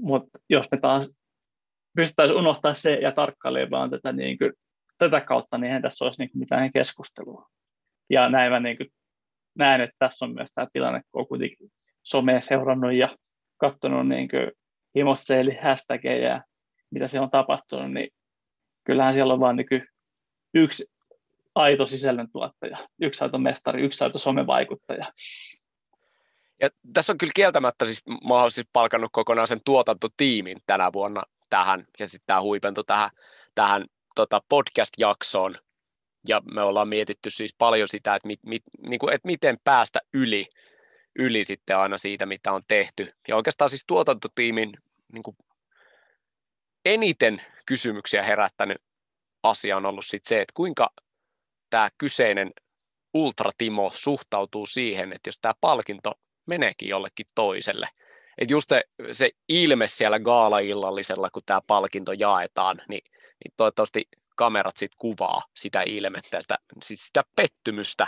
mutta 0.00 0.38
jos 0.50 0.66
me 0.70 0.78
taas 0.80 1.10
pystyttäisiin 1.96 2.38
unohtaa 2.38 2.74
se 2.74 2.94
ja 2.94 3.12
tarkkailemaan 3.12 3.90
tätä 3.90 4.12
niin 4.12 4.38
kuin, 4.38 4.52
tätä 4.98 5.20
kautta, 5.20 5.58
niin 5.58 5.82
tässä 5.82 6.04
olisi 6.04 6.22
niin 6.22 6.30
kuin 6.30 6.38
mitään 6.38 6.72
keskustelua. 6.72 7.48
Ja 8.10 8.28
näin 8.28 8.52
mä 8.52 8.60
niin 8.60 8.76
kuin 8.76 8.88
näen, 9.58 9.80
että 9.80 9.96
tässä 9.98 10.24
on 10.24 10.34
myös 10.34 10.50
tämä 10.54 10.66
tilanne, 10.72 11.02
kun 11.10 11.20
on 11.20 11.28
kuitenkin 11.28 11.72
somea 12.02 12.40
seurannut 12.40 12.92
ja 12.92 13.16
katsonut 13.56 14.08
niin 14.08 14.28
himosteili 14.96 15.56
hashtageja 15.62 16.42
mitä 16.94 17.08
siellä 17.08 17.24
on 17.24 17.30
tapahtunut, 17.30 17.92
niin 17.92 18.10
kyllähän 18.84 19.14
siellä 19.14 19.32
on 19.32 19.40
vain 19.40 19.56
niin 19.56 19.88
yksi 20.54 20.84
aito 21.54 21.86
sisällöntuottaja, 21.86 22.88
yksi 23.00 23.24
aito 23.24 23.38
mestari, 23.38 23.82
yksi 23.82 24.04
aito 24.04 24.18
somevaikuttaja. 24.18 25.12
Ja 26.60 26.70
tässä 26.92 27.12
on 27.12 27.18
kyllä 27.18 27.32
kieltämättä, 27.34 27.84
siis 27.84 28.02
mä 28.06 28.34
olen 28.34 28.50
siis 28.50 28.68
palkannut 28.72 29.10
kokonaan 29.12 29.48
sen 29.48 29.60
tuotantotiimin 29.64 30.58
tänä 30.66 30.92
vuonna 30.92 31.22
tähän, 31.54 31.86
ja 31.98 32.08
sitten 32.08 32.26
tämä 32.26 32.42
huipentui 32.42 32.84
tähän, 32.86 33.10
tähän 33.54 33.84
tota 34.14 34.40
podcast-jaksoon, 34.48 35.58
ja 36.28 36.42
me 36.54 36.62
ollaan 36.62 36.88
mietitty 36.88 37.30
siis 37.30 37.54
paljon 37.58 37.88
sitä, 37.88 38.14
että, 38.14 38.26
mit, 38.26 38.40
mit, 38.46 38.62
niin 38.86 38.98
kuin, 38.98 39.14
että 39.14 39.26
miten 39.26 39.58
päästä 39.64 39.98
yli, 40.14 40.46
yli 41.18 41.44
sitten 41.44 41.78
aina 41.78 41.98
siitä, 41.98 42.26
mitä 42.26 42.52
on 42.52 42.62
tehty. 42.68 43.08
Ja 43.28 43.36
oikeastaan 43.36 43.68
siis 43.68 43.84
tuotantotiimin 43.86 44.72
niin 45.12 45.22
kuin 45.22 45.36
eniten 46.84 47.42
kysymyksiä 47.66 48.22
herättänyt 48.22 48.78
asia 49.42 49.76
on 49.76 49.86
ollut 49.86 50.04
sitten 50.06 50.28
se, 50.28 50.40
että 50.40 50.52
kuinka 50.54 50.90
tämä 51.70 51.88
kyseinen 51.98 52.50
ultratimo 53.14 53.90
suhtautuu 53.94 54.66
siihen, 54.66 55.12
että 55.12 55.28
jos 55.28 55.38
tämä 55.38 55.54
palkinto 55.60 56.12
meneekin 56.46 56.88
jollekin 56.88 57.26
toiselle. 57.34 57.86
Että 58.38 58.54
just 58.54 58.68
se, 58.68 58.82
se 59.10 59.30
ilme 59.48 59.86
siellä 59.86 60.18
gaala-illallisella, 60.18 61.30
kun 61.30 61.42
tämä 61.46 61.60
palkinto 61.66 62.12
jaetaan, 62.12 62.82
niin 62.88 63.02
niin 63.44 63.54
toivottavasti 63.56 64.08
kamerat 64.36 64.76
sitten 64.76 64.98
kuvaa 64.98 65.42
sitä 65.54 65.82
ilmettä, 65.86 66.40
sitä, 66.40 66.58
siis 66.82 67.06
sitä 67.06 67.22
pettymystä, 67.36 68.06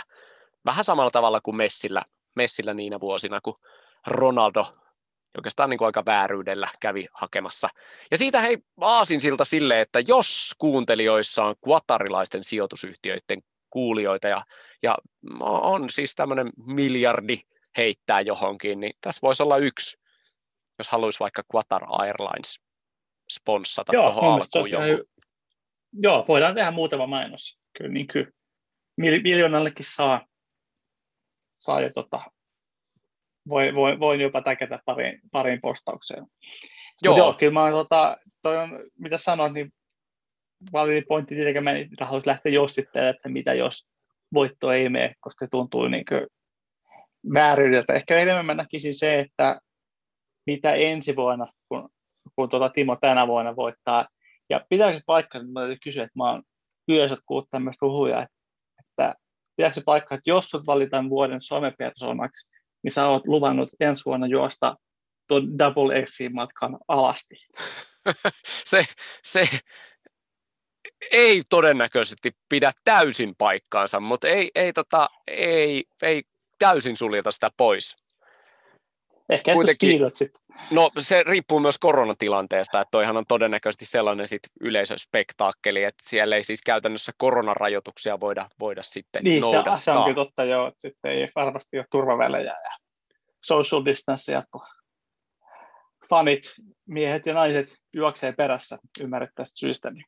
vähän 0.65 0.85
samalla 0.85 1.11
tavalla 1.11 1.41
kuin 1.41 1.57
Messillä, 1.57 2.01
Messillä 2.35 2.73
niinä 2.73 2.99
vuosina, 2.99 3.41
kun 3.41 3.55
Ronaldo 4.07 4.63
oikeastaan 5.37 5.69
niin 5.69 5.77
kuin 5.77 5.85
aika 5.85 6.05
vääryydellä 6.05 6.69
kävi 6.79 7.07
hakemassa. 7.13 7.69
Ja 8.11 8.17
siitä 8.17 8.41
hei 8.41 8.57
aasin 8.81 9.21
siltä 9.21 9.43
sille, 9.43 9.81
että 9.81 9.99
jos 10.07 10.55
kuuntelijoissa 10.57 11.43
on 11.43 11.55
kuatarilaisten 11.61 12.43
sijoitusyhtiöiden 12.43 13.43
kuulijoita 13.69 14.27
ja, 14.27 14.45
ja 14.83 14.97
on 15.41 15.89
siis 15.89 16.15
tämmöinen 16.15 16.49
miljardi 16.65 17.39
heittää 17.77 18.21
johonkin, 18.21 18.79
niin 18.79 18.93
tässä 19.01 19.19
voisi 19.21 19.43
olla 19.43 19.57
yksi, 19.57 19.97
jos 20.79 20.89
haluaisi 20.89 21.19
vaikka 21.19 21.43
Qatar 21.53 21.83
Airlines 21.87 22.59
sponssata 23.31 23.93
tuohon 23.93 24.33
alkuun 24.33 24.71
jonkun. 24.71 25.05
Joo, 25.93 26.25
voidaan 26.27 26.55
tehdä 26.55 26.71
muutama 26.71 27.07
mainos. 27.07 27.59
Kyllä, 27.77 27.91
niin 27.91 28.07
kyllä. 28.07 28.31
Miljoonallekin 28.97 29.85
saa, 29.89 30.25
saa 31.57 31.81
jo 31.81 31.89
tota, 31.89 32.21
voi, 33.49 33.75
voi, 33.75 33.99
voin 33.99 34.21
jopa 34.21 34.41
täkätä 34.41 34.79
pariin, 34.85 35.19
pariin 35.31 35.61
postaukseen. 35.61 36.25
Joo. 37.01 37.17
joo, 37.17 37.33
kyllä 37.33 37.53
mä 37.53 37.71
tota, 37.71 38.17
toi 38.41 38.57
on, 38.57 38.79
mitä 38.99 39.17
sanoit, 39.17 39.53
niin 39.53 39.73
validi 40.73 41.01
pointti 41.01 41.35
tietenkin 41.35 41.63
mä 41.63 41.71
en 41.71 41.89
haluaisi 42.01 42.27
lähteä 42.27 42.51
jossittelemaan, 42.51 43.15
että 43.15 43.29
mitä 43.29 43.53
jos 43.53 43.89
voitto 44.33 44.71
ei 44.71 44.89
mene, 44.89 45.15
koska 45.19 45.45
se 45.45 45.49
tuntuu 45.49 45.87
niin 45.87 46.05
kuin 46.05 46.27
vääryydeltä. 47.33 47.93
Ehkä 47.93 48.19
enemmän 48.19 48.45
mä 48.45 48.53
näkisin 48.53 48.93
se, 48.93 49.19
että 49.19 49.61
mitä 50.47 50.73
ensi 50.73 51.15
vuonna, 51.15 51.47
kun, 51.69 51.89
kun 52.35 52.49
tuota 52.49 52.69
Timo 52.69 52.97
tänä 53.01 53.27
vuonna 53.27 53.55
voittaa, 53.55 54.07
ja 54.49 54.65
pitääkö 54.69 54.97
se 54.97 55.03
paikka, 55.05 55.37
että 55.37 55.51
mä 55.51 55.59
täytyy 55.59 55.77
kysyä, 55.83 56.03
että 56.03 56.19
mä 56.19 56.31
oon 56.31 56.43
yössä 56.89 57.17
kuullut 57.25 57.49
tämmöistä 57.51 57.85
huhuja, 57.85 58.21
että, 58.21 58.35
että 58.79 59.15
pitääkö 59.55 59.73
se 59.73 59.81
paikka, 59.85 60.15
että 60.15 60.29
jos 60.29 60.49
sut 60.49 60.67
valitaan 60.67 61.09
vuoden 61.09 61.41
somepersonaksi, 61.41 62.49
niin 62.83 62.91
sä 62.91 63.07
oot 63.07 63.27
luvannut 63.27 63.69
ensi 63.79 64.05
vuonna 64.05 64.27
juosta 64.27 64.75
tuon 65.27 65.57
Double 65.57 66.05
X-matkan 66.05 66.77
alasti. 66.87 67.35
se, 68.71 68.85
se 69.23 69.49
ei 71.11 71.41
todennäköisesti 71.49 72.31
pidä 72.49 72.71
täysin 72.83 73.35
paikkaansa, 73.37 73.99
mutta 73.99 74.27
ei, 74.27 74.51
ei, 74.55 74.73
tota, 74.73 75.09
ei, 75.27 75.83
ei 76.01 76.23
täysin 76.59 76.97
suljeta 76.97 77.31
sitä 77.31 77.49
pois. 77.57 78.06
Ehkä 79.29 79.53
kuitenkin, 79.53 80.01
sitten. 80.13 80.41
No 80.71 80.91
se 80.97 81.23
riippuu 81.23 81.59
myös 81.59 81.77
koronatilanteesta, 81.77 82.81
että 82.81 82.91
toihan 82.91 83.17
on 83.17 83.25
todennäköisesti 83.27 83.85
sellainen 83.85 84.27
sit 84.27 84.41
yleisöspektaakkeli, 84.61 85.83
että 85.83 86.03
siellä 86.09 86.35
ei 86.35 86.43
siis 86.43 86.61
käytännössä 86.65 87.11
koronarajoituksia 87.17 88.19
voida, 88.19 88.49
voida 88.59 88.83
sitten 88.83 89.23
niin, 89.23 89.41
noudattaa. 89.41 89.79
Se, 89.79 89.85
se 89.85 89.91
on 89.91 90.03
kyllä 90.03 90.25
totta 90.25 90.43
joo, 90.43 90.67
että 90.67 90.81
sitten 90.81 91.11
ei 91.11 91.29
varmasti 91.35 91.77
ole 91.77 91.85
turvavälejä 91.91 92.55
ja 92.63 92.71
social 93.43 93.85
distancea, 93.85 94.43
kun 94.51 94.61
fanit, 96.09 96.41
miehet 96.85 97.25
ja 97.25 97.33
naiset 97.33 97.75
juoksee 97.93 98.31
perässä 98.31 98.77
ymmärrettävästä 99.01 99.59
syystä. 99.59 99.91
Niin 99.91 100.05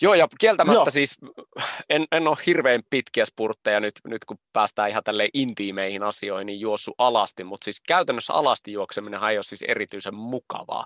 Joo, 0.00 0.14
ja 0.14 0.28
kieltämättä 0.40 0.78
Joo. 0.78 0.90
siis 0.90 1.18
en, 1.90 2.06
en 2.12 2.28
ole 2.28 2.36
hirveän 2.46 2.82
pitkiä 2.90 3.24
spurtteja 3.24 3.80
nyt, 3.80 3.94
nyt 4.04 4.24
kun 4.24 4.38
päästään 4.52 4.90
ihan 4.90 5.04
tälle 5.04 5.28
intiimeihin 5.34 6.02
asioihin, 6.02 6.46
niin 6.46 6.60
juossu 6.60 6.94
alasti, 6.98 7.44
mutta 7.44 7.64
siis 7.64 7.80
käytännössä 7.88 8.34
alasti 8.34 8.72
juokseminen 8.72 9.22
ei 9.30 9.38
ole 9.38 9.42
siis 9.42 9.64
erityisen 9.68 10.16
mukavaa. 10.16 10.84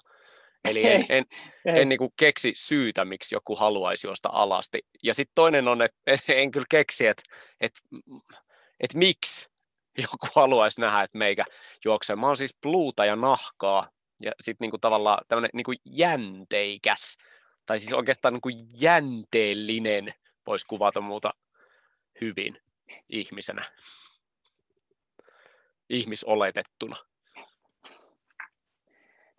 Eli 0.70 0.86
en, 0.86 1.04
en, 1.08 1.24
en, 1.64 1.76
en 1.76 1.88
niin 1.88 1.98
kuin 1.98 2.12
keksi 2.16 2.52
syytä, 2.56 3.04
miksi 3.04 3.34
joku 3.34 3.56
haluaisi 3.56 4.06
juosta 4.06 4.28
alasti. 4.32 4.78
Ja 5.02 5.14
sitten 5.14 5.32
toinen 5.34 5.68
on, 5.68 5.82
että 5.82 6.02
en 6.28 6.50
kyllä 6.50 6.66
keksi, 6.70 7.06
että, 7.06 7.22
että, 7.60 7.80
että 8.80 8.98
miksi 8.98 9.48
joku 9.98 10.26
haluaisi 10.34 10.80
nähdä, 10.80 11.02
että 11.02 11.18
meikä 11.18 11.44
juoksee. 11.84 12.16
Mä 12.16 12.26
oon 12.26 12.36
siis 12.36 12.56
pluuta 12.62 13.04
ja 13.04 13.16
nahkaa 13.16 13.88
ja 14.22 14.32
sitten 14.40 14.64
niinku 14.64 14.78
tavallaan 14.78 15.24
tämmöinen 15.28 15.50
niinku 15.54 15.72
jänteikäs 15.84 17.16
tai 17.66 17.78
siis 17.78 17.92
oikeastaan 17.92 18.34
niin 18.34 18.40
kuin 18.40 18.56
jänteellinen, 18.80 20.14
voisi 20.46 20.66
kuvata 20.66 21.00
muuta 21.00 21.34
hyvin 22.20 22.58
ihmisenä, 23.10 23.62
ihmisoletettuna. 25.90 26.96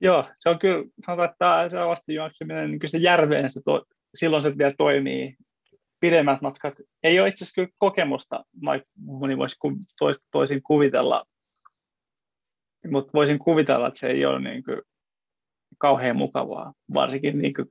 Joo, 0.02 0.30
se 0.40 0.50
on 0.50 0.60
kyllä, 0.60 0.84
sanotaan, 1.06 1.30
että 1.30 1.70
se 1.70 1.80
alasti 1.80 2.14
juokseminen, 2.14 2.72
niin 2.72 2.80
kyllä 2.80 2.92
se 2.92 2.98
järveen 2.98 3.52
se 3.52 3.62
to, 3.66 3.86
silloin 4.14 4.44
se 4.44 4.58
vielä 4.58 4.74
toimii. 4.78 5.36
Pidemmät 6.00 6.42
matkat, 6.42 6.74
ei 7.04 7.20
ole 7.20 7.30
itse 7.30 7.44
asiassa 7.44 7.62
kyllä 7.62 7.76
kokemusta, 7.78 8.46
moni 8.96 9.38
voisi 9.38 9.56
toista 10.00 10.26
toisin 10.32 10.64
kuvitella, 10.64 11.26
mutta 12.92 13.14
voisin 13.14 13.40
kuvitella, 13.40 13.88
että 13.88 14.00
se 14.00 14.08
ei 14.08 14.26
ole 14.26 14.40
niin 14.40 14.64
kuin 14.64 14.82
kauhean 15.84 16.16
mukavaa, 16.16 16.74
varsinkin 16.94 17.38
niin 17.42 17.54
kuin, 17.54 17.68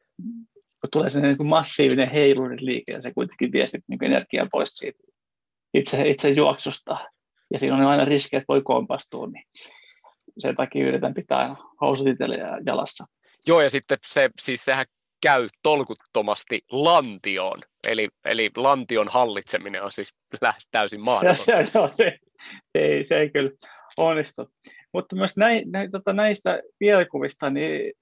kun 0.80 0.90
tulee 0.92 1.10
se 1.10 1.20
niin 1.20 1.46
massiivinen 1.46 2.10
heiluriliike, 2.10 2.92
ja 2.92 3.02
se 3.02 3.12
kuitenkin 3.14 3.52
vie 3.52 3.66
sitten 3.66 3.98
niin 3.98 4.12
energiaa 4.12 4.48
pois 4.52 4.70
siitä 4.70 4.98
itse, 5.74 6.08
itse 6.08 6.30
juoksusta, 6.30 6.98
ja 7.50 7.58
siinä 7.58 7.76
on 7.76 7.82
aina 7.82 8.04
riski, 8.04 8.36
että 8.36 8.48
voi 8.48 8.62
kompastua, 8.62 9.26
niin 9.26 9.44
sen 10.38 10.56
takia 10.56 10.86
yritän 10.86 11.14
pitää 11.14 11.38
aina 11.38 11.56
housut 11.80 12.06
jalassa. 12.66 13.04
Joo, 13.46 13.60
ja 13.60 13.70
sitten 13.70 13.98
se, 14.06 14.30
siis 14.40 14.64
sehän 14.64 14.86
käy 15.22 15.48
tolkuttomasti 15.62 16.60
lantioon, 16.70 17.62
eli, 17.88 18.08
eli 18.24 18.50
lantion 18.56 19.08
hallitseminen 19.08 19.82
on 19.82 19.92
siis 19.92 20.14
lähes 20.40 20.68
täysin 20.70 21.00
mahdotonta. 21.00 21.34
Se, 21.34 21.56
se, 21.56 21.66
se, 21.66 21.88
se, 21.90 22.18
ei, 22.74 23.04
se 23.04 23.16
ei 23.18 23.30
kyllä 23.30 23.50
onnistu. 23.96 24.50
Mutta 24.92 25.16
myös 25.16 25.36
näin, 25.36 25.70
näin, 25.70 25.90
tota, 25.90 26.12
näistä 26.12 26.62
vieläkuvista, 26.80 27.50
niin 27.50 27.92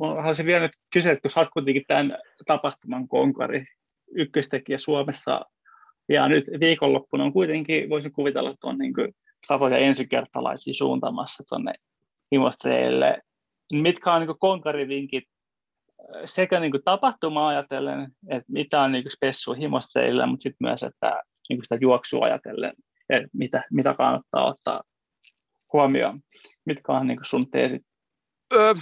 haluaisin 0.00 0.46
vielä 0.46 0.60
nyt 0.60 0.72
kysyä, 0.92 1.12
että 1.12 1.22
kun 1.22 1.30
sä 1.30 1.46
kuitenkin 1.52 1.84
tämän 1.88 2.18
tapahtuman 2.46 3.08
konkari, 3.08 3.64
ykköstekijä 4.14 4.78
Suomessa, 4.78 5.40
ja 6.08 6.28
nyt 6.28 6.44
viikonloppuna 6.60 7.24
on 7.24 7.32
kuitenkin, 7.32 7.90
voisin 7.90 8.12
kuvitella, 8.12 8.50
että 8.50 8.66
on 8.66 8.78
niin 8.78 8.94
satoja 9.46 9.78
ensikertalaisia 9.78 10.74
suuntamassa 10.74 11.44
tuonne 11.48 11.72
himostreille. 12.32 13.22
Mitkä 13.72 14.12
on 14.12 14.26
niin 14.26 14.38
konkarivinkit 14.38 15.24
sekä 16.24 16.60
niin 16.60 16.72
tapahtumaa 16.84 17.48
ajatellen, 17.48 18.08
että 18.28 18.52
mitä 18.52 18.80
on 18.80 18.92
niin 18.92 19.10
spessu 19.10 19.52
himostreille, 19.52 20.26
mutta 20.26 20.42
sitten 20.42 20.68
myös, 20.68 20.82
että 20.82 21.22
niin 21.48 21.60
sitä 21.62 21.78
juoksua 21.80 22.24
ajatellen, 22.24 22.72
että 23.10 23.28
mitä, 23.32 23.64
mitä 23.70 23.94
kannattaa 23.94 24.46
ottaa 24.46 24.82
huomioon. 25.72 26.20
Mitkä 26.64 26.92
on 26.92 27.06
niin 27.06 27.18
sun 27.22 27.50
teesit 27.50 27.82
Öö, 28.54 28.74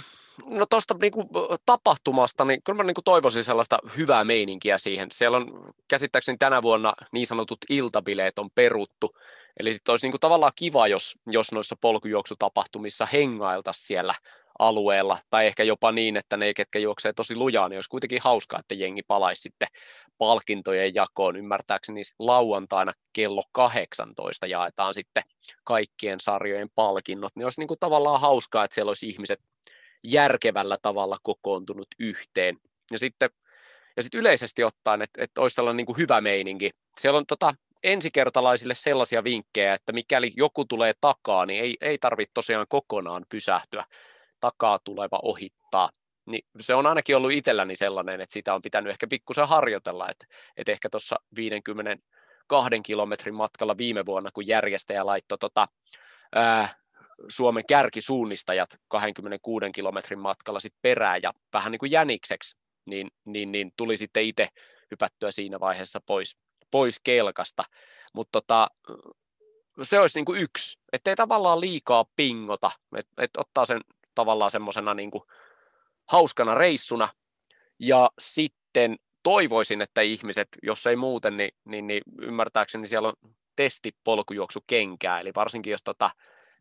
no 0.45 0.65
tuosta 0.65 0.95
niinku, 1.01 1.29
tapahtumasta, 1.65 2.45
niin 2.45 2.63
kyllä 2.63 2.77
mä 2.77 2.83
niinku 2.83 3.01
toivoisin 3.01 3.43
sellaista 3.43 3.77
hyvää 3.97 4.23
meininkiä 4.23 4.77
siihen. 4.77 5.07
Siellä 5.11 5.37
on 5.37 5.73
käsittääkseni 5.87 6.37
tänä 6.37 6.61
vuonna 6.61 6.93
niin 7.11 7.27
sanotut 7.27 7.59
iltabileet 7.69 8.39
on 8.39 8.49
peruttu. 8.55 9.17
Eli 9.59 9.73
sitten 9.73 9.93
olisi 9.93 10.05
niinku 10.05 10.19
tavallaan 10.19 10.51
kiva, 10.55 10.87
jos, 10.87 11.15
jos 11.27 11.51
noissa 11.51 11.75
polkujuoksutapahtumissa 11.81 13.05
hengailtaisiin 13.05 13.87
siellä 13.87 14.15
alueella, 14.59 15.19
tai 15.29 15.47
ehkä 15.47 15.63
jopa 15.63 15.91
niin, 15.91 16.17
että 16.17 16.37
ne, 16.37 16.53
ketkä 16.53 16.79
juoksee 16.79 17.13
tosi 17.13 17.35
lujaa, 17.35 17.69
niin 17.69 17.77
olisi 17.77 17.89
kuitenkin 17.89 18.19
hauskaa, 18.23 18.59
että 18.59 18.75
jengi 18.75 19.03
palaisi 19.03 19.41
sitten 19.41 19.67
palkintojen 20.17 20.95
jakoon. 20.95 21.35
Ymmärtääkseni 21.35 22.01
lauantaina 22.19 22.93
kello 23.13 23.41
18 23.51 24.47
jaetaan 24.47 24.93
sitten 24.93 25.23
kaikkien 25.63 26.19
sarjojen 26.19 26.69
palkinnot, 26.75 27.35
niin 27.35 27.45
olisi 27.45 27.61
niin 27.61 27.67
kuin 27.67 27.79
tavallaan 27.79 28.21
hauskaa, 28.21 28.63
että 28.63 28.75
siellä 28.75 28.89
olisi 28.89 29.07
ihmiset 29.07 29.39
järkevällä 30.03 30.77
tavalla 30.81 31.17
kokoontunut 31.23 31.87
yhteen. 31.99 32.57
Ja 32.91 32.99
sitten, 32.99 33.29
ja 33.95 34.03
sitten 34.03 34.19
yleisesti 34.19 34.63
ottaen, 34.63 35.01
että, 35.01 35.23
että 35.23 35.41
olisi 35.41 35.53
sellainen 35.53 35.77
niin 35.77 35.85
kuin 35.85 35.97
hyvä 35.97 36.21
meininki. 36.21 36.71
Siellä 36.97 37.17
on 37.17 37.25
tota, 37.27 37.53
ensikertalaisille 37.83 38.75
sellaisia 38.75 39.23
vinkkejä, 39.23 39.73
että 39.73 39.93
mikäli 39.93 40.31
joku 40.37 40.65
tulee 40.65 40.93
takaa, 41.01 41.45
niin 41.45 41.63
ei, 41.63 41.77
ei 41.81 41.97
tarvitse 41.97 42.31
tosiaan 42.33 42.65
kokonaan 42.69 43.25
pysähtyä 43.29 43.85
takaa 44.39 44.79
tuleva 44.83 45.19
ohittaa. 45.23 45.89
Niin 46.25 46.45
se 46.59 46.75
on 46.75 46.87
ainakin 46.87 47.17
ollut 47.17 47.31
itselläni 47.31 47.75
sellainen, 47.75 48.21
että 48.21 48.33
sitä 48.33 48.53
on 48.53 48.61
pitänyt 48.61 48.91
ehkä 48.91 49.07
pikkusen 49.07 49.47
harjoitella, 49.47 50.09
että, 50.09 50.25
että 50.57 50.71
ehkä 50.71 50.89
tuossa 50.89 51.15
52 51.35 52.69
kilometrin 52.85 53.35
matkalla 53.35 53.77
viime 53.77 54.05
vuonna, 54.05 54.29
kun 54.33 54.47
järjestäjä 54.47 55.05
laittoi 55.05 55.37
tota, 55.37 55.67
ää, 56.35 56.75
Suomen 57.29 57.63
kärkisuunnistajat 57.67 58.69
26 58.87 59.65
kilometrin 59.75 60.19
matkalla 60.19 60.59
sit 60.59 60.73
perään 60.81 61.21
ja 61.23 61.33
vähän 61.53 61.71
niin 61.71 61.79
kuin 61.79 61.91
jänikseksi, 61.91 62.57
niin, 62.89 63.11
niin, 63.25 63.51
niin 63.51 63.71
tuli 63.77 63.97
sitten 63.97 64.23
itse 64.23 64.47
hypättyä 64.91 65.31
siinä 65.31 65.59
vaiheessa 65.59 65.99
pois, 66.05 66.37
pois 66.71 66.99
kelkasta. 67.03 67.63
Mutta 68.13 68.41
tota, 68.41 68.67
se 69.83 69.99
olisi 69.99 70.19
niin 70.19 70.25
kuin 70.25 70.41
yksi, 70.41 70.79
ettei 70.93 71.15
tavallaan 71.15 71.61
liikaa 71.61 72.05
pingota, 72.15 72.71
että 72.97 73.23
et 73.23 73.31
ottaa 73.37 73.65
sen 73.65 73.81
tavallaan 74.15 74.51
semmoisena 74.51 74.93
niin 74.93 75.11
hauskana 76.11 76.55
reissuna. 76.55 77.09
Ja 77.79 78.09
sitten 78.19 78.97
toivoisin, 79.23 79.81
että 79.81 80.01
ihmiset, 80.01 80.47
jos 80.63 80.87
ei 80.87 80.95
muuten, 80.95 81.37
niin, 81.37 81.51
niin, 81.65 81.87
niin 81.87 82.03
ymmärtääkseni 82.21 82.87
siellä 82.87 83.07
on 83.07 83.33
kenkää, 84.67 85.19
eli 85.19 85.31
varsinkin 85.35 85.71
jos 85.71 85.83
tota, 85.83 86.11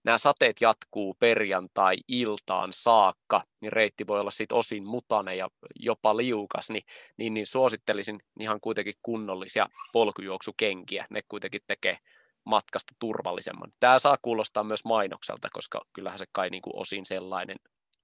nämä 0.05 0.19
sateet 0.19 0.57
jatkuu 0.61 1.15
perjantai-iltaan 1.15 2.73
saakka, 2.73 3.45
niin 3.61 3.73
reitti 3.73 4.07
voi 4.07 4.21
olla 4.21 4.31
sitten 4.31 4.59
osin 4.59 4.87
mutane 4.87 5.37
ja 5.37 5.49
jopa 5.77 6.17
liukas, 6.17 6.71
niin, 6.71 6.83
niin, 7.17 7.35
niin 7.35 7.47
suosittelisin 7.47 8.21
ihan 8.41 8.61
kuitenkin 8.61 8.95
kunnollisia 9.03 9.67
polkujuoksukenkiä. 9.93 11.07
Ne 11.11 11.21
kuitenkin 11.29 11.61
tekee 11.67 11.99
matkasta 12.45 12.95
turvallisemman. 12.99 13.73
Tämä 13.81 13.99
saa 13.99 14.17
kuulostaa 14.23 14.65
myös 14.65 14.85
mainokselta, 14.85 15.49
koska 15.53 15.81
kyllähän 15.93 16.19
se 16.19 16.27
kai 16.33 16.51
niin 16.51 16.63
kuin 16.63 16.77
osin 16.77 17.07
sellainen 17.07 17.57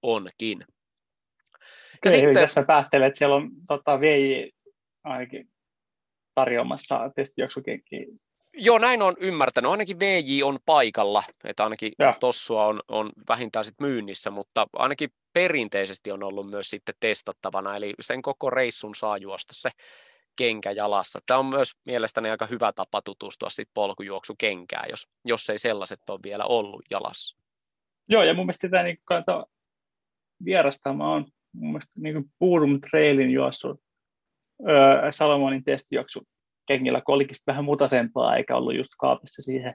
onkin. 0.02 0.64
Ja 2.04 2.10
sitten, 2.10 2.40
jos 2.40 2.52
sä 2.52 2.62
päättelet, 2.62 3.06
että 3.06 3.18
siellä 3.18 3.36
on 3.36 3.50
tota, 3.68 4.00
VJ 4.00 4.50
ainakin 5.04 5.48
tarjoamassa 6.34 7.10
testijuoksukenkiä. 7.16 8.06
Joo, 8.60 8.78
näin 8.78 9.02
on 9.02 9.16
ymmärtänyt. 9.20 9.70
Ainakin 9.70 10.00
VJ 10.00 10.42
on 10.42 10.58
paikalla, 10.66 11.22
että 11.44 11.64
ainakin 11.64 11.92
ja. 11.98 12.16
tossua 12.20 12.66
on, 12.66 12.80
on 12.88 13.12
vähintään 13.28 13.64
sit 13.64 13.80
myynnissä, 13.80 14.30
mutta 14.30 14.66
ainakin 14.72 15.10
perinteisesti 15.32 16.12
on 16.12 16.22
ollut 16.22 16.50
myös 16.50 16.70
sitten 16.70 16.94
testattavana, 17.00 17.76
eli 17.76 17.94
sen 18.00 18.22
koko 18.22 18.50
reissun 18.50 18.94
saa 18.94 19.16
juosta 19.16 19.54
se 19.54 19.70
kenkä 20.36 20.70
jalassa. 20.70 21.20
Tämä 21.26 21.40
on 21.40 21.46
myös 21.46 21.72
mielestäni 21.84 22.30
aika 22.30 22.46
hyvä 22.46 22.72
tapa 22.72 23.02
tutustua 23.02 23.50
sitten 23.50 23.70
polkujuoksukenkään, 23.74 24.86
jos, 24.90 25.08
jos 25.24 25.50
ei 25.50 25.58
sellaiset 25.58 26.00
ole 26.10 26.20
vielä 26.22 26.44
ollut 26.44 26.82
jalassa. 26.90 27.38
Joo, 28.08 28.22
ja 28.22 28.34
mun 28.34 28.46
mielestä 28.46 28.66
sitä 28.66 28.82
niin 28.82 28.98
kannattaa 29.04 29.46
vierastaa. 30.44 30.92
Mä 30.94 31.10
oon 31.10 31.26
mun 31.52 31.68
mielestä 31.68 31.92
niin 31.96 32.24
Puurum 32.38 32.80
Trailin 32.80 33.30
juossut 33.30 33.80
öö, 34.68 35.12
Salomonin 35.12 35.64
testijuoksu 35.64 36.26
kengillä, 36.68 37.00
kun 37.00 37.14
olikin 37.14 37.36
vähän 37.46 37.64
mutasempaa, 37.64 38.36
eikä 38.36 38.56
ollut 38.56 38.76
just 38.76 38.90
kaapissa 38.98 39.42
siihen, 39.42 39.74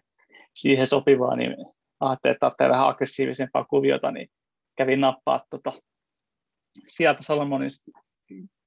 siihen 0.56 0.88
sopivaa, 0.88 1.36
niin 1.36 1.56
ajattelin, 2.00 2.34
että 2.34 2.48
ottaa 2.48 2.70
vähän 2.70 2.88
aggressiivisempaa 2.88 3.66
kuviota, 3.66 4.12
niin 4.12 4.28
kävin 4.78 5.02
nappaa 5.02 5.46
tota, 5.50 5.74
sieltä 6.88 7.20
Salomonin 7.22 7.70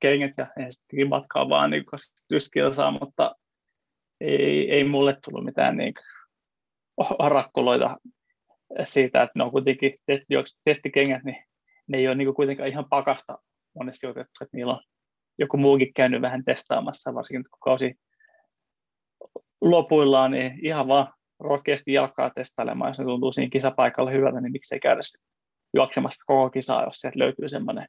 kengät 0.00 0.32
ja 0.38 0.46
sitten 0.70 1.08
matkaa 1.08 1.48
vaan 1.48 1.70
niin 1.70 1.84
kilsaa, 2.52 2.98
mutta 3.00 3.34
ei, 4.20 4.70
ei 4.70 4.84
mulle 4.84 5.16
tullut 5.24 5.44
mitään 5.44 5.76
niin 5.76 5.94
rakkuloita 7.18 7.96
siitä, 8.84 9.22
että 9.22 9.38
ne 9.38 9.44
on 9.44 9.50
kuitenkin 9.50 9.94
testi, 10.06 10.34
testikengät, 10.64 11.24
niin 11.24 11.44
ne 11.88 11.98
ei 11.98 12.06
ole 12.06 12.14
niin 12.14 12.34
kuitenkaan 12.34 12.68
ihan 12.68 12.88
pakasta 12.88 13.38
monesti 13.74 14.06
otettu, 14.06 14.32
että 14.42 14.56
niillä 14.56 14.72
on 14.72 14.82
joku 15.38 15.56
muukin 15.56 15.94
käynyt 15.94 16.22
vähän 16.22 16.44
testaamassa, 16.44 17.14
varsinkin 17.14 17.50
kun 17.50 17.58
kausi 17.60 17.94
lopuillaan, 19.60 20.30
niin 20.30 20.66
ihan 20.66 20.88
vaan 20.88 21.12
rohkeasti 21.40 21.92
jalkaa 21.92 22.30
testailemaan, 22.30 22.90
jos 22.90 22.98
ne 22.98 23.04
tuntuu 23.04 23.32
siinä 23.32 23.50
kisapaikalla 23.50 24.10
hyvältä, 24.10 24.40
niin 24.40 24.52
miksei 24.52 24.80
käydä 24.80 25.00
juoksemasta 25.74 26.24
koko 26.26 26.50
kisaa, 26.50 26.84
jos 26.84 26.96
sieltä 26.96 27.18
löytyy 27.18 27.48
semmoinen, 27.48 27.88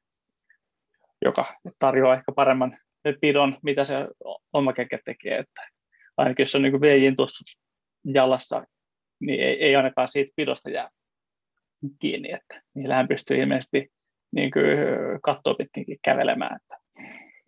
joka 1.26 1.45
tarjoaa 1.80 2.13
ehkä 2.13 2.32
paremman 2.32 2.78
pidon, 3.22 3.57
mitä 3.63 3.84
se 3.84 4.07
oma 4.53 4.74
keke 4.74 4.99
tekee, 5.05 5.38
että 5.38 5.61
ainakin 6.18 6.43
jos 6.43 6.55
on 6.55 6.61
niin 6.61 6.82
VJin 6.82 7.15
tuossa 7.15 7.57
jalassa, 8.13 8.65
niin 9.20 9.39
ei, 9.39 9.63
ei 9.63 9.76
ainakaan 9.76 10.07
siitä 10.07 10.34
pidosta 10.36 10.70
jää 10.70 10.89
kiinni, 11.99 12.32
että 12.32 12.61
niillähän 12.74 13.07
pystyy 13.07 13.38
ilmeisesti 13.38 13.91
niin 14.32 14.51
kattoa 15.24 15.53
pitkinkin 15.53 15.97
kävelemään. 16.03 16.55
Että. 16.55 16.76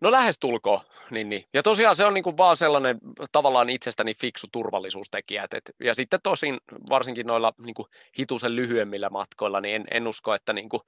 No 0.02 0.12
lähestulko, 0.12 0.84
niin, 1.10 1.30
niin. 1.30 1.46
Ja 1.54 1.64
tosiaan 1.64 1.96
se 1.96 2.06
on 2.06 2.14
niin 2.14 2.24
kuin 2.24 2.38
vaan 2.38 2.58
sellainen 2.58 2.98
tavallaan 3.32 3.70
itsestäni 3.70 4.14
fiksu 4.14 4.48
turvallisuustekijä. 4.52 5.44
Et, 5.44 5.54
et, 5.54 5.76
ja 5.80 5.94
sitten 5.94 6.20
tosin 6.24 6.58
varsinkin 6.90 7.28
noilla 7.28 7.54
niin 7.58 7.74
kuin 7.74 7.88
hitusen 8.20 8.56
lyhyemmillä 8.56 9.10
matkoilla, 9.10 9.62
niin 9.62 9.76
en, 9.76 9.86
en 9.92 10.08
usko, 10.08 10.34
että 10.34 10.54
niin 10.54 10.70
kuin, 10.70 10.82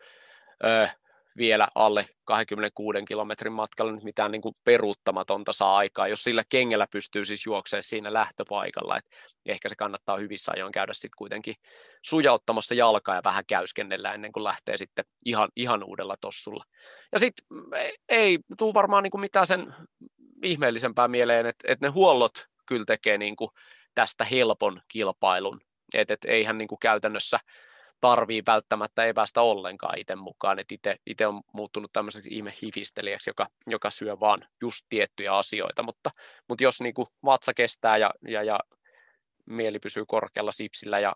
ö, 0.63 0.89
vielä 1.37 1.67
alle 1.75 2.07
26 2.25 2.97
kilometrin 3.07 3.53
matkalla 3.53 3.91
nyt 3.91 4.03
mitään 4.03 4.31
niin 4.31 4.41
kuin 4.41 4.55
peruuttamatonta 4.63 5.51
saa 5.53 5.77
aikaa, 5.77 6.07
jos 6.07 6.23
sillä 6.23 6.43
kengellä 6.49 6.87
pystyy 6.91 7.25
siis 7.25 7.45
juoksemaan 7.45 7.83
siinä 7.83 8.13
lähtöpaikalla, 8.13 8.97
että 8.97 9.09
ehkä 9.45 9.69
se 9.69 9.75
kannattaa 9.75 10.17
hyvissä 10.17 10.51
ajoin 10.55 10.71
käydä 10.71 10.93
sitten 10.93 11.17
kuitenkin 11.17 11.55
sujauttamassa 12.01 12.73
jalkaa 12.73 13.15
ja 13.15 13.21
vähän 13.25 13.43
käyskennellä 13.47 14.13
ennen 14.13 14.31
kuin 14.31 14.43
lähtee 14.43 14.77
sitten 14.77 15.05
ihan, 15.25 15.49
ihan 15.55 15.83
uudella 15.83 16.15
tossulla. 16.21 16.63
Ja 17.11 17.19
sitten 17.19 17.45
ei, 17.75 17.95
ei 18.09 18.39
tule 18.57 18.73
varmaan 18.73 19.03
niin 19.03 19.11
kuin 19.11 19.21
mitään 19.21 19.47
sen 19.47 19.75
ihmeellisempää 20.43 21.07
mieleen, 21.07 21.45
että, 21.45 21.71
että 21.71 21.87
ne 21.87 21.91
huollot 21.91 22.47
kyllä 22.65 22.85
tekee 22.85 23.17
niin 23.17 23.35
kuin 23.35 23.51
tästä 23.95 24.25
helpon 24.25 24.81
kilpailun, 24.87 25.59
että 25.93 26.13
et 26.13 26.25
eihän 26.25 26.57
niin 26.57 26.67
kuin 26.67 26.79
käytännössä 26.79 27.39
tarvii 28.01 28.43
välttämättä 28.47 29.05
evästä 29.05 29.41
ollenkaan 29.41 29.99
itse 29.99 30.15
mukaan, 30.15 30.57
itse 31.05 31.27
on 31.27 31.41
muuttunut 31.53 31.93
tämmöiseksi 31.93 32.29
ihme 32.31 32.53
hifistelijäksi, 32.63 33.29
joka, 33.29 33.47
joka 33.67 33.89
syö 33.89 34.19
vaan 34.19 34.45
just 34.61 34.85
tiettyjä 34.89 35.33
asioita, 35.33 35.83
mutta, 35.83 36.11
mutta 36.49 36.63
jos 36.63 36.81
niin 36.81 36.93
kuin 36.93 37.07
vatsa 37.25 37.53
kestää 37.53 37.97
ja, 37.97 38.11
ja, 38.27 38.43
ja 38.43 38.59
mieli 39.45 39.79
pysyy 39.79 40.03
korkealla 40.07 40.51
sipsillä 40.51 40.99
ja 40.99 41.15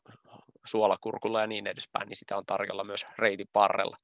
suolakurkulla 0.65 1.41
ja 1.41 1.47
niin 1.47 1.67
edespäin, 1.67 2.09
niin 2.09 2.17
sitä 2.17 2.37
on 2.37 2.45
tarjolla 2.45 2.83
myös 2.83 3.05
reitin 3.17 3.47
parrella. 3.53 3.97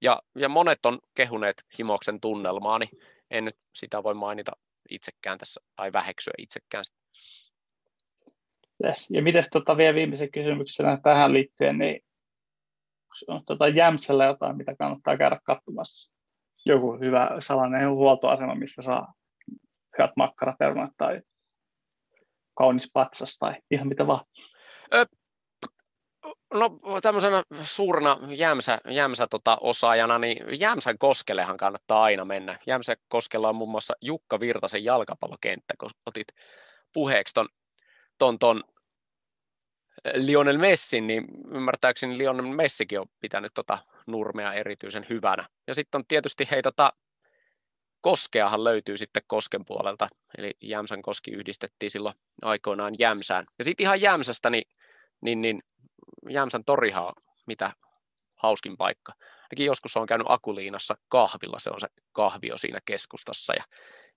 Ja, 0.00 0.22
ja 0.34 0.48
monet 0.48 0.86
on 0.86 0.98
kehuneet 1.14 1.64
Himoksen 1.78 2.20
tunnelmaa, 2.20 2.78
niin 2.78 2.90
en 3.30 3.44
nyt 3.44 3.56
sitä 3.74 4.02
voi 4.02 4.14
mainita 4.14 4.52
itsekään 4.90 5.38
tässä 5.38 5.60
tai 5.76 5.92
väheksyä 5.92 6.34
itsekään. 6.38 6.84
Yes. 8.84 9.10
Ja 9.10 9.22
miten 9.22 9.44
tota 9.52 9.76
vielä 9.76 9.94
viimeisen 9.94 10.30
kysymyksenä 10.30 10.98
tähän 11.02 11.32
liittyen, 11.32 11.78
niin 11.78 12.04
on 13.28 13.42
tuota 13.46 13.68
Jämsällä 13.68 14.24
jotain, 14.24 14.56
mitä 14.56 14.74
kannattaa 14.78 15.16
käydä 15.16 15.40
katsomassa? 15.44 16.12
Joku 16.66 16.98
hyvä 17.00 17.30
salainen 17.38 17.90
huoltoasema, 17.90 18.54
mistä 18.54 18.82
saa 18.82 19.14
hyvät 19.98 20.10
makkaraperunat 20.16 20.90
tai 20.96 21.22
kaunis 22.54 22.90
patsas 22.94 23.38
tai 23.38 23.54
ihan 23.70 23.88
mitä 23.88 24.06
vaan. 24.06 24.24
Ö, 24.94 25.06
no 26.54 26.78
tämmöisenä 27.02 27.42
suurena 27.62 28.18
Jämsä, 28.28 28.78
Jämsä 28.88 29.26
tota, 29.26 29.56
osaajana, 29.60 30.18
niin 30.18 30.60
Jämsän 30.60 30.98
koskellehan 30.98 31.56
kannattaa 31.56 32.02
aina 32.02 32.24
mennä. 32.24 32.58
Jämsän 32.66 32.96
koskella 33.08 33.48
on 33.48 33.56
muun 33.56 33.70
muassa 33.70 33.94
Jukka 34.00 34.40
Virtasen 34.40 34.84
jalkapallokenttä, 34.84 35.74
kun 35.80 35.90
otit 36.06 36.26
puheeksi 36.92 37.34
ton, 37.34 37.48
ton, 38.18 38.38
ton 38.38 38.64
Lionel 40.14 40.58
Messin, 40.58 41.06
niin 41.06 41.24
ymmärtääkseni 41.54 42.18
Lionel 42.18 42.46
Messikin 42.46 43.00
on 43.00 43.06
pitänyt 43.20 43.52
tota 43.54 43.78
nurmea 44.06 44.52
erityisen 44.52 45.06
hyvänä. 45.10 45.48
Ja 45.66 45.74
sitten 45.74 45.98
on 45.98 46.04
tietysti 46.08 46.48
hei 46.50 46.62
tota, 46.62 46.92
Koskeahan 48.00 48.64
löytyy 48.64 48.96
sitten 48.96 49.22
Kosken 49.26 49.64
puolelta, 49.64 50.08
eli 50.38 50.50
Jämsän 50.62 51.02
koski 51.02 51.30
yhdistettiin 51.30 51.90
silloin 51.90 52.14
aikoinaan 52.42 52.94
Jämsään. 52.98 53.44
Ja 53.58 53.64
sitten 53.64 53.84
ihan 53.84 54.00
Jämsästä, 54.00 54.50
niin, 54.50 54.64
niin, 55.20 55.40
niin 55.40 55.62
Jämsän 56.30 56.64
torihan 56.64 57.06
on 57.06 57.12
mitä 57.46 57.72
hauskin 58.36 58.76
paikka. 58.76 59.12
Ainakin 59.20 59.66
joskus 59.66 59.96
on 59.96 60.06
käynyt 60.06 60.26
Akuliinassa 60.30 60.94
kahvilla, 61.08 61.58
se 61.58 61.70
on 61.70 61.80
se 61.80 61.88
kahvio 62.12 62.58
siinä 62.58 62.80
keskustassa. 62.84 63.54
Ja, 63.54 63.64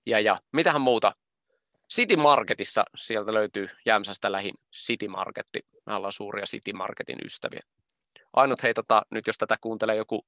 ja, 0.05 0.19
ja 0.19 0.39
mitähän 0.53 0.81
muuta 0.81 1.15
City 1.93 2.15
Marketissa 2.15 2.85
sieltä 2.95 3.33
löytyy 3.33 3.69
Jämsästä 3.85 4.31
lähin 4.31 4.53
City 4.75 5.07
Marketti. 5.07 5.59
Me 5.85 5.93
ollaan 5.93 6.11
suuria 6.11 6.45
City 6.45 6.73
Marketin 6.73 7.17
ystäviä. 7.25 7.61
Ainut 8.33 8.63
hei, 8.63 8.73
tota, 8.73 9.01
nyt 9.11 9.27
jos 9.27 9.37
tätä 9.37 9.57
kuuntelee 9.61 9.95
joku 9.95 10.25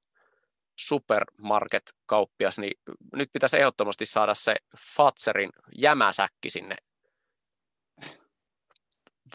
supermarket-kauppias, 0.76 2.58
niin 2.58 2.80
nyt 3.14 3.30
pitäisi 3.32 3.58
ehdottomasti 3.58 4.04
saada 4.06 4.34
se 4.34 4.56
Fatserin 4.96 5.50
jämäsäkki 5.76 6.50
sinne 6.50 6.76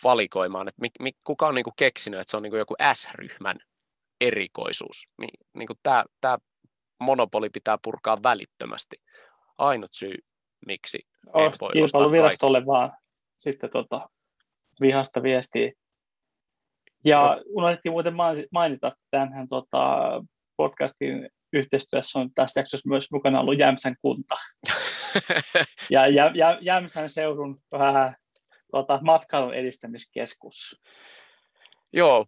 valikoimaan, 0.04 0.68
että 0.68 0.82
mi, 0.82 0.88
mi, 1.00 1.12
kuka 1.24 1.48
on 1.48 1.56
niinku 1.56 1.74
keksinyt, 1.78 2.20
että 2.20 2.32
se 2.32 2.38
on 2.38 2.44
niinku 2.44 2.58
joku 2.58 2.76
S-ryhmän 2.94 3.58
erikoisuus. 4.22 5.08
Niin, 5.18 5.48
niinku 5.54 5.74
Tämä 5.84 6.38
monopoli 7.00 7.50
pitää 7.50 7.78
purkaa 7.84 8.18
välittömästi. 8.24 8.98
Ainut 9.58 9.94
syy, 9.94 10.18
miksi 10.66 11.00
oh, 11.34 11.54
kilpailuvirastolle 11.74 12.66
vaan 12.66 12.92
sitten 13.38 13.70
tota, 13.70 14.10
vihasta 14.82 15.24
viestiä. 15.24 15.72
Ja 17.06 17.42
unohdettiin 17.46 17.92
muuten 17.92 18.14
mainita, 18.52 18.88
että 18.88 19.00
tämän 19.12 19.48
tota, 19.50 20.10
podcastin 20.58 21.30
yhteistyössä 21.54 22.20
on 22.20 22.30
tässä 22.36 22.60
jaksossa 22.60 22.90
myös 22.90 23.12
mukana 23.12 23.40
ollut 23.40 23.60
Jämsän 23.60 23.96
kunta. 24.02 24.36
ja 25.90 26.08
Jä, 26.08 26.32
Jä, 26.36 26.58
Jämsän 26.62 27.10
seudun 27.10 27.62
vähän 27.72 28.16
tota, 28.72 29.00
matkailun 29.04 29.54
edistämiskeskus. 29.54 30.82
Joo, 31.94 32.26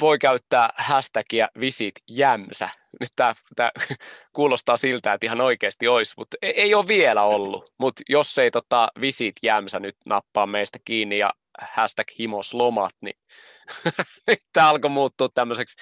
voi 0.00 0.18
käyttää 0.18 0.70
hashtagia 0.76 1.46
visit 1.60 1.94
jämsä. 2.08 2.68
Nyt 3.00 3.10
tämä, 3.16 3.34
tämä 3.56 3.68
kuulostaa 4.36 4.76
siltä, 4.76 5.12
että 5.12 5.26
ihan 5.26 5.40
oikeasti 5.40 5.88
olisi, 5.88 6.14
mutta 6.16 6.36
ei, 6.42 6.60
ei 6.60 6.74
ole 6.74 6.88
vielä 6.88 7.22
ollut. 7.22 7.72
Mutta 7.78 8.02
jos 8.08 8.38
ei 8.38 8.50
tota, 8.50 8.88
visit 9.00 9.34
jämsä 9.42 9.80
nyt 9.80 9.96
nappaa 10.06 10.46
meistä 10.46 10.78
kiinni 10.84 11.18
ja 11.18 11.30
hashtag 11.60 12.06
himoslomat, 12.18 12.92
niin 13.00 13.16
tämä 14.52 14.68
alkoi 14.68 14.90
muuttua 14.90 15.28
tämmöiseksi 15.34 15.76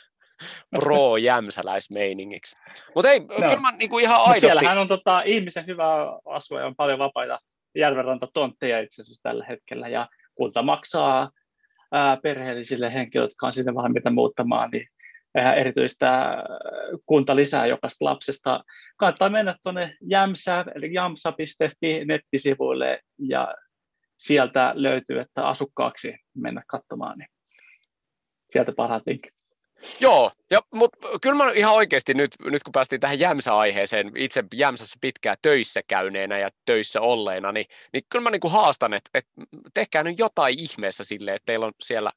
pro-jämsäläismeiningiksi. 0.80 2.56
Mutta 2.94 3.10
ei, 3.10 3.20
no. 3.20 3.26
kyllä 3.26 3.56
mä 3.56 3.72
niinku 3.72 3.98
ihan 3.98 4.20
aidosti... 4.20 4.46
Mut 4.46 4.52
siellähän 4.52 4.78
on 4.78 4.88
tota, 4.88 5.22
ihmisen 5.24 5.66
hyvä 5.66 5.86
asua 6.26 6.60
ja 6.60 6.66
on 6.66 6.76
paljon 6.76 6.98
vapaita 6.98 7.38
järvenrantatontteja 7.74 8.80
itse 8.80 9.02
asiassa 9.02 9.22
tällä 9.22 9.44
hetkellä, 9.44 9.88
ja 9.88 10.08
kunta 10.34 10.62
maksaa 10.62 11.30
perheellisille 12.22 12.92
henkilöille, 12.92 13.30
jotka 13.30 13.46
on 13.46 13.52
sinne 13.52 13.74
valmiita 13.74 14.10
muuttamaan, 14.10 14.70
niin 14.70 14.88
erityistä 15.56 16.36
kuntalisää 17.06 17.66
jokaista 17.66 18.04
lapsesta. 18.04 18.64
Kannattaa 18.96 19.28
mennä 19.28 19.54
tuonne 19.62 19.96
jämsä, 20.00 20.64
eli 20.74 20.92
jamsa.fi 20.92 22.04
nettisivuille 22.04 23.00
ja 23.18 23.54
sieltä 24.18 24.72
löytyy, 24.74 25.18
että 25.18 25.48
asukkaaksi 25.48 26.14
mennä 26.34 26.62
katsomaan, 26.66 27.18
niin 27.18 27.28
sieltä 28.50 28.72
parhaat 28.76 29.02
linkit. 29.06 29.49
Joo, 30.00 30.32
ja, 30.50 30.60
mutta 30.74 30.98
kyllä 31.22 31.44
mä 31.44 31.52
ihan 31.52 31.74
oikeasti 31.74 32.14
nyt, 32.14 32.30
nyt 32.44 32.62
kun 32.62 32.72
päästiin 32.72 33.00
tähän 33.00 33.18
Jämsä-aiheeseen, 33.18 34.12
itse 34.16 34.44
Jämsässä 34.54 34.98
pitkään 35.00 35.36
töissä 35.42 35.80
käyneenä 35.88 36.38
ja 36.38 36.50
töissä 36.66 37.00
olleena, 37.00 37.52
niin, 37.52 37.66
niin 37.92 38.02
kyllä 38.10 38.22
mä 38.22 38.30
niin 38.30 38.40
kuin 38.40 38.52
haastan, 38.52 38.94
että, 38.94 39.10
että 39.14 39.30
tehkää 39.74 40.02
nyt 40.02 40.18
jotain 40.18 40.54
ihmeessä 40.58 41.04
silleen, 41.04 41.36
että 41.36 41.46
teillä 41.46 41.66
on 41.66 41.72
siellä 41.80 42.10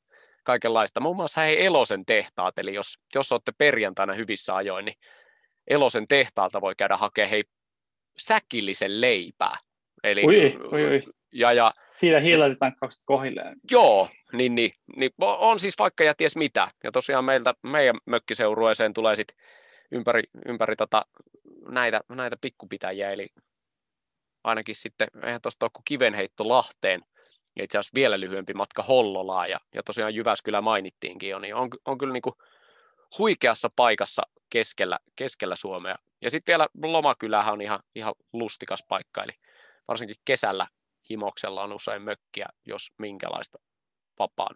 kaikenlaista. 0.44 1.00
Muun 1.00 1.16
muassa 1.16 1.42
hei 1.42 1.66
Elosen 1.66 2.06
tehtaat, 2.06 2.60
eli 2.60 2.74
jos, 2.74 3.00
jos 3.16 3.32
olette 3.32 3.52
perjantaina 3.58 4.14
hyvissä 4.14 4.56
ajoin, 4.56 4.86
niin 4.86 4.98
Elosen 5.68 6.08
tehtaalta 6.08 6.62
voi 6.62 6.76
käydä 6.76 6.98
hakemaan 6.98 7.30
hei 7.30 7.44
säkillisen 8.18 9.02
leipää. 9.02 9.58
Eli, 10.04 10.26
ui, 10.26 10.58
ui, 10.72 10.86
ui. 10.86 11.04
Ja, 11.32 11.54
ja 11.54 11.72
Hiila, 12.02 12.20
hiilatankkaukset 12.20 13.02
kohilleen. 13.06 13.56
Joo, 13.72 14.10
niin, 14.34 14.56
niin, 14.56 14.72
niin, 14.96 15.12
on 15.20 15.60
siis 15.60 15.76
vaikka 15.80 16.04
ja 16.04 16.14
ties 16.14 16.36
mitä. 16.36 16.72
Ja 16.84 16.92
tosiaan 16.92 17.26
meiltä, 17.26 17.54
meidän 17.64 17.96
mökkiseurueeseen 18.06 18.94
tulee 18.94 19.16
sitten 19.16 19.38
ympäri, 19.92 20.24
ympäri 20.46 20.76
tota, 20.76 21.06
näitä, 21.70 22.02
näitä 22.10 22.38
pikkupitäjiä, 22.42 23.12
eli 23.12 23.28
ainakin 24.44 24.76
sitten, 24.76 25.08
eihän 25.24 25.42
tuosta 25.42 25.66
ole 25.66 25.72
kuin 25.74 25.84
kivenheitto 25.86 26.50
Lahteen, 26.50 27.02
itse 27.62 27.78
asiassa 27.78 27.96
vielä 27.96 28.20
lyhyempi 28.20 28.54
matka 28.54 28.84
Hollolaan, 28.84 29.50
ja, 29.50 29.60
ja 29.76 29.84
tosiaan 29.84 30.16
Jyväskylä 30.16 30.62
mainittiinkin 30.62 31.30
jo, 31.30 31.40
niin 31.40 31.56
on, 31.56 31.70
on 31.86 31.98
kyllä 31.98 32.14
niin 32.14 32.22
kuin 32.22 32.36
huikeassa 33.18 33.70
paikassa 33.76 34.22
keskellä, 34.50 35.00
keskellä 35.16 35.56
Suomea. 35.56 35.96
Ja 36.22 36.32
sitten 36.32 36.54
vielä 36.54 36.68
Lomakylähän 36.84 37.54
on 37.54 37.62
ihan, 37.62 37.80
ihan 37.96 38.14
lustikas 38.34 38.84
paikka, 38.88 39.24
eli 39.24 39.32
varsinkin 39.88 40.16
kesällä 40.26 40.68
himoksella 41.10 41.64
on 41.64 41.74
usein 41.74 42.02
mökkiä, 42.02 42.46
jos 42.66 42.92
minkälaista 42.98 43.60
vapaan. 44.20 44.56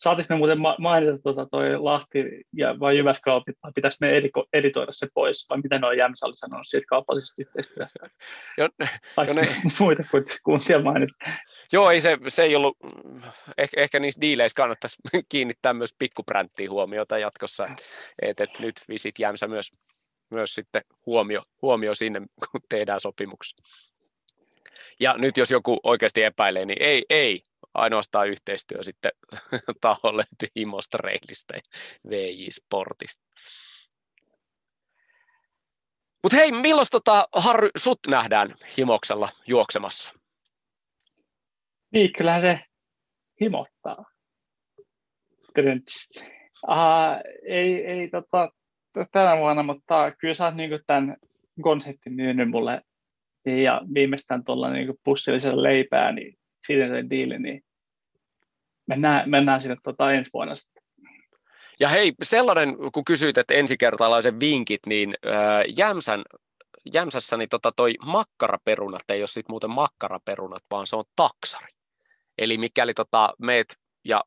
Saatisimme 0.00 0.38
muuten 0.38 0.58
mainita 0.78 1.18
tuota 1.18 1.46
toi 1.46 1.78
Lahti 1.78 2.24
ja 2.52 2.80
vai 2.80 2.98
Jyväskylä, 2.98 3.42
pitäisi 3.74 3.98
me 4.00 4.12
editoida 4.52 4.92
se 4.92 5.06
pois, 5.14 5.46
vai 5.50 5.60
miten 5.62 5.84
on 5.84 5.96
Jämsä 5.96 6.26
sanonut 6.34 6.66
siitä 6.66 6.86
kaupallisesta 6.88 7.42
yhteistyöstä? 7.42 8.10
jo, 8.58 8.68
jo 9.28 9.34
ne... 9.34 9.42
muita 9.80 10.02
kuin 10.10 10.24
kuntia 10.44 10.82
mainita? 10.82 11.14
Joo, 11.72 11.90
ei 11.90 12.00
se, 12.00 12.18
se 12.28 12.42
ei 12.42 12.56
ollut, 12.56 12.76
ehkä, 13.58 13.80
ehkä 13.80 14.00
niissä 14.00 14.20
diileissä 14.20 14.56
kannattaisi 14.56 14.96
kiinnittää 15.32 15.74
myös 15.74 15.94
pikkubränttiin 15.98 16.70
huomiota 16.70 17.18
jatkossa, 17.18 17.68
että 18.22 18.44
et 18.44 18.58
nyt 18.58 18.74
Visit 18.88 19.18
Jämsä 19.18 19.48
myös, 19.48 19.70
myös 20.30 20.54
sitten 20.54 20.82
huomio, 21.06 21.42
huomio 21.62 21.94
sinne, 21.94 22.20
kun 22.50 22.60
tehdään 22.68 23.00
sopimuksia. 23.00 23.64
Ja 25.00 25.14
nyt 25.18 25.36
jos 25.36 25.50
joku 25.50 25.80
oikeasti 25.82 26.22
epäilee, 26.22 26.64
niin 26.64 26.82
ei, 26.82 27.04
ei, 27.10 27.42
ainoastaan 27.74 28.28
yhteistyö 28.28 28.82
sitten 28.82 29.12
taholle 29.80 30.24
Himosta 30.56 30.98
Reilistä 30.98 31.56
ja 31.56 31.62
VJ 32.10 32.46
Sportista. 32.50 33.22
Mutta 36.22 36.36
hei, 36.36 36.52
milloin 36.52 36.86
tota, 36.90 37.28
Harry, 37.32 37.70
sut 37.76 37.98
nähdään 38.08 38.54
Himoksella 38.78 39.28
juoksemassa? 39.46 40.14
Niin, 41.92 42.12
kyllähän 42.12 42.42
se 42.42 42.60
himottaa. 43.40 44.04
Uh, 46.68 46.76
ei, 47.42 47.86
ei 47.86 48.08
tota, 48.08 48.48
tänä 49.12 49.36
vuonna, 49.36 49.62
mutta 49.62 50.12
kyllä 50.18 50.34
sä 50.34 50.44
oot 50.44 50.54
niinku 50.54 50.78
tämän 50.86 51.16
konseptin 51.62 52.12
myynyt 52.12 52.50
mulle 52.50 52.82
ja 53.46 53.80
viimeistään 53.94 54.44
tuolla 54.44 54.70
niinku 54.70 55.00
pussillisella 55.04 55.62
leipää, 55.62 56.12
niin 56.12 56.38
siitä 56.66 56.88
se 56.88 57.04
diili, 57.10 57.38
niin 57.38 57.62
mennään, 58.86 59.30
mennään 59.30 59.60
sinne 59.60 59.76
tota 59.82 60.12
ensi 60.12 60.30
vuonna 60.34 60.54
sitten. 60.54 60.82
Ja 61.80 61.88
hei, 61.88 62.12
sellainen, 62.22 62.76
kun 62.92 63.04
kysyit, 63.04 63.38
että 63.38 63.54
ensikertalaisen 63.54 64.40
vinkit, 64.40 64.80
niin 64.86 65.14
äh, 65.26 65.64
Jämsän, 65.76 66.22
Jämsässä 66.94 67.36
niin 67.36 67.48
tota 67.48 67.72
toi 67.76 67.94
makkaraperunat 68.06 69.02
ei 69.08 69.20
ole 69.20 69.26
sitten 69.26 69.52
muuten 69.52 69.70
makkaraperunat, 69.70 70.62
vaan 70.70 70.86
se 70.86 70.96
on 70.96 71.04
taksari. 71.16 71.72
Eli 72.38 72.58
mikäli 72.58 72.94
tota, 72.94 73.34
meet 73.38 73.76
ja 74.04 74.24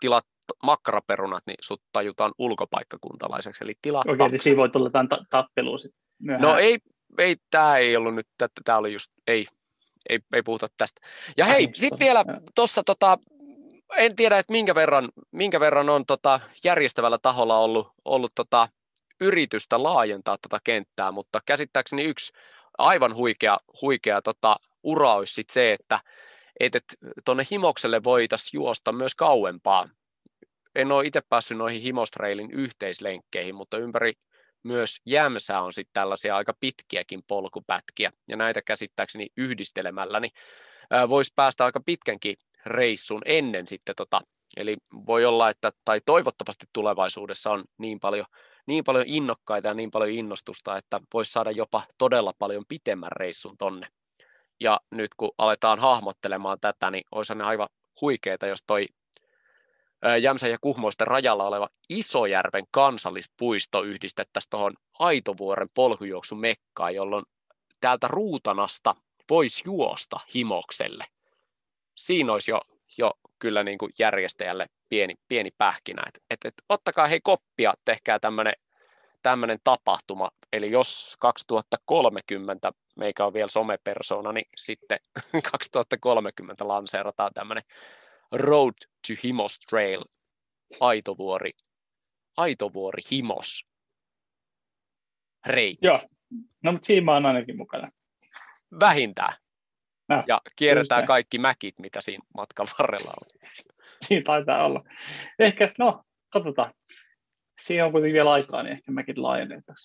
tilat 0.00 0.24
makkaraperunat, 0.62 1.42
niin 1.46 1.56
sut 1.62 1.82
tajutaan 1.92 2.32
ulkopaikkakuntalaiseksi, 2.38 3.64
eli 3.64 3.72
tilat 3.82 4.06
Okei, 4.08 4.28
niin 4.28 4.40
siinä 4.40 4.56
voi 4.56 4.68
tulla 4.68 4.86
jotain 4.86 5.08
ta- 5.08 5.24
tappelua 5.30 5.78
sitten 5.78 6.06
No 6.40 6.56
ei, 6.56 6.78
ei 7.18 7.36
tämä 7.50 7.76
ei 7.76 7.96
ollut 7.96 8.14
nyt, 8.14 8.26
tämä 8.64 8.78
oli 8.78 8.92
just, 8.92 9.12
ei, 9.26 9.46
ei, 10.08 10.18
ei 10.34 10.42
puhuta 10.42 10.66
tästä. 10.78 11.00
Ja 11.36 11.44
hei, 11.44 11.68
sitten 11.74 11.98
vielä 11.98 12.24
tuossa 12.54 12.82
tota, 12.86 13.18
en 13.96 14.16
tiedä, 14.16 14.38
että 14.38 14.52
minkä 14.52 14.74
verran, 14.74 15.08
minkä 15.32 15.60
verran 15.60 15.88
on 15.88 16.06
tota 16.06 16.40
järjestävällä 16.64 17.18
taholla 17.22 17.58
ollut, 17.58 17.88
ollut 18.04 18.32
tota 18.34 18.68
yritystä 19.20 19.82
laajentaa 19.82 20.38
tätä 20.42 20.60
kenttää, 20.64 21.12
mutta 21.12 21.40
käsittääkseni 21.46 22.04
yksi 22.04 22.32
aivan 22.78 23.14
huikea, 23.14 23.58
huikea 23.82 24.22
tota, 24.22 24.56
ura 24.82 25.14
olisi 25.14 25.34
sit 25.34 25.50
se, 25.50 25.72
että 25.72 26.00
et, 26.60 26.74
et, 26.74 26.84
tuonne 27.24 27.44
himokselle 27.50 28.04
voitaisiin 28.04 28.58
juosta 28.58 28.92
myös 28.92 29.14
kauempaa. 29.14 29.88
En 30.74 30.92
ole 30.92 31.06
itse 31.06 31.20
päässyt 31.28 31.58
noihin 31.58 31.82
himostreilin 31.82 32.50
yhteislenkkeihin, 32.50 33.54
mutta 33.54 33.78
ympäri 33.78 34.12
myös 34.66 35.00
Jämsää 35.06 35.62
on 35.62 35.72
sitten 35.72 35.92
tällaisia 35.92 36.36
aika 36.36 36.54
pitkiäkin 36.60 37.22
polkupätkiä, 37.28 38.12
ja 38.28 38.36
näitä 38.36 38.62
käsittääkseni 38.62 39.28
yhdistelemällä, 39.36 40.20
niin 40.20 40.32
voisi 41.08 41.32
päästä 41.36 41.64
aika 41.64 41.80
pitkänkin 41.86 42.36
reissun 42.66 43.22
ennen 43.24 43.66
sitten 43.66 43.94
tota, 43.96 44.20
eli 44.56 44.76
voi 45.06 45.24
olla, 45.24 45.50
että 45.50 45.72
tai 45.84 46.00
toivottavasti 46.06 46.66
tulevaisuudessa 46.72 47.50
on 47.50 47.64
niin 47.78 48.00
paljon, 48.00 48.26
niin 48.66 48.84
paljon 48.84 49.04
innokkaita 49.06 49.68
ja 49.68 49.74
niin 49.74 49.90
paljon 49.90 50.10
innostusta, 50.10 50.76
että 50.76 51.00
voisi 51.14 51.32
saada 51.32 51.50
jopa 51.50 51.82
todella 51.98 52.32
paljon 52.38 52.64
pitemmän 52.68 53.12
reissun 53.12 53.56
tonne. 53.58 53.88
Ja 54.60 54.80
nyt 54.90 55.10
kun 55.16 55.32
aletaan 55.38 55.78
hahmottelemaan 55.78 56.60
tätä, 56.60 56.90
niin 56.90 57.04
olisi 57.12 57.32
aivan 57.32 57.68
huikeita, 58.00 58.46
jos 58.46 58.64
toi 58.66 58.86
Jämsän 60.22 60.50
ja 60.50 60.58
Kuhmoisten 60.60 61.06
rajalla 61.06 61.44
oleva 61.44 61.68
Isojärven 61.88 62.64
kansallispuisto 62.70 63.82
yhdistettäisiin 63.82 64.50
tuohon 64.50 64.72
Aitovuoren 64.98 65.68
polkujuoksun 65.74 66.40
mekkaan, 66.40 66.94
jolloin 66.94 67.24
täältä 67.80 68.08
Ruutanasta 68.08 68.94
voisi 69.30 69.62
juosta 69.64 70.20
himokselle 70.34 71.04
siinä 71.96 72.32
olisi 72.32 72.50
jo, 72.50 72.60
jo 72.98 73.12
kyllä 73.38 73.62
niin 73.62 73.78
kuin 73.78 73.92
järjestäjälle 73.98 74.66
pieni, 74.88 75.14
pieni 75.28 75.50
pähkinä. 75.58 76.02
Et, 76.08 76.20
et, 76.30 76.44
et, 76.44 76.54
ottakaa 76.68 77.06
hei 77.06 77.20
koppia, 77.20 77.74
tehkää 77.84 78.18
tämmöinen 78.18 78.54
tämmöinen 79.22 79.58
tapahtuma. 79.64 80.30
Eli 80.52 80.70
jos 80.70 81.16
2030 81.20 82.72
meikä 82.96 83.24
on 83.24 83.34
vielä 83.34 83.48
somepersona, 83.48 84.32
niin 84.32 84.48
sitten 84.56 84.98
2030 85.52 86.68
lanseerataan 86.68 87.30
tämmöinen 87.34 87.64
Road 88.32 88.74
to 89.06 89.14
Himos 89.24 89.58
Trail 89.58 90.02
Aitovuori, 90.80 91.50
Aitovuori 92.36 93.02
Himos 93.10 93.66
reitti. 95.46 95.86
Joo, 95.86 96.00
no 96.62 96.72
mutta 96.72 96.86
siinä 96.86 97.04
mä 97.04 97.12
oon 97.12 97.26
ainakin 97.26 97.56
mukana. 97.56 97.90
Vähintään. 98.80 99.36
No, 100.08 100.24
ja 100.26 100.40
kierretään 100.56 101.06
kaikki 101.06 101.38
mäkit, 101.38 101.78
mitä 101.78 102.00
siinä 102.00 102.24
matkan 102.36 102.66
varrella 102.78 103.10
on. 103.10 103.48
Siinä 104.06 104.22
taitaa 104.26 104.64
olla. 104.64 104.84
Ehkä, 105.38 105.68
no, 105.78 106.04
katsotaan. 106.32 106.74
Siinä 107.58 107.86
on 107.86 107.92
kuitenkin 107.92 108.14
vielä 108.14 108.32
aikaa, 108.32 108.62
niin 108.62 108.72
ehkä 108.72 108.92
mäkin 108.92 109.22
laajennetaan. 109.22 109.76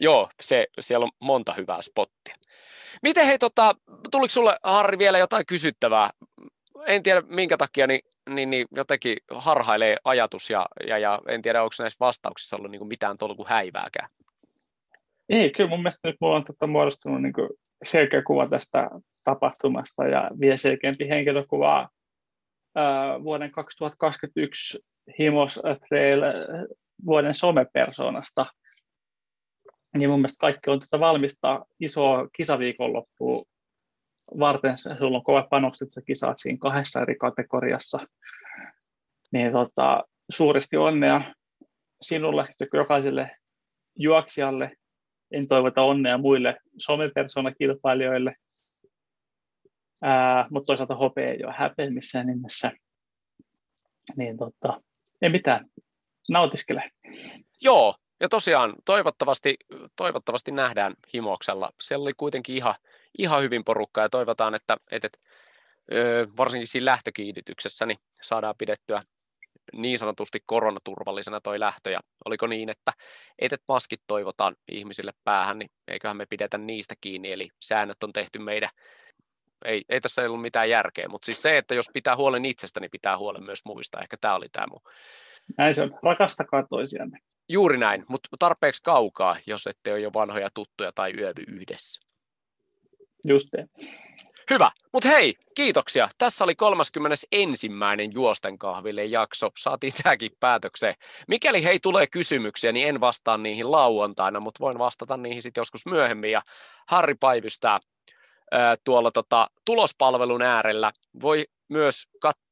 Joo, 0.00 0.30
se, 0.40 0.66
siellä 0.80 1.04
on 1.04 1.10
monta 1.20 1.54
hyvää 1.54 1.82
spottia. 1.82 2.34
Miten 3.02 3.26
hei, 3.26 3.38
tota, 3.38 3.74
tuliko 4.10 4.28
sulle 4.28 4.58
Harri 4.62 4.98
vielä 4.98 5.18
jotain 5.18 5.46
kysyttävää? 5.46 6.10
En 6.86 7.02
tiedä 7.02 7.22
minkä 7.28 7.56
takia, 7.56 7.86
niin, 7.86 8.00
niin, 8.30 8.50
niin 8.50 8.66
jotenkin 8.76 9.16
harhailee 9.30 9.96
ajatus 10.04 10.50
ja, 10.50 10.66
ja, 10.86 10.98
ja 10.98 11.20
en 11.28 11.42
tiedä, 11.42 11.62
onko 11.62 11.74
näissä 11.78 11.96
vastauksissa 12.00 12.56
ollut 12.56 12.70
niin 12.70 12.88
mitään 12.88 13.18
tolku 13.18 13.46
häivääkään. 13.48 14.08
Ei, 15.28 15.50
kyllä 15.50 15.68
mun 15.68 15.78
mielestä 15.78 16.08
nyt 16.08 16.16
mulla 16.20 16.36
on 16.36 16.44
tota 16.44 16.66
muodostunut 16.66 17.22
niin 17.22 17.32
selkeä 17.84 18.22
kuva 18.22 18.48
tästä 18.48 18.90
tapahtumasta 19.24 20.06
ja 20.06 20.30
vielä 20.40 20.56
selkeämpi 20.56 21.08
henkilökuva 21.08 21.88
vuoden 23.22 23.50
2021 23.50 24.78
Himos 25.18 25.60
Trail 25.88 26.20
vuoden 27.06 27.34
somepersonasta. 27.34 28.46
Niin 29.96 30.10
mun 30.10 30.18
mielestä 30.18 30.40
kaikki 30.40 30.70
on 30.70 30.80
tuota 30.80 31.00
valmista 31.00 31.66
isoa 31.80 32.28
kisaviikonloppua 32.36 33.44
varten. 34.38 34.78
Sulla 34.78 35.16
on 35.16 35.24
kovat 35.24 35.48
panokset, 35.48 35.90
sä 35.90 36.02
kisaat 36.06 36.36
siinä 36.38 36.58
kahdessa 36.60 37.02
eri 37.02 37.16
kategoriassa. 37.16 37.98
Niin 39.32 39.52
tota, 39.52 40.04
suuresti 40.30 40.76
onnea 40.76 41.34
sinulle, 42.02 42.48
jokaiselle 42.74 43.36
juoksijalle. 43.98 44.72
En 45.32 45.48
toivota 45.48 45.82
onnea 45.82 46.18
muille 46.18 46.56
somepersonakilpailijoille 46.78 48.34
mutta 50.50 50.66
toisaalta 50.66 50.94
hopea 50.94 51.30
ei 51.30 51.44
ole 51.44 51.54
häpeä 51.56 51.90
missään 51.90 52.26
nimessä. 52.26 52.72
Niin 54.16 54.36
tota, 54.36 54.82
ei 55.22 55.30
mitään, 55.30 55.66
nautiskele. 56.28 56.90
Joo, 57.60 57.94
ja 58.20 58.28
tosiaan 58.28 58.74
toivottavasti, 58.84 59.56
toivottavasti 59.96 60.52
nähdään 60.52 60.94
himoksella. 61.14 61.70
Siellä 61.80 62.02
oli 62.02 62.12
kuitenkin 62.16 62.56
ihan, 62.56 62.74
ihan 63.18 63.42
hyvin 63.42 63.64
porukkaa 63.64 64.04
ja 64.04 64.08
toivotaan, 64.08 64.54
että, 64.54 64.76
että, 64.90 65.06
että 65.06 65.18
varsinkin 66.36 66.66
siinä 66.66 66.84
lähtökiihdytyksessä 66.84 67.86
niin 67.86 67.98
saadaan 68.22 68.54
pidettyä 68.58 69.00
niin 69.72 69.98
sanotusti 69.98 70.42
koronaturvallisena 70.46 71.40
toi 71.40 71.60
lähtö, 71.60 71.90
ja 71.90 72.00
oliko 72.24 72.46
niin, 72.46 72.70
että 72.70 72.92
etet 73.38 73.62
maskit 73.68 74.00
toivotaan 74.06 74.56
ihmisille 74.72 75.12
päähän, 75.24 75.58
niin 75.58 75.70
eiköhän 75.88 76.16
me 76.16 76.26
pidetä 76.26 76.58
niistä 76.58 76.94
kiinni, 77.00 77.32
eli 77.32 77.48
säännöt 77.60 78.02
on 78.02 78.12
tehty 78.12 78.38
meidän 78.38 78.70
ei, 79.64 79.84
ei 79.88 80.00
tässä 80.00 80.22
ollut 80.22 80.42
mitään 80.42 80.70
järkeä, 80.70 81.08
mutta 81.08 81.26
siis 81.26 81.42
se, 81.42 81.58
että 81.58 81.74
jos 81.74 81.90
pitää 81.92 82.16
huolen 82.16 82.44
itsestä, 82.44 82.80
niin 82.80 82.90
pitää 82.90 83.18
huolen 83.18 83.44
myös 83.44 83.64
muista. 83.64 84.00
Ehkä 84.00 84.16
tämä 84.20 84.34
oli 84.34 84.48
tämä 84.52 84.66
mun. 84.66 84.80
Näin 85.58 85.74
se 85.74 85.82
on. 85.82 85.98
Rakastakaa 86.02 86.66
toisianne. 86.70 87.18
Juuri 87.48 87.78
näin, 87.78 88.04
mutta 88.08 88.28
tarpeeksi 88.38 88.82
kaukaa, 88.82 89.36
jos 89.46 89.66
ette 89.66 89.92
ole 89.92 90.00
jo 90.00 90.10
vanhoja 90.14 90.48
tuttuja 90.54 90.92
tai 90.94 91.12
yövy 91.18 91.42
yhdessä. 91.48 92.00
Just 93.26 93.48
te. 93.50 93.66
Hyvä, 94.50 94.70
mutta 94.92 95.08
hei, 95.08 95.34
kiitoksia. 95.54 96.08
Tässä 96.18 96.44
oli 96.44 96.54
31. 96.54 97.68
Juosten 98.14 98.58
kahville 98.58 99.04
jakso. 99.04 99.50
Saatiin 99.58 99.92
tämäkin 100.02 100.30
päätökseen. 100.40 100.94
Mikäli 101.28 101.64
hei 101.64 101.78
tulee 101.80 102.06
kysymyksiä, 102.06 102.72
niin 102.72 102.88
en 102.88 103.00
vastaa 103.00 103.38
niihin 103.38 103.70
lauantaina, 103.70 104.40
mutta 104.40 104.60
voin 104.60 104.78
vastata 104.78 105.16
niihin 105.16 105.42
sitten 105.42 105.60
joskus 105.60 105.86
myöhemmin. 105.86 106.30
Ja 106.30 106.42
Harri 106.88 107.14
päivystää 107.14 107.80
ää, 108.50 108.76
tuolla 108.84 109.10
tota, 109.10 109.50
tulospalvelun 109.64 110.42
äärellä. 110.42 110.92
Voi 111.22 111.44
myös 111.68 112.08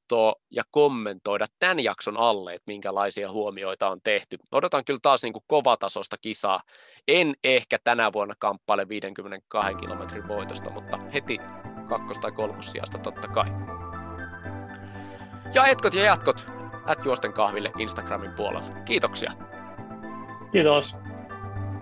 katsoa 0.09 0.35
ja 0.51 0.63
kommentoida 0.71 1.47
tämän 1.59 1.85
jakson 1.85 2.17
alle, 2.17 2.55
että 2.55 2.65
minkälaisia 2.67 3.33
huomioita 3.33 3.89
on 3.89 4.01
tehty. 4.05 4.39
Odotan 4.53 4.85
kyllä 4.85 4.99
taas 5.03 5.23
niin 5.23 5.33
kuin 5.33 5.45
kovatasosta 5.47 6.17
kisaa. 6.21 6.61
En 7.09 7.35
ehkä 7.45 7.79
tänä 7.85 8.13
vuonna 8.13 8.35
kamppaile 8.39 8.89
52 8.89 9.75
kilometrin 9.75 10.29
voitosta, 10.29 10.71
mutta 10.71 10.99
heti 11.15 11.39
kakkos- 11.89 12.19
tai 12.19 12.33
kolmossijasta 12.33 12.99
totta 12.99 13.29
kai. 13.29 13.47
Ja 15.55 15.65
etkot 15.67 15.95
ja 15.95 16.05
jatkot 16.05 16.49
at 16.87 17.05
juosten 17.05 17.33
kahville 17.33 17.73
Instagramin 17.79 18.33
puolella. 18.33 18.71
Kiitoksia. 18.85 19.33
Kiitos. 20.53 20.97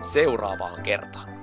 Seuraavaan 0.01 0.83
kertaan. 0.83 1.36